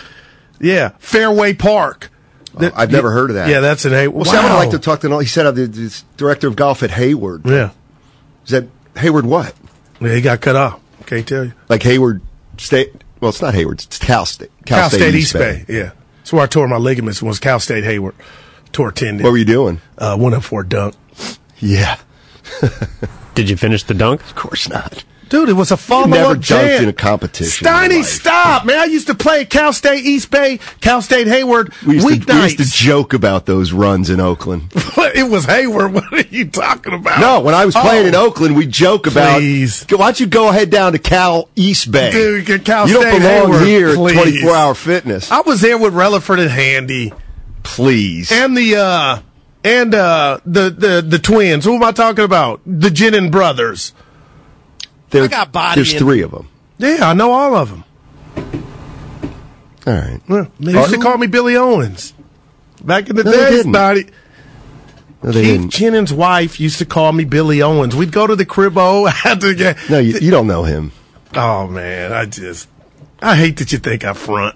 Yeah, 0.60 0.89
Fairway 1.00 1.54
Park. 1.54 2.10
That- 2.58 2.78
I've 2.78 2.91
never 2.91 3.12
heard 3.12 3.32
of 3.32 3.36
that. 3.36 3.50
Yeah, 3.50 3.60
that's 3.60 3.84
an 3.86 3.93
A. 3.93 4.08
Well, 4.08 4.26
see, 4.26 4.38
I 4.38 4.43
would 4.54 4.60
like 4.60 4.69
to 4.71 4.80
talk 4.80 5.02
to 5.02 5.10
Noel. 5.10 5.19
He 5.19 5.28
said, 5.28 5.45
uh, 5.45 5.52
the, 5.52 5.65
the 5.65 6.04
director 6.17 6.48
of 6.48 6.56
golf 6.56 6.84
at 6.84 6.91
Hayward. 6.91 7.45
Yeah, 7.45 7.71
Is 8.45 8.52
that 8.52 8.65
Hayward 8.95 9.26
what? 9.26 9.54
yeah, 10.00 10.13
he 10.13 10.21
got 10.21 10.39
cut 10.39 10.56
off. 10.56 10.80
Can't 11.06 11.28
tell 11.28 11.45
you. 11.45 11.54
Like 11.67 11.84
Hayward 11.84 12.21
State? 12.58 13.04
Well, 13.19 13.30
it's 13.30 13.41
not 13.41 13.54
Hayward. 13.56 13.82
It's 13.82 13.98
Cal 14.00 14.26
State. 14.26 14.52
Cal, 14.65 14.89
State, 14.89 15.15
East 15.15 15.34
Bay. 15.34 15.65
Yeah, 15.67 15.91
that's 16.17 16.32
where 16.32 16.43
I 16.43 16.48
tore 16.48 16.67
my 16.67 16.78
ligaments. 16.78 17.21
Was 17.21 17.39
Cal 17.39 17.60
State 17.60 17.84
Hayward. 17.84 18.15
Tore 18.75 18.91
tendon. 18.91 19.23
What 19.23 19.31
were 19.31 19.38
you 19.38 19.45
doing? 19.45 19.79
Uh, 19.97 20.17
went 20.19 20.35
up 20.35 20.43
for 20.43 20.59
a 20.59 20.67
dunk. 20.67 20.95
Yeah, 21.59 21.97
Did 23.33 23.49
you 23.49 23.55
finish 23.55 23.83
the 23.83 23.93
dunk? 23.93 24.19
of 24.21 24.35
course 24.35 24.67
not. 24.67 25.05
Dude, 25.29 25.47
it 25.47 25.53
was 25.53 25.71
a 25.71 25.77
follow 25.77 26.07
never 26.07 26.31
up 26.33 26.38
dunked 26.39 26.43
jam. 26.43 26.83
in 26.83 26.89
a 26.89 26.93
competition 26.93 27.65
Steiny, 27.65 28.03
stop, 28.03 28.65
man! 28.65 28.77
I 28.77 28.83
used 28.83 29.07
to 29.07 29.15
play 29.15 29.41
at 29.41 29.49
Cal 29.49 29.71
State 29.71 30.05
East 30.05 30.29
Bay, 30.29 30.59
Cal 30.81 31.01
State 31.01 31.27
Hayward 31.27 31.73
We 31.88 31.95
used, 31.95 32.27
to, 32.27 32.33
we 32.33 32.41
used 32.41 32.57
to 32.57 32.65
joke 32.65 33.13
about 33.13 33.45
those 33.45 33.71
runs 33.71 34.09
in 34.09 34.19
Oakland. 34.19 34.63
it 34.75 35.29
was 35.31 35.45
Hayward. 35.45 35.93
What 35.93 36.11
are 36.11 36.27
you 36.29 36.49
talking 36.49 36.93
about? 36.93 37.21
No, 37.21 37.39
when 37.39 37.55
I 37.55 37.63
was 37.65 37.75
playing 37.75 38.05
Oh. 38.05 38.09
in 38.09 38.15
Oakland, 38.15 38.57
we 38.57 38.67
joke 38.67 39.07
about. 39.07 39.39
Please. 39.39 39.85
Why 39.89 39.97
don't 40.07 40.19
you 40.19 40.27
go 40.27 40.49
ahead 40.49 40.69
down 40.69 40.91
to 40.91 40.99
Cal 40.99 41.47
East 41.55 41.89
Bay? 41.89 42.11
Dude, 42.11 42.45
get 42.45 42.65
Cal 42.65 42.89
you 42.89 42.95
don't 42.95 43.03
State 43.03 43.19
belong 43.19 43.51
Hayward, 43.53 43.67
here 43.67 43.95
24 43.95 44.51
Hour 44.51 44.75
Fitness. 44.75 45.31
I 45.31 45.39
was 45.39 45.61
there 45.61 45.77
with 45.77 45.93
Relaford 45.93 46.41
and 46.41 46.51
Handy 46.51 47.13
Please. 47.65 48.32
and 48.32 48.56
the 48.56 48.75
uh 48.78 49.19
and 49.63 49.93
uh 49.93 50.39
the 50.45 50.69
the 50.69 51.01
the 51.06 51.19
twins. 51.19 51.65
Who 51.65 51.75
am 51.75 51.84
I 51.84 51.91
talking 51.91 52.23
about? 52.23 52.62
The 52.65 52.89
Jennin 52.89 53.30
brothers. 53.32 53.93
There- 55.10 55.23
I 55.23 55.28
got 55.28 55.51
body 55.51 55.75
There's 55.75 55.93
in- 55.93 55.99
three 55.99 56.21
of 56.21 56.32
them. 56.32 56.47
Yeah, 56.78 57.10
I 57.10 57.13
know 57.13 57.32
all 57.32 57.56
of 57.56 57.69
them. 57.69 57.84
All 59.88 59.93
right. 59.93 60.19
Well, 60.28 60.47
they 60.60 60.71
used 60.73 60.91
to 60.93 60.97
call 60.99 61.17
me 61.17 61.28
Billy 61.28 61.56
Owens. 61.56 62.13
Back 62.84 63.10
in 63.10 63.15
the 63.15 63.23
No, 63.23 63.32
day. 63.32 63.63
Body. 63.71 64.08
No, 65.23 65.32
they 65.32 65.43
Keith 65.43 65.51
didn't. 65.54 65.69
Jennings' 65.71 66.12
wife 66.13 66.60
used 66.60 66.78
to 66.80 66.86
call 66.86 67.12
me 67.13 67.23
Billy 67.23 67.62
Owens. 67.62 67.95
We'd 67.95 68.12
go 68.12 68.28
to 68.28 68.36
the 68.36 68.45
cribbo. 68.45 69.10
had 69.12 69.41
to 69.41 69.54
get. 69.56 69.78
No, 69.89 69.99
you, 69.99 70.17
you 70.19 70.32
don't 70.32 70.47
know 70.47 70.63
him. 70.63 70.91
Oh 71.36 71.67
man, 71.67 72.12
I 72.13 72.25
just 72.25 72.67
I 73.21 73.36
hate 73.36 73.58
that 73.58 73.71
you 73.71 73.78
think 73.78 74.04
I 74.04 74.13
front. 74.13 74.56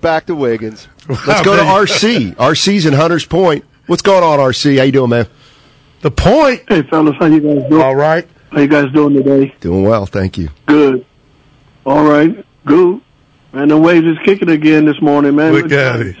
Back 0.00 0.26
to 0.26 0.34
Wiggins. 0.34 0.86
Let's 1.08 1.42
go 1.42 1.56
to. 1.56 1.62
RC. 1.62 2.34
RC's 2.36 2.86
in 2.86 2.92
Hunters 2.92 3.24
Point. 3.24 3.64
What's 3.86 4.02
going 4.02 4.22
on, 4.22 4.38
RC? 4.38 4.78
How 4.78 4.84
you 4.84 4.92
doing, 4.92 5.10
man? 5.10 5.26
The 6.02 6.10
point. 6.10 6.62
Hey, 6.68 6.82
fellas, 6.82 7.16
how 7.18 7.26
you 7.26 7.40
guys 7.40 7.68
doing? 7.68 7.82
All 7.82 7.94
right. 7.94 8.26
How 8.50 8.60
you 8.60 8.68
guys 8.68 8.92
doing 8.92 9.14
today? 9.14 9.54
Doing 9.60 9.84
well, 9.84 10.06
thank 10.06 10.38
you. 10.38 10.48
Good. 10.66 11.04
All 11.84 12.04
right. 12.04 12.44
Good. 12.64 13.00
Man, 13.52 13.68
the 13.68 13.78
waves 13.78 14.06
is 14.06 14.18
kicking 14.24 14.48
again 14.48 14.84
this 14.84 15.00
morning, 15.00 15.34
man. 15.34 15.52
Look 15.52 15.72
at 15.72 16.00
it. 16.00 16.16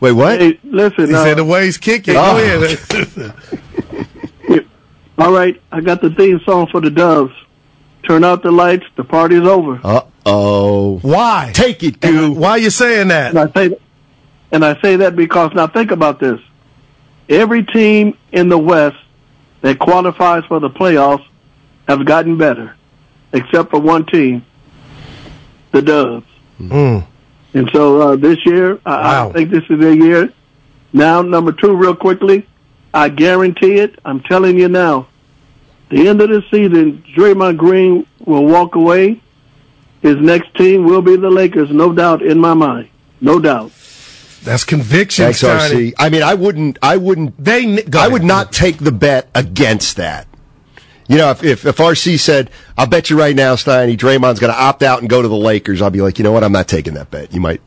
Wait, 0.00 0.12
what? 0.12 0.40
Hey, 0.40 0.58
listen. 0.64 1.08
He 1.08 1.14
uh, 1.14 1.24
said 1.24 1.38
the 1.38 1.44
waves 1.44 1.78
kicking. 1.78 2.16
Oh. 2.16 2.36
Go 2.36 2.64
ahead. 2.64 3.34
all 5.18 5.32
right, 5.32 5.60
I 5.70 5.80
got 5.80 6.00
the 6.00 6.10
theme 6.10 6.40
song 6.44 6.66
for 6.68 6.80
the 6.80 6.90
Doves. 6.90 7.34
Turn 8.06 8.24
out 8.24 8.42
the 8.42 8.50
lights. 8.50 8.84
The 8.96 9.04
party's 9.04 9.46
over. 9.46 9.80
Uh 9.82 10.02
oh. 10.26 10.98
Why? 10.98 11.52
Take 11.54 11.82
it, 11.82 12.00
Goo. 12.00 12.32
Why 12.32 12.56
you 12.56 12.70
saying 12.70 13.08
that? 13.08 13.30
And 13.34 13.38
I 13.38 13.52
say, 13.52 13.76
and 14.52 14.64
I 14.64 14.80
say 14.80 14.96
that 14.96 15.16
because 15.16 15.52
now 15.54 15.66
think 15.66 15.90
about 15.90 16.20
this: 16.20 16.40
every 17.28 17.64
team 17.64 18.16
in 18.32 18.48
the 18.48 18.58
West 18.58 18.96
that 19.62 19.78
qualifies 19.78 20.44
for 20.46 20.60
the 20.60 20.68
playoffs 20.70 21.26
have 21.88 22.04
gotten 22.04 22.36
better, 22.36 22.76
except 23.32 23.70
for 23.70 23.80
one 23.80 24.04
team, 24.06 24.44
the 25.72 25.80
Doves. 25.82 26.26
Mm. 26.60 27.06
And 27.54 27.70
so 27.72 28.00
uh, 28.00 28.16
this 28.16 28.44
year, 28.44 28.78
I, 28.84 28.96
Wow. 28.96 29.30
I 29.30 29.32
think 29.32 29.50
this 29.50 29.64
is 29.70 29.80
their 29.80 29.94
year. 29.94 30.32
Now, 30.92 31.22
number 31.22 31.52
two, 31.52 31.74
real 31.74 31.94
quickly, 31.96 32.46
I 32.92 33.08
guarantee 33.08 33.74
it. 33.76 33.98
I'm 34.04 34.20
telling 34.20 34.58
you 34.58 34.68
now. 34.68 35.08
The 35.94 36.08
end 36.08 36.20
of 36.20 36.28
the 36.28 36.42
season, 36.50 37.04
Draymond 37.16 37.56
Green 37.56 38.04
will 38.26 38.44
walk 38.46 38.74
away, 38.74 39.22
his 40.02 40.16
next 40.16 40.52
team 40.56 40.86
will 40.86 41.02
be 41.02 41.14
the 41.14 41.30
Lakers, 41.30 41.70
no 41.70 41.92
doubt 41.92 42.20
in 42.20 42.40
my 42.40 42.52
mind. 42.52 42.88
No 43.20 43.38
doubt. 43.38 43.70
That's 44.42 44.64
conviction, 44.64 45.26
Thanks, 45.26 45.44
Steiny. 45.44 45.92
RC. 45.92 45.94
I 45.96 46.08
mean, 46.10 46.24
I 46.24 46.34
wouldn't. 46.34 46.80
I 46.82 46.96
wouldn't. 46.96 47.42
They. 47.42 47.76
I 47.76 47.78
ahead. 47.78 48.12
would 48.12 48.24
not 48.24 48.50
take 48.52 48.78
the 48.78 48.90
bet 48.90 49.30
against 49.36 49.94
that. 49.94 50.26
You 51.06 51.16
know, 51.16 51.30
if, 51.30 51.44
if, 51.44 51.64
if 51.64 51.76
RC 51.76 52.18
said, 52.18 52.50
I'll 52.76 52.88
bet 52.88 53.08
you 53.08 53.16
right 53.16 53.36
now, 53.36 53.54
Steiny, 53.54 53.96
Draymond's 53.96 54.40
going 54.40 54.52
to 54.52 54.60
opt 54.60 54.82
out 54.82 54.98
and 54.98 55.08
go 55.08 55.22
to 55.22 55.28
the 55.28 55.36
Lakers, 55.36 55.80
I'll 55.80 55.90
be 55.90 56.00
like, 56.00 56.18
you 56.18 56.24
know 56.24 56.32
what? 56.32 56.42
I'm 56.42 56.50
not 56.50 56.66
taking 56.66 56.94
that 56.94 57.12
bet. 57.12 57.32
You 57.32 57.40
might. 57.40 57.60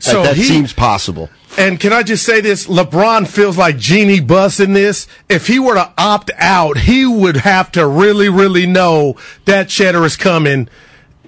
So 0.00 0.22
that 0.22 0.28
that 0.30 0.36
he- 0.36 0.44
seems 0.44 0.72
possible. 0.72 1.28
And 1.56 1.80
can 1.80 1.92
I 1.92 2.02
just 2.04 2.24
say 2.24 2.40
this? 2.40 2.66
LeBron 2.68 3.26
feels 3.26 3.58
like 3.58 3.78
Jeanie 3.78 4.20
Buss 4.20 4.60
in 4.60 4.74
this. 4.74 5.08
If 5.28 5.48
he 5.48 5.58
were 5.58 5.74
to 5.74 5.92
opt 5.98 6.30
out, 6.38 6.78
he 6.78 7.04
would 7.04 7.38
have 7.38 7.72
to 7.72 7.84
really, 7.86 8.28
really 8.28 8.64
know 8.66 9.16
that 9.46 9.68
cheddar 9.68 10.04
is 10.04 10.16
coming 10.16 10.68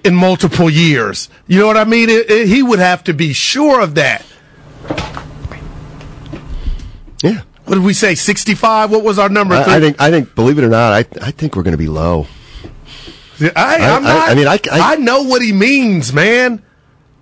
in 0.05 0.15
multiple 0.15 0.69
years. 0.69 1.27
You 1.47 1.59
know 1.59 1.67
what 1.67 1.75
I 1.75 1.83
mean? 1.83 2.09
It- 2.09 2.29
it- 2.31 2.47
he 2.47 2.63
would 2.63 2.79
have 2.79 3.03
to 3.05 3.13
be 3.13 3.33
sure 3.33 3.81
of 3.81 3.95
that. 3.95 4.23
Yeah. 7.23 7.41
What 7.65 7.75
did 7.75 7.83
we 7.83 7.93
say? 7.93 8.15
65? 8.15 8.89
What 8.91 9.03
was 9.03 9.19
our 9.19 9.29
number? 9.29 9.55
I, 9.55 9.77
I 9.77 9.79
think. 9.79 10.01
I 10.01 10.09
think. 10.11 10.33
Believe 10.35 10.57
it 10.57 10.63
or 10.63 10.69
not, 10.69 10.93
I 10.93 10.99
I 11.21 11.31
think 11.31 11.55
we're 11.55 11.63
going 11.63 11.73
to 11.73 11.77
be 11.77 11.87
low. 11.87 12.27
I, 13.39 13.51
I- 13.55 13.75
I'm 13.95 14.05
I- 14.05 14.13
not, 14.13 14.29
I 14.29 14.35
mean, 14.35 14.47
I- 14.47 14.59
I- 14.71 14.93
I 14.93 14.95
know 14.95 15.23
what 15.23 15.41
he 15.41 15.51
means, 15.53 16.11
man. 16.13 16.61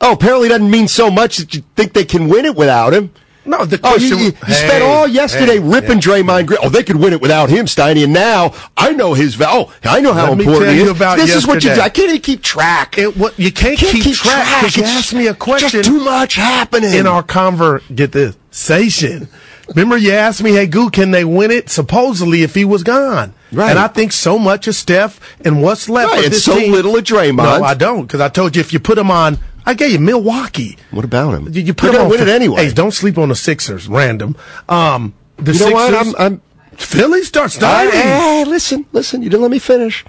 Oh, 0.02 0.14
apparently 0.14 0.48
it 0.48 0.50
doesn't 0.50 0.70
mean 0.72 0.88
so 0.88 1.10
much 1.12 1.38
that 1.38 1.54
you 1.54 1.64
think 1.76 1.94
they 1.94 2.06
can 2.06 2.30
win 2.30 2.46
it 2.46 2.56
without 2.56 2.94
him. 2.94 3.12
No, 3.46 3.66
the 3.66 3.80
Oh, 3.84 3.96
you, 3.96 4.10
question. 4.10 4.18
you, 4.20 4.26
you 4.26 4.32
Hey, 4.46 4.68
spent 4.68 4.84
all 4.84 5.08
yesterday 5.08 5.54
hey, 5.54 5.60
ripping 5.60 5.98
yeah. 5.98 6.22
Draymond 6.22 6.46
Green. 6.46 6.60
Oh, 6.62 6.70
they 6.70 6.84
could 6.84 6.98
win 6.98 7.14
it 7.14 7.22
without 7.22 7.50
him, 7.50 7.66
Steiny. 7.66 8.04
And 8.04 8.14
now 8.14 8.54
I 8.78 8.92
know 8.92 9.14
his 9.16 9.34
value. 9.36 9.66
Oh, 9.68 9.74
I 9.86 10.02
know 10.02 10.14
how 10.14 10.30
Let 10.30 10.40
important 10.40 10.66
tell 10.66 10.74
he 10.74 10.80
you 10.82 10.92
is. 10.92 10.96
about 10.96 11.18
this 11.18 11.34
is 11.36 11.48
what 11.48 11.64
you 11.64 11.74
do. 11.74 11.82
I 11.82 11.90
can't 11.90 12.10
even 12.10 12.22
keep 12.22 12.44
track. 12.44 12.98
It, 13.00 13.18
what, 13.18 13.40
you 13.40 13.52
can't, 13.52 13.80
Can't 13.80 13.94
keep, 13.94 14.04
keep 14.04 14.16
track 14.18 14.62
because 14.62 14.78
you 14.78 14.84
asked 14.84 15.14
me 15.14 15.28
a 15.28 15.34
question. 15.34 15.70
just 15.82 15.90
too 15.90 16.00
much 16.04 16.36
happening. 16.36 16.94
in 16.94 17.08
our 17.08 17.24
conver 17.24 17.82
get 17.96 18.12
this 18.12 18.38
station. 18.52 19.28
Remember, 19.70 19.98
you 19.98 20.12
asked 20.12 20.42
me, 20.42 20.52
"Hey, 20.54 20.66
Goo, 20.66 20.90
can 20.90 21.12
they 21.12 21.24
win 21.24 21.52
it?" 21.52 21.70
Supposedly, 21.70 22.42
if 22.44 22.56
he 22.56 22.66
was 22.66 22.82
gone, 22.84 23.34
Right. 23.52 23.70
And 23.72 23.80
I 23.80 23.88
think 23.88 24.12
so 24.12 24.38
much 24.40 24.68
of 24.68 24.76
Steph 24.76 25.20
and 25.46 25.62
what's 25.62 25.88
left 25.90 26.12
Right, 26.12 26.20
of 26.20 26.26
and 26.26 26.36
so 26.36 26.58
team. 26.60 26.72
little 26.72 26.96
of 26.96 27.04
Draymond. 27.04 27.38
No, 27.60 27.64
I 27.64 27.74
don't, 27.76 28.02
because 28.04 28.20
I 28.22 28.30
told 28.30 28.56
you 28.56 28.60
if 28.62 28.74
you 28.74 28.80
put 28.80 28.98
him 28.98 29.10
on, 29.12 29.38
I 29.70 29.76
gave 29.76 29.92
you 29.92 30.00
Milwaukee. 30.00 30.80
What 30.90 31.06
about 31.06 31.36
him? 31.36 31.54
You, 31.54 31.62
you 31.62 31.74
put 31.76 31.92
They're 31.92 32.02
him 32.02 32.10
win 32.10 32.22
it 32.22 32.28
anyway. 32.28 32.66
Hey, 32.66 32.74
don't 32.74 32.90
sleep 32.90 33.20
on 33.20 33.30
the 33.30 33.36
Sixers. 33.36 33.88
Random. 33.88 34.36
Um, 34.68 35.14
the 35.38 35.54
you 35.54 35.60
know 35.60 35.66
Sixers. 35.68 35.74
what? 35.74 35.94
I'm, 35.94 36.16
I'm 36.18 36.42
Philly 36.76 37.22
starts 37.22 37.56
dying. 37.56 37.92
hey, 37.92 38.46
listen, 38.48 38.88
listen. 38.94 39.22
You 39.22 39.30
didn't 39.30 39.44
let 39.44 39.52
me 39.52 39.60
finish. 39.60 40.04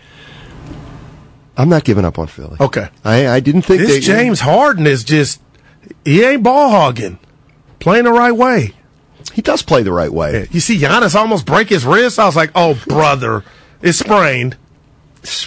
I'm 1.59 1.69
not 1.69 1.85
giving 1.85 2.07
up 2.07 2.19
on 2.19 2.27
Philly. 2.27 2.57
Okay. 2.59 2.89
I, 3.05 3.29
I 3.29 3.41
didn't 3.41 3.63
think 3.63 3.83
This 3.83 3.91
they, 3.91 4.01
James 4.01 4.41
Harden 4.41 4.87
is 4.87 5.05
just 5.05 5.43
he 6.07 6.25
ain't 6.25 6.43
ball 6.43 6.71
hogging, 6.71 7.19
playing 7.81 8.05
the 8.05 8.13
right 8.13 8.33
way. 8.33 8.73
He 9.35 9.43
does 9.43 9.61
play 9.61 9.83
the 9.83 9.93
right 9.93 10.11
way. 10.11 10.49
You 10.51 10.61
see 10.61 10.79
Giannis 10.79 11.15
almost 11.15 11.45
break 11.45 11.69
his 11.69 11.85
wrist. 11.85 12.19
I 12.19 12.25
was 12.25 12.35
like, 12.35 12.51
oh, 12.55 12.83
brother, 12.87 13.45
it's 13.83 13.99
sprained. 13.99 14.57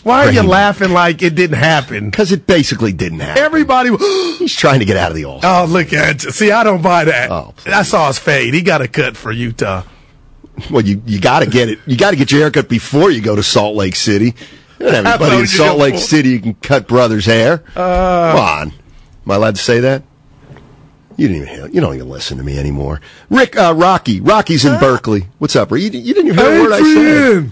Why 0.03 0.27
are 0.27 0.31
you 0.31 0.43
laughing 0.43 0.91
like 0.91 1.21
it 1.23 1.33
didn't 1.35 1.57
happen? 1.57 2.09
Because 2.09 2.31
it 2.31 2.45
basically 2.45 2.93
didn't 2.93 3.19
happen. 3.21 3.41
Everybody, 3.43 3.89
He's 4.37 4.55
trying 4.55 4.79
to 4.79 4.85
get 4.85 4.97
out 4.97 5.09
of 5.11 5.15
the 5.15 5.25
all. 5.25 5.39
oh, 5.43 5.65
look 5.67 5.91
at 5.93 6.23
you. 6.23 6.31
See, 6.31 6.51
I 6.51 6.63
don't 6.63 6.81
buy 6.81 7.05
that. 7.05 7.31
Oh, 7.31 7.53
I 7.65 7.83
saw 7.83 8.07
his 8.07 8.19
fade. 8.19 8.53
He 8.53 8.61
got 8.61 8.81
a 8.81 8.87
cut 8.87 9.17
for 9.17 9.31
Utah. 9.31 9.83
Well, 10.69 10.83
you 10.83 11.01
you 11.07 11.19
got 11.19 11.39
to 11.39 11.47
get 11.47 11.69
it. 11.69 11.79
You 11.87 11.97
got 11.97 12.11
to 12.11 12.15
get 12.15 12.31
your 12.31 12.41
haircut 12.41 12.69
before 12.69 13.09
you 13.09 13.21
go 13.21 13.35
to 13.35 13.41
Salt 13.41 13.75
Lake 13.75 13.95
City. 13.95 14.35
You 14.79 14.91
don't 14.91 14.93
have 14.93 15.05
I 15.05 15.09
anybody 15.09 15.29
told 15.29 15.33
in 15.33 15.39
you 15.39 15.47
Salt 15.47 15.79
Lake. 15.79 15.95
City 15.97 16.29
you 16.29 16.39
can 16.39 16.53
cut 16.55 16.87
brothers' 16.87 17.25
hair. 17.25 17.63
Uh, 17.75 18.31
Come 18.33 18.39
on, 18.39 18.67
am 19.25 19.31
I 19.31 19.35
allowed 19.35 19.55
to 19.55 19.61
say 19.61 19.79
that? 19.79 20.03
You 21.17 21.27
didn't 21.27 21.43
even 21.43 21.55
hear, 21.55 21.67
you 21.69 21.79
don't 21.81 21.95
even 21.95 22.09
listen 22.09 22.37
to 22.37 22.43
me 22.43 22.57
anymore. 22.57 22.99
Rick, 23.29 23.55
uh, 23.55 23.73
Rocky, 23.75 24.19
Rocky's 24.19 24.65
in 24.65 24.79
Berkeley. 24.79 25.27
What's 25.39 25.55
up? 25.55 25.69
You, 25.71 25.77
you 25.77 25.89
didn't 26.13 26.27
even 26.31 26.37
hear 26.37 26.59
a 26.59 26.63
word 26.63 26.71
I 26.73 26.79
said. 26.79 27.51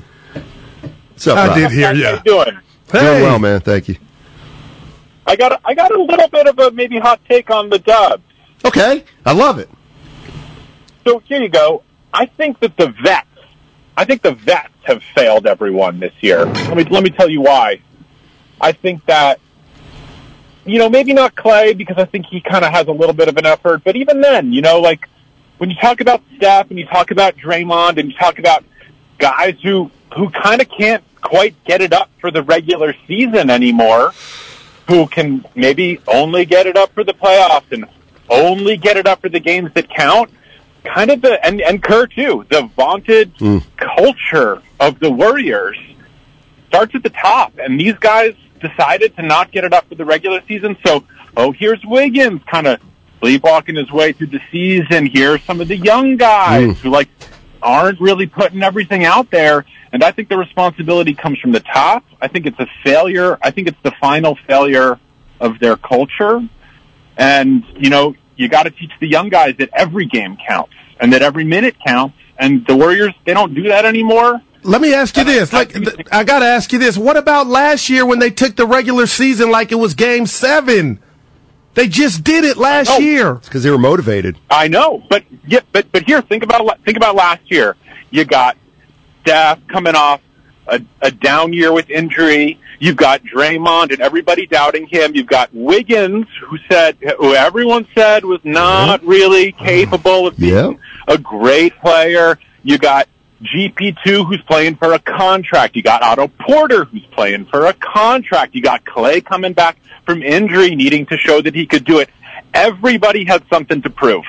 Adrian. 1.22 1.22
What's 1.22 1.28
up? 1.28 1.38
I 1.38 1.48
Rock? 1.48 1.56
did 1.58 1.72
hear 1.72 1.88
How 1.88 1.94
you. 1.94 2.18
you 2.18 2.24
doing? 2.24 2.60
Doing 2.92 3.22
well, 3.22 3.40
man. 3.40 3.62
Thank 3.62 3.90
you. 3.90 3.96
I 5.26 5.36
got 5.36 5.52
a, 5.54 5.60
I 5.64 5.74
got 5.74 5.92
a 5.92 6.02
little 6.02 6.28
bit 6.28 6.48
of 6.48 6.60
a 6.60 6.72
maybe 6.72 6.98
hot 7.00 7.22
take 7.30 7.50
on 7.52 7.70
the 7.70 7.80
Dubs. 7.80 8.24
Okay, 8.66 9.06
I 9.26 9.34
love 9.34 9.60
it. 9.60 9.70
So 11.06 11.20
here 11.20 11.42
you 11.42 11.50
go. 11.50 11.84
I 12.14 12.26
think 12.26 12.60
that 12.60 12.76
the 12.78 12.90
vets, 13.04 13.28
I 13.96 14.06
think 14.06 14.22
the 14.22 14.34
vets 14.34 14.74
have 14.84 15.04
failed 15.16 15.48
everyone 15.48 16.00
this 16.00 16.14
year. 16.22 16.46
Let 16.46 16.78
me 16.78 16.84
let 16.86 17.04
me 17.04 17.10
tell 17.12 17.30
you 17.30 17.42
why. 17.42 17.82
I 18.60 18.72
think 18.72 19.06
that 19.06 19.40
you 20.66 20.80
know 20.80 20.90
maybe 20.90 21.14
not 21.14 21.36
Klay 21.36 21.78
because 21.78 21.98
I 21.98 22.06
think 22.06 22.26
he 22.26 22.42
kind 22.42 22.66
of 22.66 22.72
has 22.72 22.88
a 22.88 22.92
little 22.92 23.14
bit 23.14 23.28
of 23.28 23.38
an 23.38 23.46
effort, 23.46 23.84
but 23.84 23.96
even 23.96 24.22
then, 24.22 24.52
you 24.52 24.62
know, 24.62 24.80
like 24.80 25.08
when 25.60 25.70
you 25.70 25.76
talk 25.78 26.02
about 26.02 26.24
Steph 26.36 26.70
and 26.72 26.80
you 26.80 26.86
talk 26.88 27.12
about 27.12 27.38
Draymond 27.38 27.98
and 27.98 28.12
you 28.12 28.18
talk 28.18 28.40
about 28.40 28.66
guys 29.18 29.56
who 29.64 29.92
who 30.16 30.30
kind 30.30 30.62
of 30.62 30.70
can't 30.70 31.04
quite 31.22 31.56
get 31.64 31.82
it 31.82 31.94
up 31.94 32.10
for 32.20 32.32
the 32.32 32.44
regular 32.44 32.94
season 33.08 33.50
anymore, 33.50 34.14
who 34.88 35.08
can 35.08 35.46
maybe 35.56 36.00
only 36.08 36.46
get 36.46 36.68
it 36.68 36.76
up 36.76 36.94
for 36.94 37.04
the 37.04 37.14
playoffs 37.14 37.72
and 37.72 37.86
only 38.30 38.78
get 38.78 38.98
it 38.98 39.08
up 39.08 39.22
for 39.22 39.30
the 39.30 39.40
games 39.40 39.72
that 39.74 39.90
count. 39.90 40.30
Kind 40.84 41.12
of 41.12 41.22
the 41.22 41.44
and 41.46 41.62
and 41.62 41.82
Kerr 41.82 42.08
too. 42.08 42.46
The 42.50 42.64
vaunted 42.76 43.32
hmm. 43.38 43.60
culture 43.78 44.64
of 44.80 45.00
the 45.00 45.12
Warriors 45.12 45.78
starts 46.68 46.96
at 46.96 47.04
the 47.04 47.12
top, 47.12 47.54
and 47.60 47.80
these 47.80 47.94
guys 48.00 48.34
decided 48.60 49.16
to 49.18 49.22
not 49.22 49.52
get 49.52 49.64
it 49.64 49.74
up 49.74 49.88
for 49.88 49.96
the 49.96 50.06
regular 50.06 50.42
season. 50.48 50.78
So, 50.86 51.04
oh, 51.38 51.52
here's 51.52 51.84
Wiggins, 51.86 52.42
kind 52.50 52.66
of 52.66 52.80
sleepwalking 53.20 53.76
his 53.76 53.92
way 53.92 54.14
through 54.14 54.28
the 54.28 54.42
season. 54.52 55.06
Here's 55.06 55.44
some 55.44 55.62
of 55.62 55.68
the 55.68 55.78
young 55.78 56.18
guys 56.18 56.66
hmm. 56.66 56.72
who 56.72 56.90
like 56.90 57.10
aren't 57.62 58.00
really 58.00 58.26
putting 58.26 58.64
everything 58.64 59.06
out 59.06 59.30
there. 59.30 59.66
And 59.94 60.04
I 60.04 60.12
think 60.12 60.30
the 60.30 60.38
responsibility 60.38 61.14
comes 61.14 61.40
from 61.40 61.52
the 61.52 61.60
top. 61.60 62.04
I 62.22 62.28
think 62.28 62.46
it's 62.46 62.60
a 62.60 62.68
failure. 62.84 63.38
I 63.42 63.52
think 63.52 63.68
it's 63.68 63.78
the 63.84 63.92
final 64.00 64.38
failure 64.48 65.00
of 65.40 65.60
their 65.60 65.76
culture. 65.76 66.40
And, 67.18 67.64
you 67.78 67.90
know, 67.90 68.16
you 68.36 68.48
got 68.48 68.64
to 68.64 68.72
teach 68.72 68.92
the 69.00 69.08
young 69.08 69.30
guys 69.30 69.56
that 69.60 69.70
every 69.74 70.06
game 70.06 70.38
counts 70.48 70.74
and 71.00 71.12
that 71.14 71.22
every 71.22 71.44
minute 71.44 71.76
counts. 71.86 72.16
And 72.38 72.66
the 72.66 72.76
Warriors, 72.76 73.14
they 73.26 73.34
don't 73.34 73.54
do 73.54 73.64
that 73.64 73.86
anymore. 73.86 74.42
Let 74.64 74.80
me 74.82 74.94
ask 74.94 75.18
you 75.18 75.24
this. 75.24 75.52
Like, 75.52 75.76
I 76.14 76.24
got 76.24 76.40
to 76.40 76.46
ask 76.46 76.72
you 76.72 76.80
this. 76.80 76.98
What 76.98 77.18
about 77.18 77.48
last 77.48 77.90
year 77.90 78.06
when 78.06 78.20
they 78.20 78.30
took 78.30 78.56
the 78.56 78.66
regular 78.66 79.08
season 79.08 79.50
like 79.52 79.72
it 79.72 79.76
was 79.76 79.94
game 79.96 80.26
seven? 80.26 81.00
They 81.74 81.88
just 81.88 82.24
did 82.24 82.44
it 82.44 82.58
last 82.58 82.90
Oh. 82.92 83.00
year. 83.00 83.36
Because 83.36 83.64
they 83.64 83.72
were 83.72 83.78
motivated. 83.78 84.38
I 84.50 84.68
know, 84.68 85.04
but 85.10 85.24
yeah, 85.48 85.62
but 85.72 85.92
but 85.92 86.04
here, 86.04 86.22
think 86.22 86.44
about 86.44 86.84
think 86.84 86.98
about 86.98 87.16
last 87.16 87.42
year. 87.50 87.76
You 88.12 88.26
got 88.26 88.58
Steph 89.22 89.66
coming 89.68 89.96
off 89.96 90.22
a, 90.68 90.82
a 91.02 91.12
down 91.12 91.54
year 91.54 91.72
with 91.72 91.90
injury. 91.90 92.60
You've 92.80 92.96
got 92.98 93.24
Draymond 93.24 93.92
and 93.92 94.02
everybody 94.02 94.48
doubting 94.48 94.88
him. 94.88 95.16
You've 95.16 95.28
got 95.28 95.54
Wiggins, 95.54 96.26
who 96.48 96.58
said 96.70 96.98
who 97.20 97.34
everyone 97.36 97.88
said 97.96 98.26
was 98.26 98.40
not 98.44 99.04
really 99.04 99.52
capable 99.70 100.28
of 100.28 100.38
being 100.38 100.54
Yeah. 100.54 100.72
a 101.08 101.18
great 101.18 101.78
player. 101.80 102.40
You 102.64 102.78
got 102.78 103.08
GP2 103.44 104.26
who's 104.28 104.42
playing 104.44 104.76
for 104.76 104.94
a 104.94 105.00
contract. 105.00 105.76
You 105.76 105.82
got 105.84 106.04
Otto 106.04 106.28
Porter 106.28 106.86
who's 106.86 107.06
playing 107.12 107.46
for 107.46 107.66
a 107.66 107.74
contract. 107.74 108.54
You 108.56 108.62
got 108.62 108.84
Klay 108.86 109.24
coming 109.24 109.54
back 109.54 109.78
from 110.06 110.22
injury 110.22 110.76
needing 110.76 111.06
to 111.08 111.18
show 111.18 111.42
that 111.42 111.56
he 111.56 111.66
could 111.66 111.84
do 111.86 112.00
it. 112.00 112.10
Everybody 112.54 113.26
had 113.26 113.44
something 113.52 113.82
to 113.84 113.90
prove. 113.90 114.26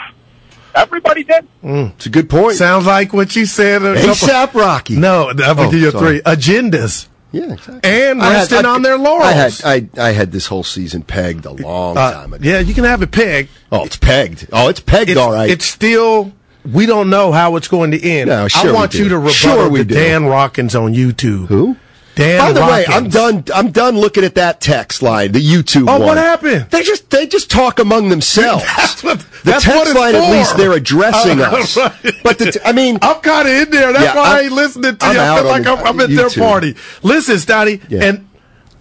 Everybody 0.74 1.24
did. 1.24 1.46
It's 1.62 2.06
a 2.06 2.10
good 2.10 2.28
point. 2.30 2.56
Sounds 2.56 2.86
like 2.86 3.12
what 3.12 3.34
you 3.36 3.46
said. 3.46 3.82
a 3.82 3.94
couple- 3.94 4.14
ASAP 4.28 4.54
Rocky. 4.54 4.96
No, 4.96 5.30
I'm 5.30 5.36
gonna 5.36 5.62
Oh, 5.68 5.70
give 5.70 5.80
you 5.80 5.90
sorry. 5.90 6.20
three 6.20 6.22
agendas 6.22 7.06
Yeah, 7.30 7.52
exactly. 7.52 7.80
and 7.84 8.22
I 8.22 8.26
had- 8.32 8.38
resting 8.50 8.66
I- 8.66 8.68
on 8.70 8.82
their 8.82 8.96
laurels. 8.98 9.26
I 9.26 9.32
had 9.32 9.90
I, 9.98 10.08
I 10.08 10.12
had 10.12 10.32
this 10.32 10.46
whole 10.46 10.64
season 10.64 11.02
pegged 11.02 11.44
a 11.46 11.50
long 11.52 11.96
Uh, 11.96 12.12
time 12.12 12.32
ago. 12.32 12.42
yeah, 12.48 12.58
you 12.60 12.74
can 12.74 12.84
have 12.84 13.02
it 13.02 13.10
pegged. 13.10 13.50
Oh, 13.70 13.84
it's 13.84 13.96
pegged. 13.96 14.46
Oh, 14.52 14.68
it's 14.68 14.80
pegged 14.80 15.10
It's, 15.10 15.18
all 15.20 15.32
right. 15.32 15.50
it's 15.50 15.64
still. 15.66 16.32
We 16.70 16.86
don't 16.86 17.10
know 17.10 17.32
how 17.32 17.56
it's 17.56 17.66
going 17.66 17.90
to 17.90 18.00
end. 18.00 18.28
No, 18.30 18.46
sure 18.46 18.60
I 18.62 18.66
we 18.66 18.72
want 18.72 18.92
do. 18.92 18.98
you 18.98 19.08
to 19.08 19.16
rebuttal 19.18 19.32
Sure 19.34 19.68
we 19.68 19.80
to 19.80 19.84
do. 19.84 19.94
Dan 19.96 20.26
Rockins 20.26 20.76
on 20.76 20.94
YouTube. 20.94 21.48
Who? 21.48 21.76
Dan 22.14 22.38
By 22.40 22.52
the 22.52 22.60
way, 22.60 22.84
I'm 22.88 23.08
done. 23.08 23.42
I'm 23.54 23.70
done 23.70 23.96
looking 23.98 24.22
at 24.22 24.34
that 24.34 24.60
text 24.60 25.00
line, 25.02 25.32
the 25.32 25.40
YouTube 25.40 25.88
Oh, 25.88 25.92
one. 25.98 26.02
what 26.02 26.18
happened? 26.18 26.66
They 26.70 26.82
just 26.82 27.08
they 27.08 27.26
just 27.26 27.50
talk 27.50 27.78
among 27.78 28.10
themselves. 28.10 28.64
That's 28.76 29.02
what- 29.02 29.18
the 29.42 29.50
that's 29.50 29.64
text 29.64 29.94
line, 29.96 30.14
at 30.14 30.30
least, 30.30 30.56
they're 30.56 30.72
addressing 30.74 31.40
Uh, 31.40 31.44
us. 31.50 31.76
right. 31.76 31.92
But 32.22 32.38
the 32.38 32.52
t- 32.52 32.60
I 32.64 32.70
mean, 32.72 32.98
I'm 33.02 33.20
kind 33.22 33.48
of 33.48 33.54
in 33.54 33.70
there. 33.70 33.92
That's 33.92 34.04
Yeah, 34.04 34.14
why 34.14 34.22
I 34.22 34.34
I'm- 34.36 34.44
ain't 34.44 34.52
listening 34.52 34.96
to 34.98 35.04
I'm 35.04 35.14
you. 35.16 35.20
I 35.20 35.36
feel 35.36 35.44
like 35.46 35.66
I'm, 35.66 35.86
I'm 35.86 36.00
at 36.00 36.10
their 36.10 36.30
party. 36.30 36.76
Listen, 37.02 37.38
Stoney, 37.38 37.80
Yeah. 37.88 38.04
and 38.04 38.28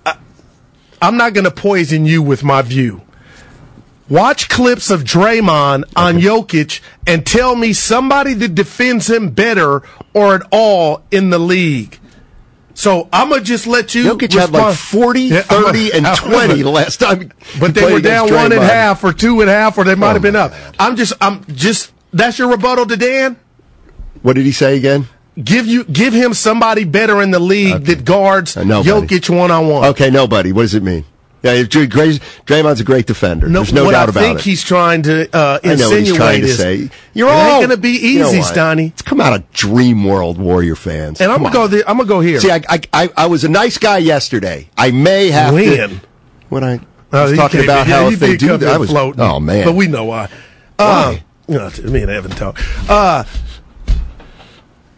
I, 0.06 0.18
I'm 1.02 1.18
not 1.18 1.34
going 1.34 1.46
to 1.46 1.52
poison 1.52 2.06
you 2.06 2.22
with 2.22 2.44
my 2.44 2.62
view. 2.62 3.02
Watch 4.08 4.50
clips 4.50 4.92
of 4.92 5.04
Draymond 5.04 5.86
on 5.96 6.18
Jokic 6.20 6.82
and 7.08 7.26
tell 7.26 7.56
me 7.56 7.72
somebody 7.74 8.34
that 8.36 8.54
defends 8.54 9.10
him 9.10 9.30
better 9.30 9.82
or 10.14 10.36
at 10.36 10.42
all 10.52 11.02
in 11.12 11.30
the 11.32 11.40
league. 11.40 11.98
So 12.82 13.08
I'm 13.14 13.30
gonna 13.30 13.44
just 13.44 13.68
let 13.68 13.94
you. 13.94 14.06
Jokic 14.16 14.34
had 14.34 14.50
like 14.50 14.76
40, 14.76 15.30
30, 15.30 15.94
and 15.94 16.04
20 16.18 16.64
the 16.64 16.72
last 16.72 17.00
time. 17.00 17.32
But 17.60 17.76
they 17.76 17.94
were 17.94 18.02
down 18.02 18.34
one 18.34 18.46
and 18.46 18.54
a 18.54 18.66
half, 18.66 19.04
or 19.04 19.14
two 19.14 19.40
and 19.42 19.52
a 19.52 19.54
half, 19.54 19.78
or 19.78 19.84
they 19.84 19.94
might 19.94 20.10
Oh, 20.10 20.14
have 20.14 20.22
been 20.24 20.36
up. 20.36 20.52
I'm 20.80 20.96
just, 20.96 21.14
I'm 21.22 21.46
just. 21.46 21.92
That's 22.12 22.40
your 22.40 22.50
rebuttal 22.50 22.88
to 22.88 22.98
Dan. 22.98 23.38
What 24.24 24.34
did 24.34 24.48
he 24.48 24.52
say 24.52 24.78
again? 24.78 25.08
Give 25.44 25.68
you, 25.68 25.84
give 25.84 26.14
him 26.14 26.34
somebody 26.34 26.84
better 26.84 27.22
in 27.22 27.30
the 27.30 27.40
league 27.40 27.84
that 27.86 28.04
guards 28.04 28.58
uh, 28.58 28.64
nobody. 28.64 28.90
Jokic 29.20 29.30
one 29.30 29.52
on 29.52 29.68
one. 29.68 29.86
Okay, 29.90 30.10
nobody. 30.10 30.52
What 30.52 30.64
does 30.64 30.74
it 30.74 30.82
mean? 30.82 31.06
Yeah, 31.44 31.54
if 31.54 31.70
Dray- 31.70 31.88
Dray- 31.88 32.20
Draymond's 32.46 32.82
a 32.82 32.84
great 32.84 33.08
defender. 33.08 33.50
There's 33.50 33.74
no 33.74 33.90
doubt 33.90 34.10
I 34.10 34.12
about 34.12 34.14
think 34.22 34.40
it. 34.40 34.44
he's 34.46 34.64
trying 34.64 35.02
to 35.04 35.28
uh, 35.36 35.60
I 35.64 35.68
know 35.76 35.90
what 35.90 35.98
insinuate 35.98 36.06
he's 36.06 36.16
trying 36.16 36.42
to 36.42 36.48
is 36.48 36.58
say. 36.58 36.90
You're 37.14 37.30
it 37.30 37.32
all 37.32 37.60
going 37.62 37.70
to 37.72 37.78
be 37.78 37.92
you 37.98 38.20
know 38.20 38.28
easy, 38.30 38.40
what? 38.40 38.48
Stoney. 38.54 38.88
It's 38.88 39.02
come 39.02 39.20
out 39.20 39.34
of 39.34 39.52
dream 39.52 40.04
world, 40.04 40.38
Warrior 40.38 40.76
fans. 40.76 41.20
And 41.20 41.32
I'm 41.32 41.42
gonna 41.42 41.52
go. 41.54 41.68
The, 41.68 41.90
I'm 41.90 41.98
gonna 41.98 42.08
go 42.08 42.20
here. 42.20 42.40
See, 42.40 42.52
I, 42.52 42.62
I, 42.70 42.80
I, 42.94 43.10
I 43.18 43.26
was 43.26 43.44
a 43.44 43.50
nice 43.50 43.78
guy 43.80 43.98
yesterday. 43.98 44.70
I 44.78 44.92
may 44.92 45.30
have 45.32 45.50
to. 45.50 45.56
When? 45.56 46.02
When 46.50 46.64
I 46.64 46.80
Oh, 47.14 47.24
was 47.24 47.32
you 47.32 47.38
talking 47.38 47.64
about 47.64 47.88
yeah, 47.88 47.96
how 47.96 48.08
you 48.08 48.14
if 48.14 48.20
they 48.20 48.38
do 48.38 48.56
that, 48.58 48.70
I 48.74 48.78
was. 48.78 48.90
floating. 48.90 49.20
Oh 49.22 49.40
man, 49.40 49.66
but 49.66 49.74
we 49.74 49.88
know 49.88 50.06
why. 50.06 50.30
Uh, 50.80 51.18
no, 51.48 51.70
me 51.84 52.04
and 52.04 52.12
Evan 52.12 52.32
talk. 52.32 52.58
Uh, 52.88 53.24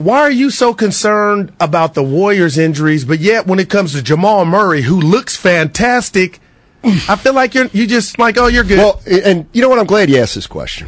why 0.03 0.19
are 0.19 0.31
you 0.31 0.49
so 0.49 0.73
concerned 0.73 1.53
about 1.59 1.93
the 1.93 2.03
Warriors' 2.03 2.57
injuries, 2.57 3.05
but 3.05 3.19
yet 3.19 3.47
when 3.47 3.59
it 3.59 3.69
comes 3.69 3.93
to 3.93 4.01
Jamal 4.01 4.45
Murray, 4.45 4.81
who 4.81 4.99
looks 4.99 5.35
fantastic, 5.35 6.39
I 6.83 7.15
feel 7.15 7.33
like 7.33 7.53
you're 7.53 7.67
you 7.67 7.87
just 7.87 8.19
like, 8.19 8.37
oh, 8.37 8.47
you're 8.47 8.63
good. 8.63 8.77
Well, 8.77 9.01
and 9.09 9.47
you 9.53 9.61
know 9.61 9.69
what? 9.69 9.79
I'm 9.79 9.85
glad 9.85 10.09
you 10.09 10.17
asked 10.17 10.35
this 10.35 10.47
question 10.47 10.87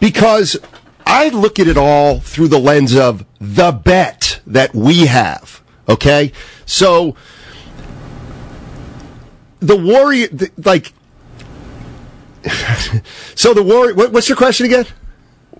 because 0.00 0.58
I 1.06 1.28
look 1.30 1.58
at 1.58 1.66
it 1.66 1.78
all 1.78 2.20
through 2.20 2.48
the 2.48 2.58
lens 2.58 2.94
of 2.94 3.24
the 3.40 3.72
bet 3.72 4.40
that 4.46 4.74
we 4.74 5.06
have. 5.06 5.62
Okay, 5.88 6.32
so 6.66 7.16
the 9.60 9.76
Warrior, 9.76 10.28
like, 10.58 10.92
so 13.34 13.54
the 13.54 13.62
Warrior. 13.62 13.94
What, 13.94 14.12
what's 14.12 14.28
your 14.28 14.36
question 14.36 14.66
again? 14.66 14.86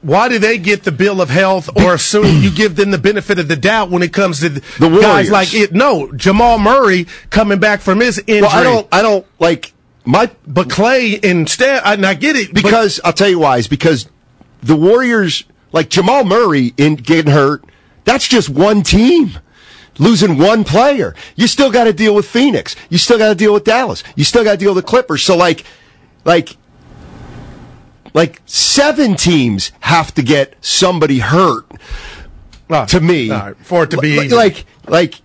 Why 0.04 0.28
do 0.28 0.38
they 0.38 0.58
get 0.58 0.84
the 0.84 0.92
bill 0.92 1.22
of 1.22 1.30
health 1.30 1.70
or 1.76 1.94
assume 1.94 2.42
you 2.42 2.50
give 2.54 2.76
them 2.76 2.90
the 2.90 2.98
benefit 2.98 3.38
of 3.38 3.48
the 3.48 3.56
doubt 3.56 3.90
when 3.90 4.02
it 4.02 4.12
comes 4.12 4.40
to 4.40 4.50
the 4.50 4.62
Warriors. 4.80 5.02
guys 5.02 5.30
like 5.30 5.54
it? 5.54 5.72
No, 5.72 6.12
Jamal 6.12 6.58
Murray 6.58 7.06
coming 7.30 7.58
back 7.58 7.80
from 7.80 8.00
his 8.00 8.18
injury. 8.26 8.42
Well, 8.42 8.50
I 8.50 8.62
don't. 8.62 8.88
I 8.92 9.02
don't 9.02 9.26
like 9.38 9.72
my. 10.04 10.30
But 10.46 10.68
Klay 10.68 11.24
instead, 11.24 11.82
and 11.86 12.04
I 12.04 12.12
get 12.12 12.36
it 12.36 12.52
but- 12.52 12.62
because 12.62 13.00
I'll 13.02 13.14
tell 13.14 13.30
you 13.30 13.38
why. 13.38 13.56
Is 13.56 13.66
because 13.66 14.08
the 14.62 14.76
Warriors, 14.76 15.44
like 15.72 15.88
Jamal 15.88 16.24
Murray, 16.24 16.74
in 16.76 16.96
getting 16.96 17.32
hurt. 17.32 17.64
That's 18.04 18.28
just 18.28 18.50
one 18.50 18.82
team 18.82 19.38
losing 19.98 20.36
one 20.36 20.64
player. 20.64 21.14
You 21.36 21.46
still 21.46 21.70
got 21.70 21.84
to 21.84 21.92
deal 21.94 22.14
with 22.14 22.26
Phoenix. 22.26 22.76
You 22.90 22.98
still 22.98 23.16
got 23.16 23.30
to 23.30 23.34
deal 23.34 23.54
with 23.54 23.64
Dallas. 23.64 24.04
You 24.16 24.24
still 24.24 24.44
got 24.44 24.52
to 24.52 24.58
deal 24.58 24.74
with 24.74 24.84
the 24.84 24.88
Clippers. 24.88 25.22
So 25.22 25.36
like, 25.36 25.64
like, 26.24 26.56
like 28.14 28.40
seven 28.46 29.16
teams 29.16 29.72
have 29.80 30.14
to 30.14 30.22
get 30.22 30.54
somebody 30.60 31.18
hurt. 31.18 31.64
to 32.88 33.00
me, 33.00 33.30
right, 33.30 33.56
for 33.58 33.84
it 33.84 33.90
to 33.90 33.98
be 33.98 34.18
Li- 34.18 34.26
easy. 34.26 34.34
like, 34.34 34.64
like, 34.88 35.20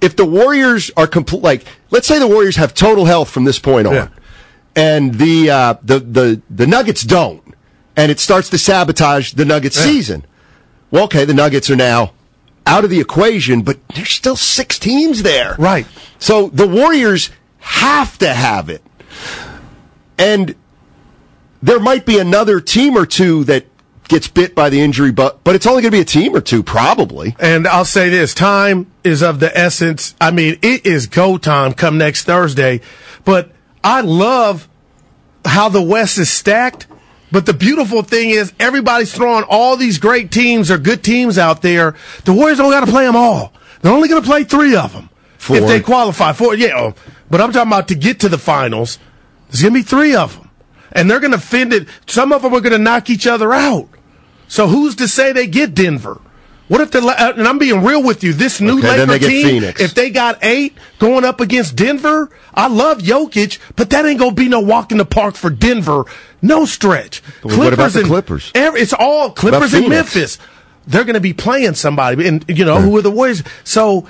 if 0.00 0.14
the 0.14 0.24
Warriors 0.26 0.90
are 0.96 1.06
complete, 1.06 1.42
like, 1.42 1.64
let's 1.90 2.06
say 2.06 2.18
the 2.18 2.26
Warriors 2.28 2.56
have 2.56 2.74
total 2.74 3.06
health 3.06 3.30
from 3.30 3.44
this 3.44 3.58
point 3.58 3.86
on, 3.86 3.94
Yeah. 3.94 4.08
and 4.76 5.14
the 5.14 5.50
uh, 5.50 5.74
the 5.82 5.98
the 6.00 6.42
the 6.50 6.66
Nuggets 6.66 7.02
don't, 7.02 7.42
and 7.96 8.10
it 8.12 8.20
starts 8.20 8.50
to 8.50 8.58
sabotage 8.58 9.32
the 9.32 9.44
Nuggets 9.44 9.76
Yeah. 9.78 9.84
season. 9.84 10.24
Well, 10.90 11.04
okay, 11.04 11.24
the 11.24 11.34
Nuggets 11.34 11.70
are 11.70 11.76
now 11.76 12.12
out 12.66 12.84
of 12.84 12.90
the 12.90 13.00
equation, 13.00 13.62
but 13.62 13.78
there's 13.94 14.10
still 14.10 14.36
six 14.36 14.78
teams 14.78 15.22
there. 15.22 15.56
Right. 15.58 15.86
So 16.18 16.48
the 16.48 16.68
Warriors 16.68 17.30
have 17.58 18.18
to 18.18 18.32
have 18.34 18.68
it. 18.68 18.82
And 20.18 20.54
there 21.62 21.80
might 21.80 22.04
be 22.04 22.18
another 22.18 22.60
team 22.60 22.96
or 22.96 23.06
two 23.06 23.44
that 23.44 23.66
gets 24.08 24.28
bit 24.28 24.54
by 24.54 24.68
the 24.68 24.80
injury, 24.80 25.12
but 25.12 25.42
but 25.44 25.54
it's 25.54 25.66
only 25.66 25.82
going 25.82 25.92
to 25.92 25.96
be 25.96 26.02
a 26.02 26.04
team 26.04 26.34
or 26.34 26.40
two, 26.40 26.62
probably. 26.62 27.34
And 27.38 27.66
I'll 27.66 27.84
say 27.84 28.10
this 28.10 28.34
time 28.34 28.90
is 29.04 29.22
of 29.22 29.40
the 29.40 29.56
essence. 29.56 30.14
I 30.20 30.30
mean, 30.30 30.58
it 30.62 30.84
is 30.84 31.06
go 31.06 31.38
time 31.38 31.72
come 31.72 31.98
next 31.98 32.24
Thursday. 32.24 32.80
But 33.24 33.52
I 33.82 34.00
love 34.00 34.68
how 35.44 35.68
the 35.68 35.82
West 35.82 36.18
is 36.18 36.30
stacked. 36.30 36.86
But 37.30 37.46
the 37.46 37.54
beautiful 37.54 38.02
thing 38.02 38.28
is 38.28 38.52
everybody's 38.60 39.14
throwing 39.14 39.44
all 39.48 39.78
these 39.78 39.98
great 39.98 40.30
teams 40.30 40.70
or 40.70 40.76
good 40.76 41.02
teams 41.02 41.38
out 41.38 41.62
there. 41.62 41.94
The 42.24 42.32
Warriors 42.34 42.58
don't 42.58 42.70
got 42.70 42.84
to 42.84 42.92
play 42.92 43.06
them 43.06 43.16
all. 43.16 43.54
They're 43.80 43.92
only 43.92 44.08
going 44.08 44.22
to 44.22 44.28
play 44.28 44.44
three 44.44 44.76
of 44.76 44.92
them 44.92 45.08
Four. 45.38 45.56
if 45.56 45.66
they 45.66 45.80
qualify 45.80 46.32
for 46.34 46.54
Yeah, 46.54 46.92
but 47.30 47.40
I'm 47.40 47.50
talking 47.50 47.72
about 47.72 47.88
to 47.88 47.94
get 47.94 48.20
to 48.20 48.28
the 48.28 48.36
finals. 48.36 48.98
There's 49.48 49.62
going 49.62 49.72
to 49.72 49.80
be 49.80 49.82
three 49.82 50.14
of 50.14 50.38
them, 50.38 50.50
and 50.92 51.10
they're 51.10 51.20
going 51.20 51.32
to 51.32 51.38
fend 51.38 51.72
it. 51.72 51.88
Some 52.06 52.32
of 52.32 52.42
them 52.42 52.54
are 52.54 52.60
going 52.60 52.72
to 52.72 52.78
knock 52.78 53.10
each 53.10 53.26
other 53.26 53.52
out. 53.52 53.88
So 54.48 54.68
who's 54.68 54.96
to 54.96 55.08
say 55.08 55.32
they 55.32 55.46
get 55.46 55.74
Denver? 55.74 56.20
What 56.68 56.80
if 56.80 56.90
the 56.90 57.00
uh, 57.00 57.34
and 57.36 57.46
I'm 57.46 57.58
being 57.58 57.84
real 57.84 58.02
with 58.02 58.24
you, 58.24 58.32
this 58.32 58.58
new 58.60 58.78
Okay, 58.78 58.88
Laker 58.88 58.96
then 58.98 59.08
they 59.08 59.18
get 59.18 59.28
team, 59.28 59.46
Phoenix. 59.46 59.80
if 59.80 59.94
they 59.94 60.08
got 60.08 60.38
eight 60.42 60.74
going 60.98 61.22
up 61.22 61.38
against 61.40 61.76
Denver, 61.76 62.30
I 62.54 62.68
love 62.68 62.98
Jokic, 63.00 63.58
but 63.76 63.90
that 63.90 64.06
ain't 64.06 64.18
gonna 64.18 64.32
be 64.32 64.48
no 64.48 64.60
walk 64.60 64.90
in 64.90 64.96
the 64.96 65.04
park 65.04 65.34
for 65.34 65.50
Denver. 65.50 66.04
No 66.40 66.64
stretch. 66.64 67.22
Well, 67.44 67.70
the 67.70 67.98
and- 67.98 68.06
Clippers? 68.06 68.50
every- 68.54 68.80
it's 68.80 68.94
all 68.94 69.32
Clippers 69.32 69.74
and 69.74 69.88
Memphis. 69.88 70.38
They're 70.86 71.04
gonna 71.04 71.20
be 71.20 71.34
playing 71.34 71.74
somebody, 71.74 72.26
and 72.26 72.42
you 72.48 72.64
know 72.64 72.80
who 72.80 72.96
are 72.96 73.02
the 73.02 73.10
Warriors. 73.10 73.42
So, 73.64 74.06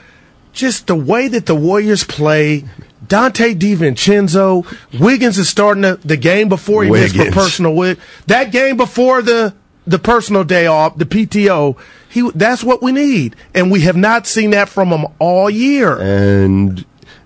just 0.52 0.86
the 0.86 0.94
way 0.94 1.26
that 1.28 1.46
the 1.46 1.56
Warriors 1.56 2.04
play. 2.04 2.64
Donte 3.06 3.58
DiVincenzo, 3.58 4.66
Wiggins 5.00 5.38
is 5.38 5.48
starting 5.48 5.82
the, 5.82 5.96
the 6.04 6.16
game 6.16 6.48
before 6.48 6.84
he 6.84 6.90
missed 6.90 7.16
for 7.16 7.30
personal 7.30 7.74
wig. 7.74 7.98
That 8.26 8.52
game 8.52 8.76
before 8.76 9.22
the 9.22 9.54
the 9.86 9.98
personal 9.98 10.44
day 10.44 10.66
off, 10.66 10.96
the 10.96 11.04
PTO, 11.04 11.76
he 12.08 12.30
that's 12.34 12.62
what 12.62 12.82
we 12.82 12.92
need, 12.92 13.34
and 13.54 13.70
we 13.70 13.80
have 13.82 13.96
not 13.96 14.26
seen 14.26 14.50
that 14.50 14.68
from 14.68 14.90
him 14.90 15.06
all 15.18 15.50
year. 15.50 15.98
And 16.00 16.84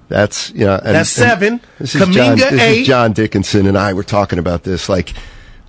that's 0.08 0.50
yeah. 0.52 0.76
And, 0.82 0.94
That's 0.94 1.10
seven. 1.10 1.60
This 1.78 1.94
is 1.94 2.08
John, 2.08 2.38
this 2.38 2.52
is 2.52 2.86
John 2.86 3.12
Dickinson 3.12 3.66
and 3.66 3.76
I 3.76 3.92
were 3.92 4.04
talking 4.04 4.38
about 4.38 4.62
this. 4.62 4.88
Like, 4.88 5.12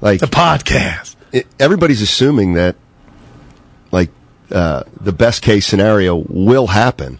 like 0.01 0.19
the 0.19 0.27
podcast. 0.27 1.15
it- 1.31 1.47
everybody's 1.59 2.01
assuming 2.01 2.53
that 2.53 2.75
like 3.91 4.11
uh, 4.51 4.83
the 5.01 5.11
best 5.11 5.41
case 5.41 5.65
scenario 5.65 6.15
will 6.29 6.67
happen. 6.67 7.19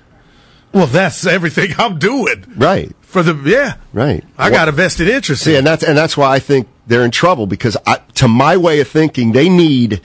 Well, 0.74 0.88
that's 0.88 1.26
everything 1.26 1.72
I'm 1.78 1.98
doing 1.98 2.44
Right. 2.56 2.92
for 3.02 3.24
the 3.24 3.34
yeah. 3.50 3.76
Right. 3.94 4.24
I 4.38 4.50
got 4.50 4.68
a 4.68 4.72
vested 4.72 5.08
interest. 5.08 5.44
See, 5.44 5.52
in. 5.54 5.60
and 5.60 5.68
that's 5.68 5.84
and 5.84 5.98
that's 5.98 6.16
why 6.18 6.34
I 6.34 6.40
think 6.40 6.68
they're 6.88 7.04
in 7.04 7.12
trouble 7.12 7.48
because 7.48 7.78
I, 7.86 7.98
to 8.16 8.28
my 8.28 8.58
way 8.58 8.80
of 8.80 8.88
thinking, 8.88 9.32
they 9.32 9.50
need 9.50 10.02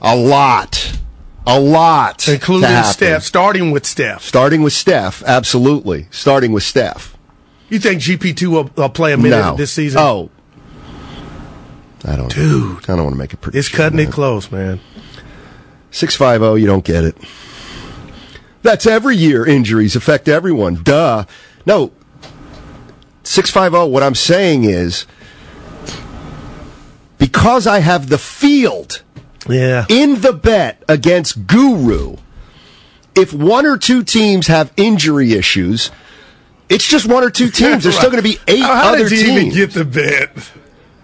a 0.00 0.16
lot, 0.16 0.98
a 1.46 1.60
lot, 1.60 2.26
including. 2.28 2.70
Steph, 2.84 3.22
starting 3.22 3.70
with 3.70 3.84
Steph. 3.84 4.22
Starting 4.22 4.62
with 4.62 4.72
Steph, 4.72 5.22
absolutely. 5.24 6.06
Starting 6.10 6.52
with 6.52 6.62
Steph. 6.62 7.16
You 7.68 7.78
think 7.78 8.00
GP 8.00 8.36
two 8.36 8.50
will, 8.50 8.70
will 8.76 8.88
play 8.88 9.12
a 9.12 9.16
minute 9.16 9.36
no. 9.36 9.56
this 9.56 9.72
season? 9.72 10.00
Oh, 10.00 10.30
I 12.04 12.16
don't, 12.16 12.32
Dude. 12.32 12.78
I 12.84 12.96
don't 12.96 13.04
want 13.04 13.12
to 13.14 13.18
make 13.18 13.32
a 13.32 13.36
prediction. 13.36 13.58
it's 13.58 13.76
cutting 13.76 13.98
it 13.98 14.10
close, 14.10 14.50
man. 14.50 14.80
Six 15.90 16.16
five 16.16 16.40
zero. 16.40 16.54
You 16.54 16.66
don't 16.66 16.84
get 16.84 17.04
it. 17.04 17.16
That's 18.62 18.86
every 18.86 19.16
year. 19.16 19.46
Injuries 19.46 19.96
affect 19.96 20.28
everyone. 20.28 20.82
Duh. 20.82 21.24
No. 21.66 21.92
Six 23.22 23.50
five 23.50 23.72
zero. 23.72 23.86
What 23.86 24.02
I'm 24.02 24.14
saying 24.14 24.64
is, 24.64 25.06
because 27.18 27.66
I 27.66 27.80
have 27.80 28.08
the 28.08 28.18
field 28.18 29.02
Yeah. 29.48 29.86
in 29.88 30.20
the 30.20 30.32
bet 30.32 30.82
against 30.88 31.46
Guru, 31.46 32.16
if 33.14 33.32
one 33.32 33.66
or 33.66 33.76
two 33.76 34.02
teams 34.02 34.46
have 34.46 34.72
injury 34.76 35.32
issues, 35.32 35.90
it's 36.68 36.86
just 36.86 37.06
one 37.06 37.22
or 37.24 37.30
two 37.30 37.50
teams. 37.50 37.82
There's 37.84 37.96
still 37.96 38.10
going 38.10 38.22
to 38.22 38.28
be 38.28 38.38
eight 38.48 38.60
How 38.62 38.94
other 38.94 39.08
did 39.08 39.20
you 39.20 39.32
even 39.32 39.48
get 39.50 39.72
the 39.72 39.84
bet? 39.84 40.30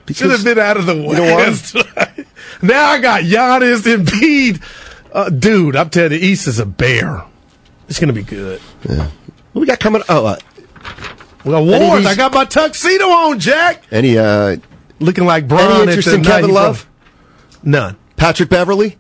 Because- 0.07 0.19
Should 0.19 0.31
have 0.31 0.45
been 0.45 0.59
out 0.59 0.77
of 0.77 0.87
the 0.87 0.95
You 0.95 1.13
know 1.13 2.25
now 2.63 2.87
I 2.91 3.01
got 3.01 3.23
Giannis, 3.23 3.83
Embiid. 3.97 4.63
Uh, 5.13 5.31
dude, 5.31 5.75
I'm 5.77 5.91
telling 5.91 6.13
you, 6.13 6.19
East 6.19 6.47
is 6.47 6.59
a 6.59 6.67
bear. 6.67 7.25
It's 7.89 7.99
going 8.01 8.09
to 8.09 8.15
be 8.15 8.23
good. 8.23 8.61
What 8.85 9.11
we 9.55 9.67
got 9.67 9.79
coming? 9.81 10.03
Oh, 10.09 10.27
uh, 10.27 10.37
Any 11.45 11.55
of 11.55 11.69
awards. 11.69 11.99
these- 12.05 12.07
I 12.13 12.15
got 12.17 12.35
my 12.35 12.45
tuxedo 12.45 13.05
on, 13.07 13.39
Jack. 13.39 13.85
any 13.93 14.19
uh, 14.19 14.57
Looking 14.99 15.25
like 15.27 15.47
Braun. 15.47 15.71
any 15.83 15.93
interest 15.93 16.09
in 16.09 16.23
Kevin 16.25 16.51
Love? 16.53 16.89
None. 17.63 17.97
Patrick 18.17 18.49
Beverley, 18.49 18.97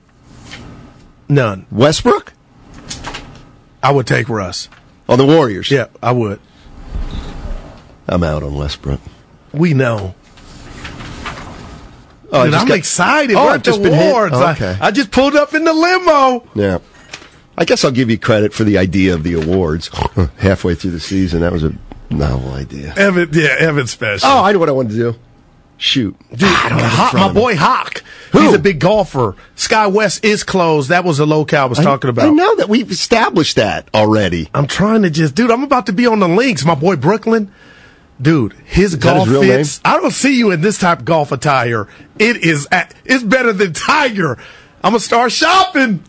None. 1.28 1.66
Westbrook 1.72 2.32
I 3.82 3.90
would 3.92 4.06
take 4.06 4.28
Russ. 4.28 4.68
on 5.08 5.18
the 5.18 5.24
Warriors. 5.24 5.70
Yeah, 5.70 5.86
I 6.02 6.12
would. 6.12 6.38
I'm 8.08 8.22
out 8.22 8.42
on 8.42 8.54
Westbrook. 8.54 9.00
We 9.52 9.72
know. 9.74 10.14
Oh, 12.32 12.40
I 12.40 12.44
Dude, 12.46 12.54
I'm 12.54 12.66
got- 12.68 12.76
excited. 12.76 13.36
Oh, 13.36 13.46
We're 13.46 13.54
at 13.54 13.64
the 13.64 13.70
just 13.70 13.82
been 13.82 13.92
hit? 13.94 14.10
awards. 14.10 14.34
Oh, 14.36 14.42
I- 14.44 14.52
okay. 14.52 14.76
I, 14.80 14.90
just 14.90 15.10
pulled 15.10 15.34
up 15.36 15.54
in 15.54 15.64
the 15.64 15.72
limo. 15.72 16.46
Yeah. 16.54 16.78
I 17.58 17.64
guess 17.64 17.84
I'll 17.84 17.90
give 17.90 18.10
you 18.10 18.18
credit 18.18 18.52
for 18.52 18.64
the 18.64 18.78
idea 18.78 19.14
of 19.14 19.22
the 19.22 19.34
awards 19.34 19.90
halfway 20.38 20.74
through 20.74 20.90
the 20.92 21.00
season. 21.00 21.40
That 21.40 21.52
was 21.52 21.64
a 21.64 21.72
novel 22.10 22.52
idea. 22.52 22.92
Evan, 22.96 23.30
yeah, 23.32 23.54
Evan 23.58 23.86
special. 23.86 24.28
Oh, 24.28 24.42
I 24.44 24.52
know 24.52 24.58
what 24.58 24.68
I 24.68 24.72
wanted 24.72 24.90
to 24.90 24.96
do. 24.96 25.14
Shoot. 25.78 26.16
Dude, 26.30 26.40
ah, 26.44 26.66
I 26.66 26.68
don't 26.70 26.78
have 26.78 26.88
it 26.88 27.16
in 27.16 27.20
Hawk- 27.20 27.34
my 27.34 27.40
boy 27.40 27.56
Hawk. 27.56 28.02
Who? 28.32 28.40
He's 28.40 28.54
a 28.54 28.58
big 28.58 28.78
golfer. 28.80 29.36
Sky 29.56 29.86
West 29.86 30.24
is 30.24 30.42
closed. 30.42 30.88
That 30.88 31.04
was 31.04 31.18
the 31.18 31.26
locale 31.26 31.62
I 31.64 31.66
was 31.66 31.78
talking 31.78 32.08
about. 32.10 32.26
I 32.26 32.30
know 32.30 32.56
that 32.56 32.68
we've 32.70 32.90
established 32.90 33.56
that 33.56 33.88
already. 33.94 34.48
I'm 34.54 34.66
trying 34.66 35.02
to 35.02 35.10
just, 35.10 35.34
dude. 35.34 35.50
I'm 35.50 35.62
about 35.64 35.86
to 35.86 35.92
be 35.92 36.06
on 36.06 36.18
the 36.18 36.28
links. 36.28 36.64
My 36.64 36.74
boy 36.74 36.96
Brooklyn, 36.96 37.52
dude. 38.20 38.54
His 38.64 38.92
that 38.92 39.02
golf 39.02 39.28
his 39.28 39.32
real 39.38 39.42
fits. 39.42 39.80
I 39.84 40.00
don't 40.00 40.12
see 40.12 40.38
you 40.38 40.50
in 40.50 40.62
this 40.62 40.78
type 40.78 41.00
of 41.00 41.04
golf 41.04 41.30
attire. 41.30 41.88
It 42.18 42.38
is. 42.38 42.66
at- 42.72 42.94
It's 43.04 43.22
better 43.24 43.52
than 43.52 43.74
Tiger. 43.74 44.38
I'm 44.82 44.92
gonna 44.92 45.00
start 45.00 45.30
shopping. 45.32 46.02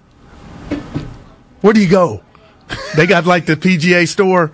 Where 1.68 1.74
do 1.74 1.82
you 1.82 1.89
go? 1.89 2.22
They 2.95 3.05
got 3.07 3.26
like 3.26 3.45
the 3.45 3.57
PGA 3.57 4.07
store. 4.07 4.53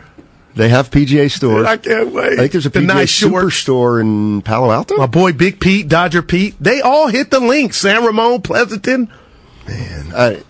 They 0.56 0.68
have 0.70 0.90
PGA 0.90 1.30
stores. 1.30 1.68
I 1.68 1.78
can't 1.78 2.12
wait. 2.12 2.34
I 2.34 2.36
think 2.38 2.54
there's 2.54 2.66
a 2.66 2.70
The 2.70 2.80
PGA 2.80 2.86
nice 2.88 3.12
Super 3.14 3.52
store 3.52 4.00
in 4.00 4.42
Palo 4.42 4.72
Alto. 4.72 4.98
My 4.98 5.06
boy 5.06 5.32
Big 5.32 5.60
Pete, 5.60 5.88
Dodger 5.88 6.24
Pete. 6.24 6.56
They 6.60 6.82
all 6.82 7.10
hit 7.10 7.30
the 7.30 7.40
links. 7.40 7.78
San 7.78 8.04
Ramon, 8.04 8.42
Pleasanton. 8.42 9.14
Man, 9.68 10.12
I, 10.16 10.42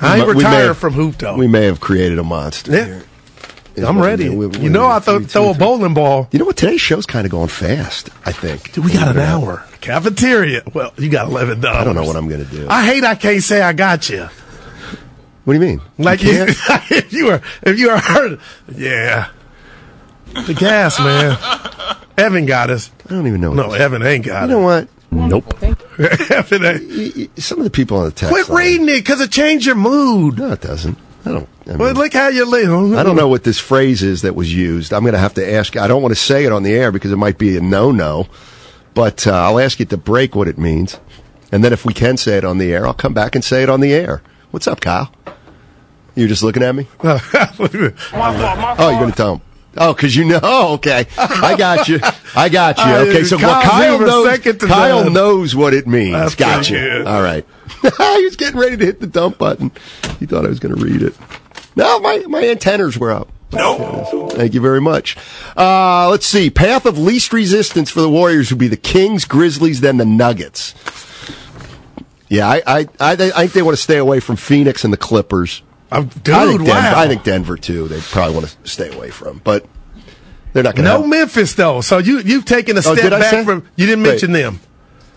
I 0.00 0.16
ain't 0.16 0.28
we 0.28 0.32
retired 0.32 0.68
have- 0.68 0.78
from 0.78 0.94
hoop 0.94 1.18
though. 1.18 1.36
We 1.36 1.46
may 1.46 1.66
have 1.66 1.78
created 1.80 2.18
a 2.18 2.24
monster. 2.24 2.72
Yeah. 2.72 2.84
here. 2.86 3.02
Is 3.74 3.84
I'm 3.84 4.00
ready. 4.00 4.30
we- 4.30 4.46
we- 4.46 4.60
you 4.60 4.70
know, 4.70 4.86
I 4.86 5.00
throw, 5.00 5.18
we- 5.18 5.24
throw 5.26 5.50
a 5.50 5.54
bowling 5.54 5.92
ball. 5.92 6.26
You 6.32 6.38
know 6.38 6.46
what? 6.46 6.56
Today's 6.56 6.80
show's 6.80 7.04
kind 7.04 7.26
of 7.26 7.30
going 7.30 7.48
fast. 7.48 8.08
I 8.24 8.32
think. 8.32 8.72
Dude, 8.72 8.86
we 8.86 8.94
got 8.94 9.08
an 9.14 9.18
hour. 9.18 9.66
Cafeteria. 9.82 10.62
Well, 10.72 10.94
you 10.96 11.10
got 11.10 11.28
eleven 11.28 11.60
dollars. 11.60 11.80
I 11.82 11.84
don't 11.84 11.96
know 11.96 12.04
what 12.04 12.16
I'm 12.16 12.28
going 12.30 12.46
to 12.46 12.50
do. 12.50 12.66
I 12.70 12.86
hate 12.86 13.04
I 13.04 13.14
can't 13.14 13.42
say 13.42 13.60
I 13.60 13.74
got 13.74 14.08
you. 14.08 14.30
What 15.44 15.54
do 15.54 15.60
you 15.60 15.66
mean? 15.66 15.80
Like 15.98 16.22
You 16.22 16.32
you, 16.32 16.44
if 16.90 17.12
you 17.12 17.26
were 17.26 17.40
if 17.62 17.78
you 17.78 17.90
were 17.90 17.98
hurt, 17.98 18.40
yeah. 18.74 19.28
The 20.46 20.54
gas, 20.54 20.98
man. 20.98 21.36
Evan 22.16 22.46
got 22.46 22.70
us. 22.70 22.90
I 23.06 23.10
don't 23.14 23.26
even 23.26 23.40
know. 23.40 23.52
No, 23.52 23.72
Evan 23.72 24.02
ain't 24.02 24.24
got 24.24 24.42
You 24.42 24.48
know 24.56 24.60
what? 24.60 24.88
Nope. 25.10 25.52
it. 25.62 25.78
Evan 26.30 26.64
ain't. 26.64 26.88
Y- 26.88 27.12
y- 27.16 27.28
Some 27.36 27.58
of 27.58 27.64
the 27.64 27.70
people 27.70 27.98
on 27.98 28.04
the 28.06 28.12
text. 28.12 28.32
Quit 28.32 28.48
line- 28.48 28.58
reading 28.58 28.88
it 28.88 29.00
because 29.00 29.20
it 29.20 29.30
changed 29.30 29.66
your 29.66 29.74
mood. 29.74 30.38
No, 30.38 30.52
it 30.52 30.60
doesn't. 30.62 30.96
I 31.26 31.32
don't. 31.32 31.48
I, 31.66 31.70
mean, 31.70 31.78
Well, 31.78 31.94
look 31.94 32.12
how 32.14 32.28
you 32.28 32.44
live. 32.46 32.94
I 32.98 33.02
don't 33.02 33.14
know 33.16 33.28
what 33.28 33.44
this 33.44 33.58
phrase 33.58 34.02
is 34.02 34.22
that 34.22 34.34
was 34.34 34.52
used. 34.54 34.92
I'm 34.94 35.02
going 35.02 35.12
to 35.12 35.18
have 35.18 35.34
to 35.34 35.52
ask. 35.52 35.76
I 35.76 35.86
don't 35.86 36.00
want 36.02 36.12
to 36.14 36.20
say 36.20 36.44
it 36.44 36.52
on 36.52 36.62
the 36.62 36.72
air 36.72 36.90
because 36.90 37.12
it 37.12 37.16
might 37.16 37.36
be 37.38 37.56
a 37.56 37.60
no-no. 37.60 38.26
But 38.94 39.26
uh, 39.26 39.32
I'll 39.32 39.60
ask 39.60 39.78
you 39.80 39.86
to 39.86 39.96
break 39.96 40.34
what 40.34 40.48
it 40.48 40.58
means, 40.58 40.98
and 41.52 41.62
then 41.62 41.72
if 41.72 41.84
we 41.84 41.94
can 41.94 42.16
say 42.16 42.36
it 42.38 42.44
on 42.44 42.58
the 42.58 42.72
air, 42.74 42.86
I'll 42.86 42.92
come 42.94 43.14
back 43.14 43.34
and 43.34 43.44
say 43.44 43.62
it 43.62 43.68
on 43.70 43.80
the 43.80 43.92
air. 43.92 44.20
What's 44.52 44.66
up, 44.66 44.82
Kyle? 44.82 45.10
You're 46.14 46.28
just 46.28 46.42
looking 46.42 46.62
at 46.62 46.74
me. 46.74 46.86
My 47.02 47.18
fault, 47.18 47.72
my 47.72 48.76
Oh, 48.78 48.90
you're 48.90 49.00
going 49.00 49.10
to 49.10 49.16
tell 49.16 49.34
him. 49.36 49.40
Oh, 49.78 49.94
because 49.94 50.14
you 50.14 50.26
know. 50.26 50.40
Okay, 50.74 51.06
I 51.16 51.56
got 51.56 51.88
you. 51.88 52.00
I 52.36 52.50
got 52.50 52.76
you. 52.76 52.84
Okay, 53.08 53.24
so 53.24 53.38
Kyle's 53.38 53.64
well, 53.64 53.70
Kyle 53.70 53.98
knows. 54.00 54.56
Kyle 54.58 55.04
none. 55.04 55.12
knows 55.14 55.56
what 55.56 55.72
it 55.72 55.86
means. 55.86 56.12
That's 56.12 56.34
got 56.34 56.68
you. 56.68 56.76
pretty. 56.76 57.04
All 57.06 57.22
right. 57.22 57.46
he 57.80 58.24
was 58.24 58.36
getting 58.36 58.60
ready 58.60 58.76
to 58.76 58.84
hit 58.84 59.00
the 59.00 59.06
dump 59.06 59.38
button. 59.38 59.72
He 60.20 60.26
thought 60.26 60.44
I 60.44 60.48
was 60.48 60.60
going 60.60 60.74
to 60.76 60.84
read 60.84 61.00
it. 61.00 61.14
No, 61.74 61.98
my 62.00 62.18
my 62.28 62.46
antennas 62.46 62.98
were 62.98 63.10
up. 63.10 63.28
No. 63.52 64.28
Thank 64.32 64.52
you 64.52 64.60
very 64.60 64.82
much. 64.82 65.16
Uh, 65.56 66.10
let's 66.10 66.26
see. 66.26 66.50
Path 66.50 66.84
of 66.84 66.98
least 66.98 67.32
resistance 67.32 67.90
for 67.90 68.02
the 68.02 68.10
Warriors 68.10 68.50
would 68.50 68.58
be 68.58 68.68
the 68.68 68.76
Kings, 68.76 69.24
Grizzlies, 69.24 69.80
then 69.80 69.96
the 69.96 70.04
Nuggets. 70.06 70.74
Yeah, 72.32 72.48
I 72.48 72.62
I 72.66 72.88
I, 72.98 73.12
I 73.12 73.16
think 73.16 73.52
they 73.52 73.62
want 73.62 73.76
to 73.76 73.82
stay 73.82 73.98
away 73.98 74.18
from 74.20 74.36
Phoenix 74.36 74.84
and 74.84 74.92
the 74.92 74.96
Clippers. 74.96 75.62
I'm, 75.90 76.06
dude, 76.06 76.34
I 76.34 76.46
think 76.46 76.64
Denver, 76.64 76.72
wow. 76.72 76.98
I 76.98 77.06
think 77.06 77.22
Denver 77.24 77.56
too. 77.58 77.88
They 77.88 78.00
probably 78.00 78.34
want 78.34 78.46
to 78.48 78.68
stay 78.68 78.90
away 78.96 79.10
from, 79.10 79.42
but 79.44 79.66
they're 80.54 80.62
not 80.62 80.74
going 80.74 80.86
to. 80.86 80.90
no 80.92 81.00
have, 81.02 81.10
Memphis 81.10 81.52
though. 81.54 81.82
So 81.82 81.98
you 81.98 82.20
you've 82.20 82.46
taken 82.46 82.76
a 82.76 82.82
Oh, 82.84 82.94
step 82.94 83.10
back 83.10 83.44
from. 83.44 83.66
You 83.76 83.84
didn't 83.86 84.02
Wait. 84.02 84.10
mention 84.12 84.32
them. 84.32 84.60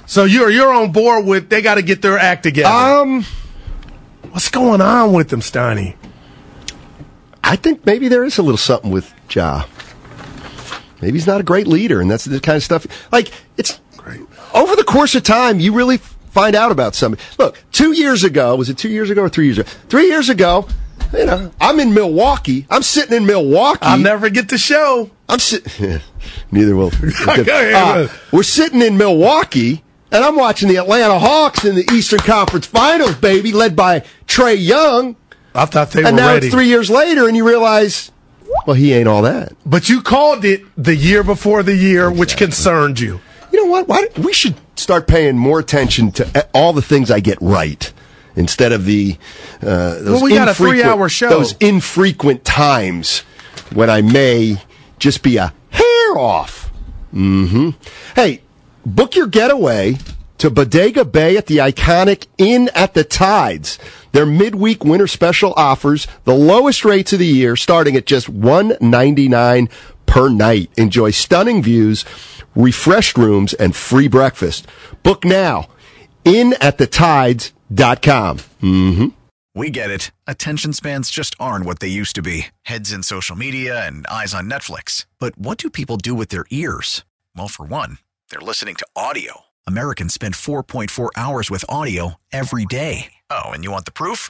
So 0.06 0.26
you're 0.26 0.50
you're 0.50 0.74
on 0.74 0.92
board 0.92 1.26
with 1.26 1.48
they 1.50 1.62
got 1.62 1.76
to 1.76 1.82
get 1.82 2.02
their 2.02 2.18
act 2.20 2.44
together. 2.44 2.68
Um, 2.70 3.24
What's 4.32 4.50
going 4.50 4.82
on 4.82 5.14
with 5.14 5.30
them, 5.30 5.40
Steiny? 5.40 5.96
I 7.42 7.56
think 7.56 7.86
maybe 7.86 8.10
there 8.10 8.26
is 8.26 8.38
a 8.38 8.42
little 8.42 8.58
something 8.58 8.92
with 8.92 9.14
Ja. 9.34 9.64
Maybe 11.02 11.14
he's 11.18 11.28
not 11.28 11.40
a 11.40 11.44
great 11.44 11.68
leader, 11.68 12.02
and 12.02 12.12
that's 12.12 12.26
the 12.26 12.42
kind 12.42 12.58
of 12.58 12.64
stuff. 12.64 12.86
Like 13.14 13.32
it's 13.56 13.80
Great. 13.96 14.22
over 14.54 14.76
the 14.76 14.84
course 14.84 15.16
of 15.16 15.24
time, 15.24 15.62
you 15.62 15.74
really 15.74 16.00
find 16.36 16.54
out 16.54 16.70
about 16.70 16.94
somebody. 16.94 17.24
Look, 17.40 17.64
two 17.72 17.94
years 17.94 18.26
ago, 18.26 18.58
was 18.58 18.70
it 18.70 18.78
two 18.78 18.90
years 18.90 19.10
ago 19.10 19.22
or 19.22 19.30
three 19.30 19.46
years 19.46 19.58
ago? 19.58 19.70
Three 19.88 20.08
years 20.10 20.28
ago, 20.28 20.68
you 21.14 21.26
know, 21.26 21.50
I'm 21.62 21.80
in 21.80 21.94
Milwaukee. 21.94 22.68
I'm 22.70 22.84
sitting 22.84 23.16
in 23.16 23.26
Milwaukee. 23.26 23.80
I'll 23.84 23.98
never 23.98 24.30
get 24.30 24.50
the 24.50 24.58
show. 24.58 25.10
I'm 25.30 25.40
sitting. 25.40 26.02
Neither 26.52 26.76
will. 26.76 26.92
Uh, 27.28 28.08
we're 28.34 28.44
sitting 28.44 28.82
in 28.82 28.98
Milwaukee, 28.98 29.82
and 30.12 30.24
I'm 30.24 30.36
watching 30.36 30.68
the 30.68 30.78
Atlanta 30.78 31.18
Hawks 31.18 31.64
in 31.64 31.76
the 31.76 31.88
Eastern 31.94 32.20
Conference 32.20 32.66
Finals, 32.66 33.16
baby, 33.16 33.54
led 33.54 33.76
by 33.76 34.02
Trae 34.28 34.58
Young. 34.60 35.16
I 35.54 35.66
thought 35.66 35.92
they 35.92 36.04
and 36.04 36.16
were 36.16 36.22
now 36.22 36.34
ready. 36.34 36.48
it's 36.48 36.56
three 36.56 36.68
years 36.68 36.90
later, 36.90 37.28
and 37.28 37.38
you 37.38 37.48
realize, 37.48 38.12
well, 38.68 38.76
he 38.76 38.92
ain't 38.94 39.08
all 39.08 39.22
that. 39.22 39.54
But 39.66 39.88
you 39.88 40.02
called 40.02 40.44
it 40.44 40.64
the 40.76 40.96
year 40.96 41.24
before 41.24 41.64
the 41.64 41.76
year, 41.76 42.12
which 42.12 42.36
concerned 42.36 43.00
you. 43.00 43.22
You 43.54 43.64
know 43.64 43.72
what? 43.72 43.88
Why 43.88 44.08
we 44.18 44.34
should 44.34 44.56
start 44.76 45.08
paying 45.08 45.38
more 45.38 45.60
attention 45.60 46.12
to 46.14 46.48
all 46.54 46.74
the 46.74 46.82
things 46.82 47.10
I 47.12 47.20
get 47.20 47.38
right 47.42 47.92
instead 48.36 48.72
of 48.72 48.86
the 48.86 49.18
uh, 49.62 49.96
those 49.96 50.06
Well, 50.06 50.24
we 50.24 50.30
got 50.32 50.48
a 50.48 50.52
infrequent- 50.52 50.82
three-hour 50.82 51.10
show. 51.10 51.30
Those 51.30 51.54
infrequent 51.60 52.44
times 52.46 53.20
when 53.74 53.90
I 53.90 54.02
may 54.02 54.58
just 55.00 55.24
be 55.24 55.38
a 55.38 55.54
hair 55.70 56.18
off. 56.18 56.70
hmm 57.12 57.72
Hey, 58.16 58.42
book 58.86 59.16
your 59.16 59.28
getaway 59.28 59.98
to 60.38 60.50
Bodega 60.50 61.06
Bay 61.06 61.38
at 61.38 61.46
the 61.48 61.58
iconic 61.58 62.28
Inn 62.38 62.70
at 62.76 62.94
the 62.94 63.04
Tides. 63.06 63.80
Their 64.12 64.26
midweek 64.26 64.84
winter 64.84 65.08
special 65.08 65.54
offers 65.58 66.08
the 66.26 66.36
lowest 66.36 66.86
rates 66.86 67.12
of 67.14 67.20
the 67.20 67.26
year, 67.26 67.56
starting 67.56 67.96
at 67.96 68.06
just 68.06 68.30
one 68.30 68.76
ninety 68.82 69.28
nine 69.28 69.70
per 70.06 70.30
night. 70.30 70.70
Enjoy 70.78 71.12
stunning 71.12 71.64
views, 71.64 72.06
refreshed 72.56 73.18
rooms, 73.18 73.54
and 73.54 73.76
free 73.76 74.08
breakfast. 74.08 74.68
Book 75.04 75.26
now. 75.26 75.70
In 76.24 76.54
at. 76.62 76.78
Mm-hmm. 78.62 79.08
We 79.56 79.70
get 79.70 79.90
it. 79.90 80.12
Attention 80.28 80.74
spans 80.74 81.10
just 81.10 81.34
aren't 81.40 81.66
what 81.66 81.80
they 81.80 81.88
used 81.88 82.16
to 82.16 82.22
be 82.22 82.48
heads 82.64 82.92
in 82.92 83.04
social 83.04 83.36
media 83.36 83.88
and 83.88 84.06
eyes 84.08 84.34
on 84.34 84.50
Netflix. 84.50 85.06
But 85.18 85.38
what 85.38 85.58
do 85.58 85.70
people 85.70 85.96
do 85.98 86.14
with 86.14 86.28
their 86.30 86.46
ears? 86.50 87.06
Well, 87.36 87.48
for 87.48 87.66
one, 87.66 88.00
they're 88.30 88.42
listening 88.42 88.76
to 88.76 88.88
audio. 88.96 89.42
Americans 89.66 90.14
spend 90.14 90.34
4.4 90.36 91.10
hours 91.16 91.50
with 91.50 91.64
audio 91.70 92.16
every 92.34 92.66
day. 92.66 93.14
Oh, 93.30 93.46
and 93.46 93.64
you 93.64 93.72
want 93.72 93.86
the 93.86 93.94
proof? 93.94 94.30